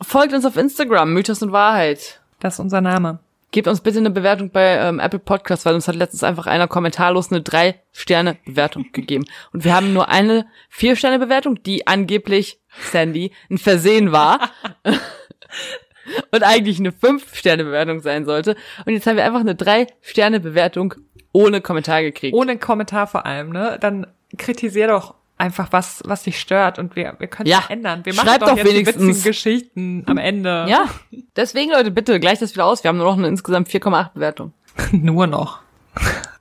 Folgt 0.01 0.33
uns 0.33 0.45
auf 0.45 0.57
Instagram, 0.57 1.13
Mythos 1.13 1.41
und 1.41 1.51
Wahrheit. 1.51 2.19
das 2.39 2.55
ist 2.55 2.59
unser 2.59 2.81
Name. 2.81 3.19
Gebt 3.55 3.69
uns 3.69 3.79
bitte 3.79 3.99
eine 3.99 4.09
Bewertung 4.09 4.49
bei 4.49 4.75
ähm, 4.75 4.99
Apple 4.99 5.19
Podcasts, 5.19 5.65
weil 5.65 5.75
uns 5.75 5.87
hat 5.87 5.95
letztens 5.95 6.25
einfach 6.25 6.45
einer 6.45 6.67
kommentarlos 6.67 7.31
eine 7.31 7.41
Drei-Sterne-Bewertung 7.41 8.87
gegeben. 8.91 9.23
Und 9.53 9.63
wir 9.63 9.73
haben 9.73 9.93
nur 9.93 10.09
eine 10.09 10.45
Vier-Sterne-Bewertung, 10.67 11.63
die 11.63 11.87
angeblich, 11.87 12.59
Sandy, 12.91 13.31
ein 13.49 13.57
Versehen 13.57 14.11
war. 14.11 14.51
und 14.83 16.43
eigentlich 16.43 16.79
eine 16.79 16.91
Fünf-Sterne-Bewertung 16.91 18.01
sein 18.01 18.25
sollte. 18.25 18.57
Und 18.85 18.91
jetzt 18.91 19.07
haben 19.07 19.15
wir 19.15 19.23
einfach 19.23 19.39
eine 19.39 19.55
Drei-Sterne-Bewertung 19.55 20.95
ohne 21.31 21.61
Kommentar 21.61 22.01
gekriegt. 22.01 22.35
Ohne 22.35 22.57
Kommentar 22.57 23.07
vor 23.07 23.25
allem, 23.25 23.51
ne? 23.51 23.77
Dann 23.79 24.05
kritisier 24.37 24.87
doch 24.89 25.15
einfach 25.37 25.67
was, 25.71 26.01
was 26.05 26.23
dich 26.23 26.39
stört 26.39 26.79
und 26.79 26.95
wir, 26.95 27.15
wir 27.19 27.27
können 27.27 27.47
es 27.47 27.51
Ja. 27.51 27.63
ändern. 27.69 28.05
Wir 28.05 28.13
machen 28.13 28.27
Schreibt 28.27 28.41
doch, 28.43 28.55
doch 28.55 28.63
wenigstens. 28.63 29.23
Geschichten 29.23 30.03
am 30.07 30.17
Ende. 30.17 30.65
Ja, 30.69 30.89
deswegen 31.35 31.71
Leute, 31.71 31.91
bitte 31.91 32.19
gleich 32.19 32.39
das 32.39 32.53
wieder 32.53 32.65
aus. 32.65 32.83
Wir 32.83 32.89
haben 32.89 32.97
nur 32.97 33.05
noch 33.07 33.17
eine 33.17 33.27
insgesamt 33.27 33.67
4,8 33.69 34.13
Bewertung. 34.13 34.53
Nur 34.91 35.27
noch. 35.27 35.59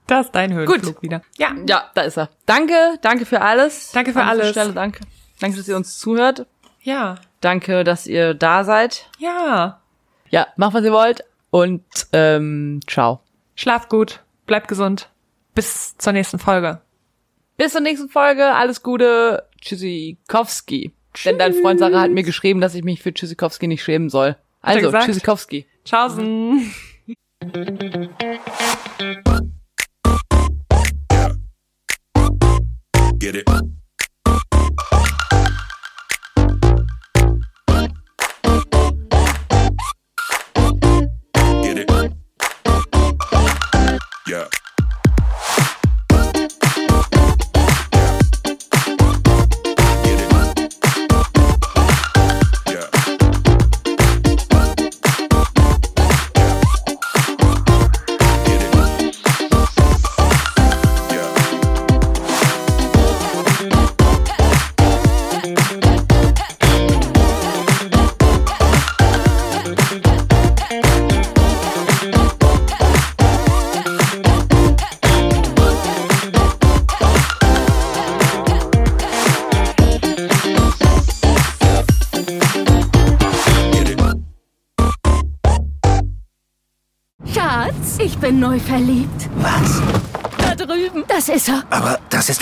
Das 0.06 0.26
ist 0.26 0.34
dein 0.34 0.52
Höhenflug 0.52 1.02
wieder. 1.02 1.22
Ja. 1.38 1.52
Ja, 1.68 1.90
da 1.94 2.02
ist 2.02 2.18
er. 2.18 2.28
Danke, 2.46 2.74
danke 3.00 3.24
für 3.26 3.40
alles. 3.40 3.92
Danke 3.92 4.12
für 4.12 4.22
An 4.22 4.28
alles. 4.28 4.50
Stelle, 4.50 4.72
danke. 4.72 5.00
Danke, 5.40 5.56
dass 5.56 5.68
ihr 5.68 5.76
uns 5.76 5.98
zuhört. 5.98 6.46
Ja. 6.82 7.14
Danke, 7.40 7.84
dass 7.84 8.06
ihr 8.06 8.34
da 8.34 8.64
seid. 8.64 9.08
Ja. 9.18 9.80
Ja, 10.30 10.46
macht, 10.56 10.74
was 10.74 10.84
ihr 10.84 10.92
wollt. 10.92 11.24
Und 11.50 11.84
ähm, 12.12 12.80
ciao. 12.88 13.20
Schlaf 13.54 13.88
gut. 13.88 14.20
Bleib 14.46 14.66
gesund. 14.68 15.08
Bis 15.54 15.96
zur 15.96 16.12
nächsten 16.12 16.38
Folge. 16.40 16.80
Bis 17.56 17.72
zur 17.72 17.80
nächsten 17.80 18.08
Folge. 18.08 18.44
Alles 18.46 18.82
Gute. 18.82 19.44
Tschüssikowski. 19.60 20.92
Denn 21.24 21.38
dein 21.38 21.54
Freund 21.54 21.78
Sarah 21.78 22.00
hat 22.00 22.10
mir 22.10 22.24
geschrieben, 22.24 22.60
dass 22.60 22.74
ich 22.74 22.82
mich 22.82 23.00
für 23.02 23.14
Tschüssikowski 23.14 23.68
nicht 23.68 23.84
schämen 23.84 24.10
soll. 24.10 24.36
Also? 24.60 24.90
Tschüssikowski. 24.90 25.66
Tschaußen. 25.84 26.74